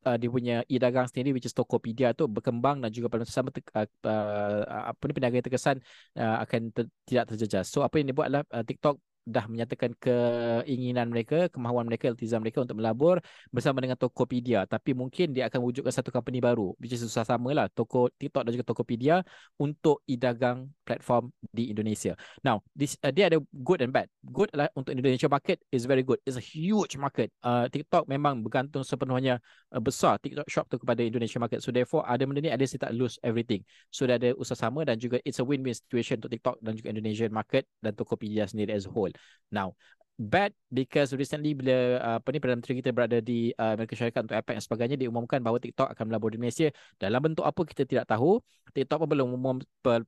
uh, 0.07 0.15
dia 0.15 0.29
punya 0.31 0.55
e-dagang 0.71 1.05
sendiri 1.11 1.35
which 1.35 1.47
is 1.47 1.53
Tokopedia 1.53 2.15
tu 2.15 2.25
berkembang 2.31 2.79
dan 2.79 2.89
juga 2.95 3.11
pada 3.11 3.27
masa 3.27 3.35
sama 3.43 3.51
uh, 3.51 3.87
uh, 4.07 4.61
apa 4.95 5.01
ni 5.03 5.13
peniaga 5.13 5.43
terkesan 5.43 5.77
uh, 6.15 6.37
akan 6.47 6.71
ter, 6.71 6.85
tidak 7.03 7.35
terjejas. 7.35 7.67
So 7.67 7.83
apa 7.83 7.99
yang 7.99 8.07
dia 8.09 8.15
buat 8.15 8.27
adalah 8.31 8.43
uh, 8.55 8.63
TikTok 8.63 8.95
dah 9.27 9.43
menyatakan 9.51 9.91
keinginan 9.99 11.11
mereka, 11.11 11.51
kemahuan 11.51 11.83
mereka, 11.83 12.07
iltizam 12.07 12.39
mereka 12.39 12.63
untuk 12.63 12.79
melabur 12.79 13.19
bersama 13.51 13.83
dengan 13.83 13.99
Tokopedia. 13.99 14.63
Tapi 14.63 14.95
mungkin 14.95 15.35
dia 15.35 15.51
akan 15.51 15.59
wujudkan 15.59 15.91
satu 15.91 16.15
company 16.15 16.39
baru, 16.39 16.71
which 16.79 16.95
is 16.95 17.03
susah 17.03 17.27
sama 17.27 17.51
lah, 17.51 17.67
Toko, 17.67 18.07
TikTok 18.07 18.47
dan 18.47 18.51
juga 18.55 18.65
Tokopedia 18.71 19.15
untuk 19.59 19.99
idagang 20.07 20.71
platform 20.87 21.27
di 21.51 21.67
Indonesia. 21.67 22.15
Now, 22.39 22.63
this 22.71 22.95
uh, 23.03 23.11
dia 23.11 23.27
ada 23.27 23.43
good 23.51 23.83
and 23.83 23.91
bad. 23.91 24.07
Good 24.23 24.55
adalah 24.55 24.71
untuk 24.79 24.95
Indonesia 24.95 25.27
market 25.27 25.59
is 25.75 25.83
very 25.83 26.07
good. 26.07 26.23
It's 26.23 26.39
a 26.39 26.43
huge 26.43 26.95
market. 26.95 27.35
Uh, 27.43 27.67
TikTok 27.67 28.07
memang 28.07 28.39
bergantung 28.39 28.87
sepenuhnya 28.87 29.43
uh, 29.75 29.83
besar 29.83 30.23
TikTok 30.23 30.47
shop 30.47 30.71
tu 30.71 30.79
kepada 30.79 31.03
Indonesia 31.03 31.35
market. 31.35 31.59
So 31.59 31.75
therefore 31.75 32.07
ada 32.07 32.23
benda 32.23 32.39
ni 32.39 32.47
ada 32.47 32.63
si 32.63 32.79
tak 32.79 32.95
lose 32.95 33.19
everything. 33.19 33.67
So 33.91 34.07
dia 34.07 34.15
ada 34.15 34.31
usaha 34.39 34.55
sama 34.55 34.87
dan 34.87 34.95
juga 34.95 35.19
it's 35.27 35.43
a 35.43 35.45
win-win 35.45 35.75
situation 35.75 36.23
untuk 36.23 36.31
TikTok 36.31 36.63
dan 36.63 36.79
juga 36.79 36.95
Indonesian 36.95 37.35
market 37.35 37.67
dan 37.83 37.91
Tokopedia 37.91 38.47
sendiri 38.47 38.71
as 38.71 38.87
a 38.87 38.91
whole. 38.93 39.11
Now, 39.53 39.75
bad 40.17 40.49
because 40.73 41.13
recently 41.13 41.53
bila 41.53 42.01
uh, 42.01 42.17
apa 42.17 42.27
ni 42.33 42.41
Perdana 42.41 42.57
Menteri 42.57 42.81
kita 42.81 42.89
berada 42.89 43.21
di 43.21 43.53
uh, 43.53 43.77
Amerika 43.77 43.93
Syarikat 43.93 44.25
untuk 44.25 44.37
APEC 44.41 44.53
dan 44.57 44.63
sebagainya 44.65 44.97
diumumkan 44.97 45.37
bahawa 45.45 45.61
TikTok 45.61 45.93
akan 45.93 46.05
melabur 46.09 46.33
di 46.33 46.41
Malaysia. 46.41 46.73
Dalam 46.97 47.21
bentuk 47.21 47.45
apa 47.45 47.61
kita 47.61 47.85
tidak 47.85 48.09
tahu 48.09 48.41
TikTok 48.73 49.05
pun 49.05 49.09
belum 49.13 49.37
umum 49.37 49.55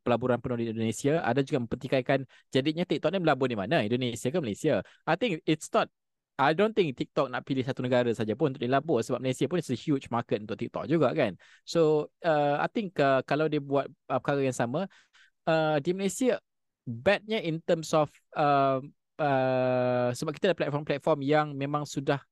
pelaburan 0.01 0.41
penuh 0.41 0.57
di 0.57 0.65
Indonesia. 0.73 1.21
Ada 1.21 1.45
juga 1.45 1.61
mempertikaikan 1.61 2.25
jadinya 2.49 2.83
TikTok 2.89 3.09
ni 3.13 3.21
melabur 3.21 3.45
di 3.45 3.57
mana? 3.57 3.85
Indonesia 3.85 4.33
ke 4.33 4.37
Malaysia? 4.41 4.81
I 5.05 5.13
think 5.13 5.45
it's 5.45 5.69
not 5.69 5.93
I 6.39 6.55
don't 6.55 6.71
think 6.71 6.95
TikTok 6.95 7.29
nak 7.29 7.43
pilih 7.43 7.67
satu 7.67 7.83
negara 7.83 8.09
saja 8.15 8.33
pun 8.33 8.55
untuk 8.55 8.63
dilabur 8.63 9.03
sebab 9.05 9.21
Malaysia 9.21 9.45
pun 9.45 9.61
is 9.61 9.69
a 9.69 9.77
huge 9.77 10.09
market 10.09 10.41
untuk 10.41 10.57
TikTok 10.57 10.89
juga 10.89 11.13
kan? 11.13 11.37
So 11.69 12.09
uh, 12.25 12.57
I 12.57 12.67
think 12.71 12.97
uh, 12.97 13.21
kalau 13.29 13.45
dia 13.45 13.61
buat 13.61 13.85
uh, 14.09 14.17
perkara 14.17 14.41
yang 14.41 14.55
sama 14.57 14.89
uh, 15.45 15.77
di 15.83 15.91
Malaysia 15.93 16.41
badnya 16.87 17.43
in 17.43 17.61
terms 17.61 17.93
of 17.93 18.09
uh, 18.33 18.81
uh, 19.19 20.09
sebab 20.15 20.31
kita 20.31 20.51
ada 20.51 20.57
platform-platform 20.57 21.19
yang 21.21 21.51
memang 21.53 21.83
sudah 21.83 22.23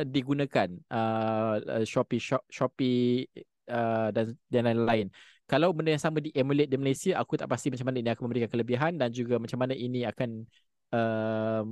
uh, 0.00 0.06
digunakan 0.08 0.68
uh, 0.90 1.84
Shopee 1.84 2.18
Shop, 2.18 2.42
Shopee 2.48 3.28
uh, 3.68 4.08
dan 4.10 4.34
dan 4.48 4.62
lain-lain. 4.72 5.12
Kalau 5.44 5.76
benda 5.76 5.92
yang 5.92 6.00
sama 6.00 6.24
di 6.24 6.32
emulate 6.32 6.72
di 6.72 6.80
Malaysia, 6.80 7.20
aku 7.20 7.36
tak 7.36 7.52
pasti 7.52 7.68
macam 7.68 7.92
mana 7.92 8.00
ini 8.00 8.08
akan 8.08 8.22
memberikan 8.24 8.48
kelebihan 8.48 8.92
dan 8.96 9.12
juga 9.12 9.36
macam 9.36 9.60
mana 9.60 9.76
ini 9.76 10.08
akan 10.08 10.48
uh, 10.96 11.62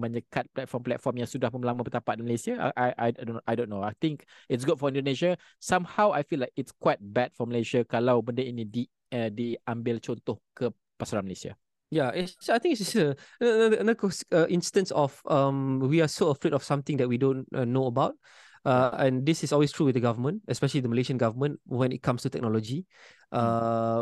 menyekat 0.00 0.48
platform-platform 0.56 1.20
yang 1.20 1.28
sudah 1.28 1.52
lama 1.52 1.84
bertapak 1.84 2.16
di 2.16 2.24
Malaysia. 2.24 2.72
I, 2.72 2.96
I 2.96 3.08
I 3.12 3.24
don't 3.24 3.44
I 3.44 3.52
don't 3.52 3.68
know. 3.68 3.84
I 3.84 3.92
think 4.00 4.24
it's 4.48 4.64
good 4.64 4.80
for 4.80 4.88
Indonesia. 4.88 5.36
Somehow 5.60 6.16
I 6.16 6.24
feel 6.24 6.40
like 6.40 6.56
it's 6.56 6.72
quite 6.72 7.04
bad 7.04 7.36
for 7.36 7.44
Malaysia 7.44 7.84
kalau 7.84 8.24
benda 8.24 8.40
ini 8.40 8.64
di 8.64 8.88
uh, 9.12 9.28
diambil 9.28 10.00
contoh 10.00 10.40
ke 10.56 10.72
pasaran 10.96 11.28
Malaysia. 11.28 11.52
Yeah, 11.92 12.08
it's, 12.16 12.48
I 12.48 12.56
think 12.56 12.72
it's 12.72 12.88
just 12.88 12.96
a, 12.96 13.12
another 13.44 14.08
uh, 14.32 14.48
instance 14.48 14.90
of 14.96 15.20
um, 15.28 15.76
we 15.78 16.00
are 16.00 16.08
so 16.08 16.32
afraid 16.32 16.56
of 16.56 16.64
something 16.64 16.96
that 16.96 17.06
we 17.06 17.20
don't 17.20 17.44
uh, 17.52 17.68
know 17.68 17.84
about. 17.84 18.16
Uh, 18.64 18.96
and 18.96 19.26
this 19.26 19.44
is 19.44 19.52
always 19.52 19.72
true 19.72 19.84
with 19.84 19.94
the 19.94 20.00
government, 20.00 20.40
especially 20.48 20.80
the 20.80 20.88
Malaysian 20.88 21.18
government 21.18 21.60
when 21.66 21.92
it 21.92 22.00
comes 22.00 22.22
to 22.22 22.30
technology. 22.32 22.86
Uh, 23.28 24.00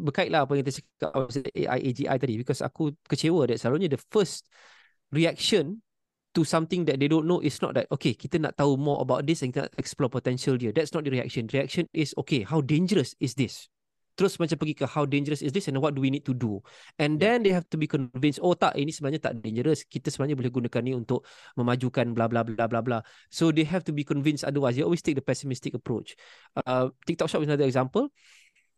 berkaitlah 0.00 0.48
apa 0.48 0.56
yang 0.56 0.64
kita 0.64 0.80
cakap 0.80 1.12
AI, 1.52 1.78
AGI 1.92 2.16
tadi 2.16 2.40
because 2.40 2.64
aku 2.64 2.96
kecewa 3.04 3.44
that 3.44 3.60
selalunya 3.60 3.92
the 3.92 4.00
first 4.08 4.48
reaction 5.12 5.84
to 6.32 6.40
something 6.40 6.88
that 6.88 6.96
they 6.96 7.08
don't 7.08 7.28
know 7.28 7.44
is 7.44 7.60
not 7.60 7.76
that 7.76 7.84
okay 7.92 8.16
kita 8.16 8.40
nak 8.40 8.56
tahu 8.56 8.80
more 8.80 9.04
about 9.04 9.28
this 9.28 9.44
and 9.44 9.52
kita 9.52 9.68
nak 9.68 9.76
explore 9.76 10.08
potential 10.08 10.56
dia. 10.56 10.72
That's 10.72 10.96
not 10.96 11.04
the 11.04 11.12
reaction. 11.12 11.52
Reaction 11.52 11.84
is 11.92 12.16
okay 12.16 12.48
how 12.48 12.64
dangerous 12.64 13.12
is 13.20 13.36
this? 13.36 13.68
Terus 14.16 14.40
macam 14.40 14.56
pergi 14.56 14.74
ke 14.74 14.84
how 14.88 15.04
dangerous 15.04 15.44
is 15.44 15.52
this 15.52 15.68
and 15.68 15.76
what 15.76 15.92
do 15.92 16.00
we 16.00 16.08
need 16.08 16.24
to 16.24 16.32
do. 16.32 16.58
And 16.96 17.20
then 17.20 17.44
they 17.44 17.52
have 17.52 17.68
to 17.70 17.76
be 17.76 17.84
convinced 17.84 18.40
oh 18.40 18.56
tak 18.56 18.74
ini 18.74 18.90
sebenarnya 18.90 19.20
tak 19.20 19.44
dangerous. 19.44 19.84
Kita 19.84 20.08
sebenarnya 20.08 20.40
boleh 20.40 20.50
gunakan 20.50 20.82
ni 20.82 20.92
untuk 20.96 21.28
memajukan 21.54 22.16
bla 22.16 22.26
bla 22.26 22.42
bla 22.42 22.64
bla 22.64 22.80
bla. 22.80 22.98
So 23.28 23.52
they 23.52 23.68
have 23.68 23.84
to 23.86 23.92
be 23.92 24.02
convinced 24.02 24.42
otherwise. 24.42 24.80
They 24.80 24.82
always 24.82 25.04
take 25.04 25.20
the 25.20 25.24
pessimistic 25.24 25.76
approach. 25.76 26.16
Uh, 26.56 26.90
TikTok 27.04 27.28
Shop 27.28 27.44
is 27.44 27.48
another 27.52 27.68
example 27.68 28.08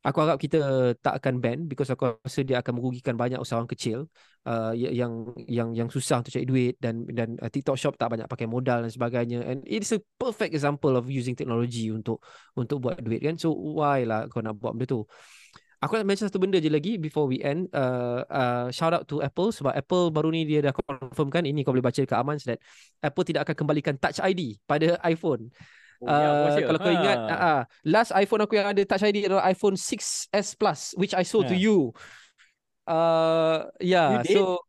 Aku 0.09 0.25
harap 0.25 0.41
kita 0.41 0.97
tak 1.05 1.21
akan 1.21 1.37
ban 1.37 1.69
because 1.69 1.93
aku 1.93 2.17
rasa 2.25 2.41
dia 2.41 2.65
akan 2.65 2.81
merugikan 2.81 3.13
banyak 3.13 3.37
usahawan 3.37 3.69
kecil 3.69 4.09
uh, 4.49 4.73
yang 4.73 5.37
yang 5.45 5.77
yang 5.77 5.89
susah 5.93 6.25
untuk 6.25 6.33
cari 6.33 6.49
duit 6.49 6.75
dan 6.81 7.05
dan 7.13 7.37
uh, 7.45 7.53
TikTok 7.53 7.77
Shop 7.77 7.93
tak 8.01 8.17
banyak 8.17 8.25
pakai 8.25 8.49
modal 8.49 8.89
dan 8.89 8.89
sebagainya 8.89 9.45
and 9.45 9.61
it 9.69 9.85
is 9.85 9.93
a 9.93 10.01
perfect 10.17 10.57
example 10.57 10.97
of 10.97 11.13
using 11.13 11.37
technology 11.37 11.93
untuk 11.93 12.25
untuk 12.57 12.81
buat 12.81 12.97
duit 13.05 13.21
kan 13.21 13.37
so 13.37 13.53
why 13.53 14.09
lah 14.09 14.25
kau 14.33 14.41
nak 14.41 14.57
buat 14.57 14.73
benda 14.73 14.89
tu 14.89 15.05
Aku 15.79 15.95
nak 15.95 16.11
mention 16.11 16.27
satu 16.27 16.43
benda 16.43 16.59
je 16.59 16.67
lagi 16.67 16.99
before 16.99 17.31
we 17.31 17.39
end. 17.39 17.71
Uh, 17.71 18.27
uh, 18.27 18.67
shout 18.75 18.91
out 18.91 19.07
to 19.07 19.23
Apple 19.23 19.55
sebab 19.55 19.71
Apple 19.79 20.11
baru 20.11 20.35
ni 20.35 20.43
dia 20.43 20.59
dah 20.59 20.75
confirmkan 20.75 21.47
ini 21.47 21.63
kau 21.63 21.71
boleh 21.71 21.87
baca 21.87 22.03
dekat 22.03 22.19
Aman 22.19 22.35
that 22.51 22.59
Apple 22.99 23.23
tidak 23.23 23.47
akan 23.47 23.55
kembalikan 23.63 23.95
Touch 23.95 24.19
ID 24.19 24.59
pada 24.67 24.99
iPhone. 25.07 25.55
Oh, 25.99 26.07
uh, 26.07 26.55
ya, 26.55 26.63
kalau 26.63 26.79
ha. 26.79 26.85
kau 26.87 26.95
ingat 26.95 27.19
uh, 27.19 27.35
uh, 27.35 27.61
last 27.83 28.15
iPhone 28.15 28.47
aku 28.47 28.55
yang 28.55 28.71
ada 28.71 28.83
Touch 28.87 29.03
ID 29.03 29.27
adalah 29.27 29.43
iPhone 29.51 29.75
6s 29.75 30.55
Plus 30.55 30.95
which 30.95 31.11
I 31.11 31.27
sold 31.27 31.51
yeah. 31.51 31.53
to 31.53 31.57
you. 31.59 31.79
Uh, 32.87 33.67
yeah, 33.83 34.23
you 34.23 34.39
so 34.39 34.63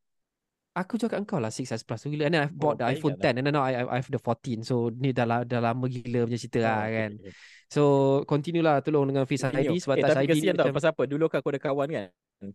aku 0.73 0.97
cakap 0.97 1.21
engkau 1.21 1.38
lah 1.38 1.53
6s 1.53 1.86
Plus 1.86 2.09
gila 2.09 2.25
and 2.25 2.34
then 2.34 2.41
I've 2.49 2.57
bought 2.57 2.82
oh, 2.82 2.89
the 2.89 2.89
iPhone 2.89 3.21
10 3.21 3.21
lah. 3.21 3.30
and 3.38 3.45
then 3.45 3.53
now 3.53 3.61
I, 3.61 3.86
I 3.86 4.01
have 4.01 4.09
the 4.09 4.17
14 4.17 4.65
so 4.65 4.89
ni 4.89 5.13
dah, 5.13 5.45
dah 5.45 5.61
lama 5.61 5.86
gila 5.86 6.25
punya 6.25 6.39
cerita 6.41 6.59
oh, 6.59 6.65
lah 6.65 6.82
kan. 6.89 7.11
Okay. 7.21 7.32
So 7.69 7.82
continue 8.25 8.65
lah 8.65 8.82
tolong 8.82 9.13
dengan 9.13 9.30
Face 9.30 9.45
ID 9.45 9.77
sebab 9.77 10.01
eh, 10.01 10.03
Touch 10.09 10.19
ID. 10.25 10.34
Kesian 10.34 10.57
tau 10.57 10.73
pasal 10.73 10.97
apa 10.97 11.05
dulu 11.05 11.30
kan 11.30 11.45
aku 11.45 11.53
ada 11.53 11.61
kawan 11.61 11.88
kan. 11.93 12.07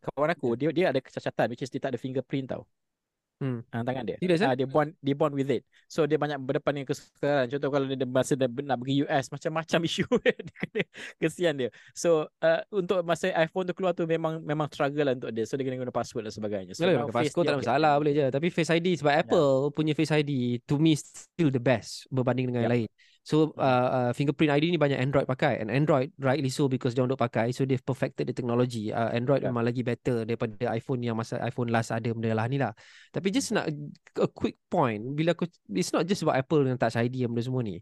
Kawan 0.02 0.28
aku 0.34 0.58
dia 0.58 0.74
dia 0.74 0.90
ada 0.90 0.98
kecacatan 0.98 1.46
which 1.54 1.62
is 1.62 1.70
dia 1.70 1.78
tak 1.78 1.94
ada 1.94 1.98
fingerprint 2.02 2.50
tau. 2.50 2.66
Hmm. 3.42 3.66
Ha, 3.74 3.82
tangan 3.82 4.04
dia. 4.06 4.16
Serius, 4.22 4.40
ha, 4.46 4.54
dia 4.54 4.64
bond 4.64 4.94
dia 5.02 5.14
bond 5.18 5.34
with 5.34 5.50
it. 5.50 5.66
So 5.90 6.06
dia 6.06 6.14
banyak 6.14 6.38
berdepan 6.38 6.70
dengan 6.78 6.88
kesukaran. 6.94 7.50
Contoh 7.50 7.70
kalau 7.70 7.86
dia 7.90 8.06
masa 8.06 8.32
dia 8.38 8.46
nak 8.46 8.78
pergi 8.78 8.94
US 9.04 9.24
macam-macam 9.34 9.78
isu 9.90 10.06
dia 10.70 10.84
kesian 11.18 11.54
dia. 11.58 11.68
So 11.92 12.30
uh, 12.40 12.60
untuk 12.70 13.02
masa 13.02 13.34
iPhone 13.34 13.66
tu 13.66 13.74
keluar 13.74 13.92
tu 13.92 14.06
memang 14.06 14.38
memang 14.38 14.70
struggle 14.70 15.10
lah 15.10 15.14
untuk 15.18 15.34
dia. 15.34 15.44
So 15.44 15.58
dia 15.58 15.66
kena 15.66 15.82
guna 15.82 15.90
password 15.90 16.30
dan 16.30 16.34
sebagainya. 16.34 16.72
So 16.78 16.86
yeah, 16.86 17.04
password 17.10 17.44
tak 17.50 17.54
ada 17.58 17.60
masalah 17.60 17.92
boleh 17.98 18.12
je. 18.14 18.26
Tapi 18.30 18.46
Face 18.54 18.70
ID 18.70 19.02
sebab 19.02 19.12
ya. 19.12 19.20
Apple 19.26 19.54
yeah. 19.66 19.74
punya 19.74 19.92
Face 19.98 20.14
ID 20.14 20.62
to 20.62 20.78
me 20.78 20.94
still 20.94 21.50
the 21.50 21.60
best 21.60 22.06
berbanding 22.14 22.48
dengan 22.48 22.62
yeah. 22.62 22.66
yang 22.70 22.74
lain. 22.86 22.90
So 23.24 23.56
uh, 23.56 23.88
uh, 23.88 24.10
fingerprint 24.12 24.52
ID 24.52 24.68
ni 24.68 24.76
banyak 24.76 25.00
Android 25.00 25.24
pakai 25.24 25.56
and 25.56 25.72
Android 25.72 26.12
rightly 26.20 26.52
so 26.52 26.68
because 26.68 26.92
dia 26.92 27.08
untuk 27.08 27.16
pakai 27.16 27.56
so 27.56 27.64
they've 27.64 27.80
perfected 27.80 28.28
the 28.28 28.36
technology. 28.36 28.92
Uh, 28.92 29.08
Android 29.16 29.40
yeah. 29.40 29.48
memang 29.48 29.64
lagi 29.64 29.80
better 29.80 30.28
daripada 30.28 30.68
iPhone 30.76 31.00
yang 31.00 31.16
masa 31.16 31.40
iPhone 31.40 31.72
last 31.72 31.88
ada 31.88 32.12
benda 32.12 32.36
lah 32.36 32.44
ni 32.52 32.60
lah. 32.60 32.76
Tapi 33.08 33.32
just 33.32 33.56
nak 33.56 33.64
a 34.20 34.28
quick 34.28 34.60
point 34.68 35.00
bila 35.16 35.32
aku 35.32 35.48
it's 35.72 35.88
not 35.96 36.04
just 36.04 36.20
about 36.20 36.36
Apple 36.36 36.68
dengan 36.68 36.76
Touch 36.76 37.00
ID 37.00 37.24
yang 37.24 37.32
benda 37.32 37.48
semua 37.48 37.64
ni. 37.64 37.80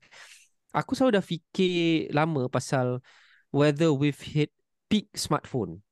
Aku 0.71 0.95
selalu 0.95 1.19
dah 1.19 1.25
fikir 1.27 2.15
lama 2.15 2.47
pasal 2.47 3.03
whether 3.51 3.91
we've 3.91 4.23
hit 4.23 4.55
peak 4.87 5.11
smartphone. 5.19 5.83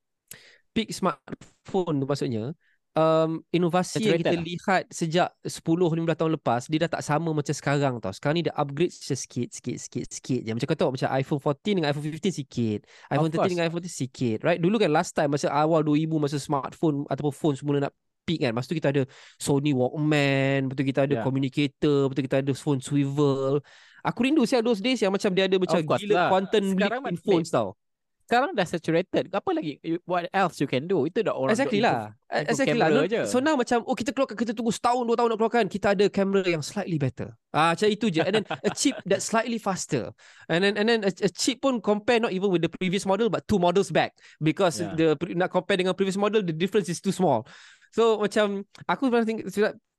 Peak 0.71 0.95
smartphone 0.95 1.99
tu 1.99 2.07
maksudnya 2.07 2.55
um, 2.97 3.43
inovasi 3.55 4.03
yang 4.03 4.21
kita 4.21 4.35
lah. 4.35 4.43
lihat 4.43 4.83
sejak 4.91 5.29
10-15 5.47 6.19
tahun 6.19 6.33
lepas 6.39 6.63
dia 6.67 6.79
dah 6.87 6.91
tak 6.99 7.03
sama 7.05 7.31
macam 7.31 7.55
sekarang 7.55 7.95
tau. 8.03 8.13
Sekarang 8.15 8.37
ni 8.41 8.45
dia 8.47 8.55
upgrade 8.57 8.91
sikit 8.91 9.51
sikit 9.53 9.77
sikit 9.79 10.05
sikit 10.11 10.41
je. 10.43 10.51
Macam 10.51 10.67
kau 10.67 10.79
tahu 10.79 10.91
macam 10.99 11.09
iPhone 11.15 11.41
14 11.41 11.77
dengan 11.77 11.89
iPhone 11.93 12.05
15 12.11 12.41
sikit. 12.43 12.81
iPhone 13.11 13.31
13 13.31 13.53
dengan 13.55 13.65
iPhone 13.71 13.83
14 13.87 14.03
sikit. 14.07 14.39
Right? 14.43 14.61
Dulu 14.63 14.77
kan 14.81 14.91
last 14.91 15.13
time 15.15 15.31
masa 15.31 15.49
awal 15.53 15.81
2000 15.87 16.07
masa 16.19 16.37
smartphone 16.41 17.07
ataupun 17.07 17.33
phone 17.35 17.57
semula 17.57 17.79
nak 17.89 17.93
peak 18.27 18.43
kan. 18.43 18.53
Masa 18.55 18.71
tu 18.71 18.77
kita 18.77 18.91
ada 18.93 19.03
Sony 19.39 19.73
Walkman, 19.75 20.71
betul 20.71 20.85
kita 20.87 21.07
ada 21.07 21.21
yeah. 21.21 21.25
communicator, 21.25 22.11
betul 22.11 22.23
kita 22.27 22.43
ada 22.43 22.53
phone 22.55 22.81
swivel. 22.83 23.63
Aku 24.01 24.25
rindu 24.25 24.49
siapa 24.49 24.65
those 24.65 24.81
days 24.81 24.97
yang 25.05 25.13
macam 25.13 25.29
dia 25.37 25.45
ada 25.45 25.57
macam 25.61 25.77
gila 25.85 26.17
lah. 26.17 26.29
quantum 26.33 26.65
leap 26.73 26.93
in 27.05 27.19
phones 27.21 27.53
tau 27.53 27.77
sekarang 28.31 28.55
dah 28.55 28.63
saturated. 28.63 29.27
Apa 29.35 29.51
lagi? 29.51 29.83
What 30.07 30.31
else 30.31 30.63
you 30.63 30.71
can 30.71 30.87
do? 30.87 31.03
Itu 31.03 31.27
dah 31.27 31.35
orang 31.35 31.51
exactly 31.51 31.83
lah. 31.83 32.15
Exactly 32.31 32.79
lah. 32.79 32.87
So 33.27 33.43
now 33.43 33.59
macam 33.59 33.83
oh 33.83 33.99
kita 33.99 34.15
keluarkan 34.15 34.39
kita 34.39 34.55
tunggu 34.55 34.71
setahun 34.71 35.03
dua 35.03 35.19
tahun 35.19 35.35
nak 35.35 35.39
keluarkan 35.43 35.67
kita 35.67 35.99
ada 35.99 36.07
kamera 36.07 36.47
yang 36.47 36.63
slightly 36.63 36.95
better. 36.95 37.35
Ah 37.51 37.75
macam 37.75 37.91
itu 37.91 38.07
je. 38.07 38.23
And 38.23 38.39
then 38.39 38.47
a 38.47 38.71
chip 38.79 38.95
that 39.11 39.19
slightly 39.19 39.59
faster. 39.59 40.15
And 40.47 40.63
then 40.63 40.79
and 40.79 40.87
then 40.87 41.03
a, 41.03 41.11
a 41.11 41.31
chip 41.35 41.59
pun 41.59 41.83
compare 41.83 42.23
not 42.23 42.31
even 42.31 42.55
with 42.55 42.63
the 42.63 42.71
previous 42.71 43.03
model 43.03 43.27
but 43.27 43.51
two 43.51 43.59
models 43.59 43.91
back 43.91 44.15
because 44.39 44.79
yeah. 44.79 44.95
the 44.95 45.19
nak 45.35 45.51
compare 45.51 45.83
dengan 45.83 45.99
previous 45.99 46.15
model 46.15 46.47
the 46.47 46.55
difference 46.55 46.87
is 46.87 47.03
too 47.03 47.11
small. 47.11 47.43
So 47.91 48.23
macam 48.23 48.63
aku 48.87 49.11
pernah 49.11 49.27
tengok 49.27 49.51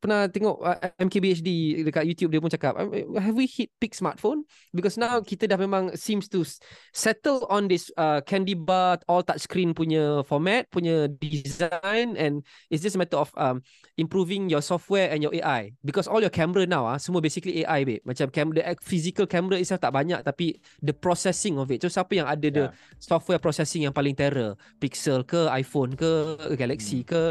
pernah 0.02 0.26
tengok 0.26 0.58
uh, 0.66 0.82
MKBHD 0.98 1.82
dekat 1.86 2.10
YouTube 2.10 2.34
dia 2.34 2.42
pun 2.42 2.50
cakap 2.50 2.74
have 3.22 3.38
we 3.38 3.46
hit 3.46 3.70
peak 3.78 3.94
smartphone? 3.94 4.42
Because 4.74 4.98
now 4.98 5.22
kita 5.22 5.46
dah 5.46 5.62
memang 5.62 5.94
seems 5.94 6.26
to 6.34 6.42
settle 6.90 7.46
on 7.54 7.70
this 7.70 7.94
uh, 8.02 8.20
candy 8.26 8.58
bar 8.58 8.98
all 9.06 9.22
touch 9.22 9.46
screen 9.46 9.78
punya 9.78 10.26
format 10.26 10.66
punya 10.74 11.06
design 11.22 12.18
and 12.18 12.42
it's 12.74 12.82
just 12.82 12.98
a 12.98 13.00
matter 13.00 13.22
of 13.22 13.30
um, 13.38 13.62
improving 14.02 14.50
your 14.50 14.66
software 14.66 15.14
and 15.14 15.22
your 15.22 15.32
AI 15.38 15.70
because 15.86 16.10
all 16.10 16.20
your 16.20 16.34
camera 16.34 16.66
now 16.66 16.90
ah 16.90 16.98
semua 16.98 17.22
basically 17.22 17.62
AI 17.62 17.86
babe. 17.86 18.02
Macam 18.02 18.34
camera 18.34 18.58
the 18.58 18.74
physical 18.82 19.30
camera 19.30 19.62
itself 19.62 19.86
tak 19.86 19.94
banyak 19.94 20.26
tapi 20.26 20.58
the 20.82 20.98
processing 20.98 21.62
of 21.62 21.70
it. 21.70 21.86
So 21.86 21.94
siapa 21.94 22.18
yang 22.18 22.26
ada 22.26 22.50
yeah. 22.50 22.58
the 22.58 22.66
software 22.98 23.38
processing 23.38 23.86
yang 23.86 23.94
paling 23.94 24.18
terror? 24.18 24.58
Pixel 24.82 25.22
ke 25.30 25.46
iPhone 25.54 25.94
ke 25.94 26.42
galaxy 26.58 27.06
hmm. 27.06 27.08
ke? 27.08 27.24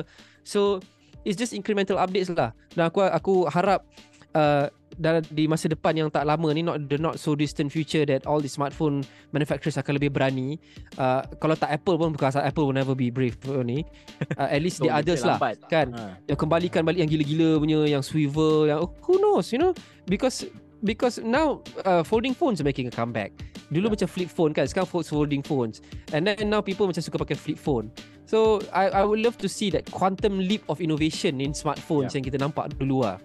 So 0.46 0.78
it's 1.22 1.34
just 1.34 1.52
incremental 1.52 1.96
updates 1.96 2.30
lah. 2.30 2.50
Dan 2.70 2.86
aku 2.86 3.02
aku 3.02 3.34
harap 3.46 3.84
uh, 4.32 4.66
dalam 4.94 5.22
di 5.30 5.46
masa 5.46 5.64
depan 5.64 5.96
yang 5.96 6.08
tak 6.10 6.26
lama 6.26 6.50
ni 6.50 6.60
not 6.60 6.76
the 6.84 6.98
not 6.98 7.16
so 7.16 7.32
distant 7.32 7.70
future 7.70 8.04
that 8.04 8.26
all 8.26 8.36
the 8.36 8.50
smartphone 8.50 9.00
manufacturers 9.30 9.78
akan 9.78 9.96
lebih 9.96 10.10
berani 10.12 10.58
uh, 10.98 11.22
kalau 11.38 11.54
tak 11.54 11.72
Apple 11.72 11.96
pun 11.96 12.10
because 12.12 12.36
Apple 12.36 12.68
will 12.68 12.76
never 12.76 12.92
be 12.92 13.08
brave 13.08 13.38
ni 13.62 13.86
uh, 14.34 14.50
at 14.50 14.60
least 14.60 14.82
So, 14.82 14.84
the 14.86 14.92
others 14.92 15.22
lah 15.22 15.38
lambat. 15.38 15.56
kan 15.66 15.94
Ha. 15.94 16.18
yang 16.26 16.36
kembalikan 16.36 16.82
balik 16.82 17.00
yang 17.00 17.08
gila-gila 17.08 17.50
punya 17.56 17.78
yang 17.88 18.02
swivel 18.02 18.66
yang 18.66 18.82
who 19.00 19.16
knows 19.16 19.54
you 19.54 19.62
know 19.62 19.72
because 20.04 20.44
because 20.82 21.16
now 21.22 21.62
uh, 21.86 22.02
folding 22.02 22.34
phones 22.34 22.58
are 22.58 22.66
making 22.66 22.84
a 22.84 22.92
comeback 22.92 23.30
dulu 23.70 23.88
Yeah. 23.88 23.94
macam 23.94 24.08
flip 24.10 24.28
phone 24.28 24.50
kan 24.50 24.66
sekarang 24.66 24.90
folding 24.90 25.40
phones 25.40 25.78
and 26.10 26.26
then 26.26 26.36
now 26.44 26.58
people 26.58 26.84
macam 26.84 27.00
suka 27.00 27.16
pakai 27.16 27.38
flip 27.38 27.56
phone 27.56 27.88
so 28.30 28.62
I 28.70 28.94
I 28.94 29.02
would 29.02 29.18
love 29.18 29.34
to 29.42 29.50
see 29.50 29.74
that 29.74 29.90
quantum 29.90 30.38
leap 30.38 30.62
of 30.70 30.78
innovation 30.78 31.42
in 31.42 31.50
smartphones 31.50 32.14
Yeah. 32.14 32.22
yang 32.22 32.24
kita 32.30 32.38
nampak 32.38 32.70
dulu 32.78 33.02
lah 33.02 33.18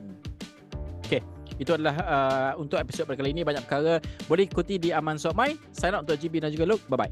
Itu 1.56 1.72
adalah 1.72 1.96
uh, 2.04 2.52
untuk 2.60 2.76
episod 2.76 3.08
pada 3.08 3.16
kali 3.16 3.32
ini 3.32 3.48
banyak 3.48 3.64
perkara 3.64 4.04
boleh 4.28 4.44
ikuti 4.44 4.76
di 4.76 4.92
Aman 4.92 5.16
Sokmai. 5.16 5.56
Sign 5.72 5.96
up 5.96 6.04
untuk 6.04 6.20
GB 6.20 6.44
dan 6.44 6.52
juga 6.52 6.68
Luke. 6.68 6.84
Bye 6.92 7.00
bye. 7.08 7.12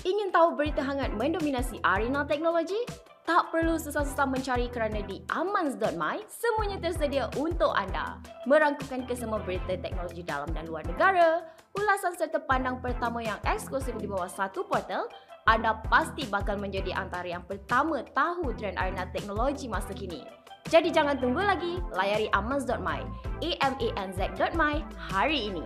Ingin 0.00 0.32
tahu 0.32 0.56
berita 0.56 0.80
hangat 0.80 1.12
mendominasi 1.12 1.76
arena 1.84 2.24
teknologi? 2.24 2.78
Tak 3.28 3.52
perlu 3.52 3.76
susah-susah 3.76 4.26
mencari 4.26 4.66
kerana 4.72 5.04
di 5.04 5.22
amans.my 5.28 6.18
semuanya 6.26 6.80
tersedia 6.82 7.28
untuk 7.38 7.70
anda. 7.76 8.18
Merangkukan 8.48 9.06
kesemua 9.06 9.38
berita 9.44 9.76
teknologi 9.76 10.24
dalam 10.24 10.50
dan 10.50 10.66
luar 10.66 10.82
negara, 10.88 11.44
ulasan 11.76 12.14
serta 12.18 12.42
pandang 12.42 12.82
pertama 12.82 13.22
yang 13.22 13.38
eksklusif 13.46 13.94
di 13.98 14.06
bawah 14.10 14.30
satu 14.30 14.66
portal, 14.66 15.06
anda 15.48 15.78
pasti 15.88 16.26
bakal 16.28 16.60
menjadi 16.60 16.94
antara 16.94 17.26
yang 17.26 17.44
pertama 17.46 18.04
tahu 18.14 18.52
trend 18.54 18.76
arena 18.78 19.08
teknologi 19.10 19.66
masa 19.66 19.90
kini. 19.94 20.22
Jadi 20.68 20.92
jangan 20.92 21.18
tunggu 21.18 21.40
lagi, 21.42 21.82
layari 21.96 22.30
amans.my, 22.30 23.00
a 23.42 23.50
m 23.58 23.74
a 23.74 23.88
n 23.96 24.10
z.my 24.14 24.74
hari 24.94 25.50
ini. 25.50 25.64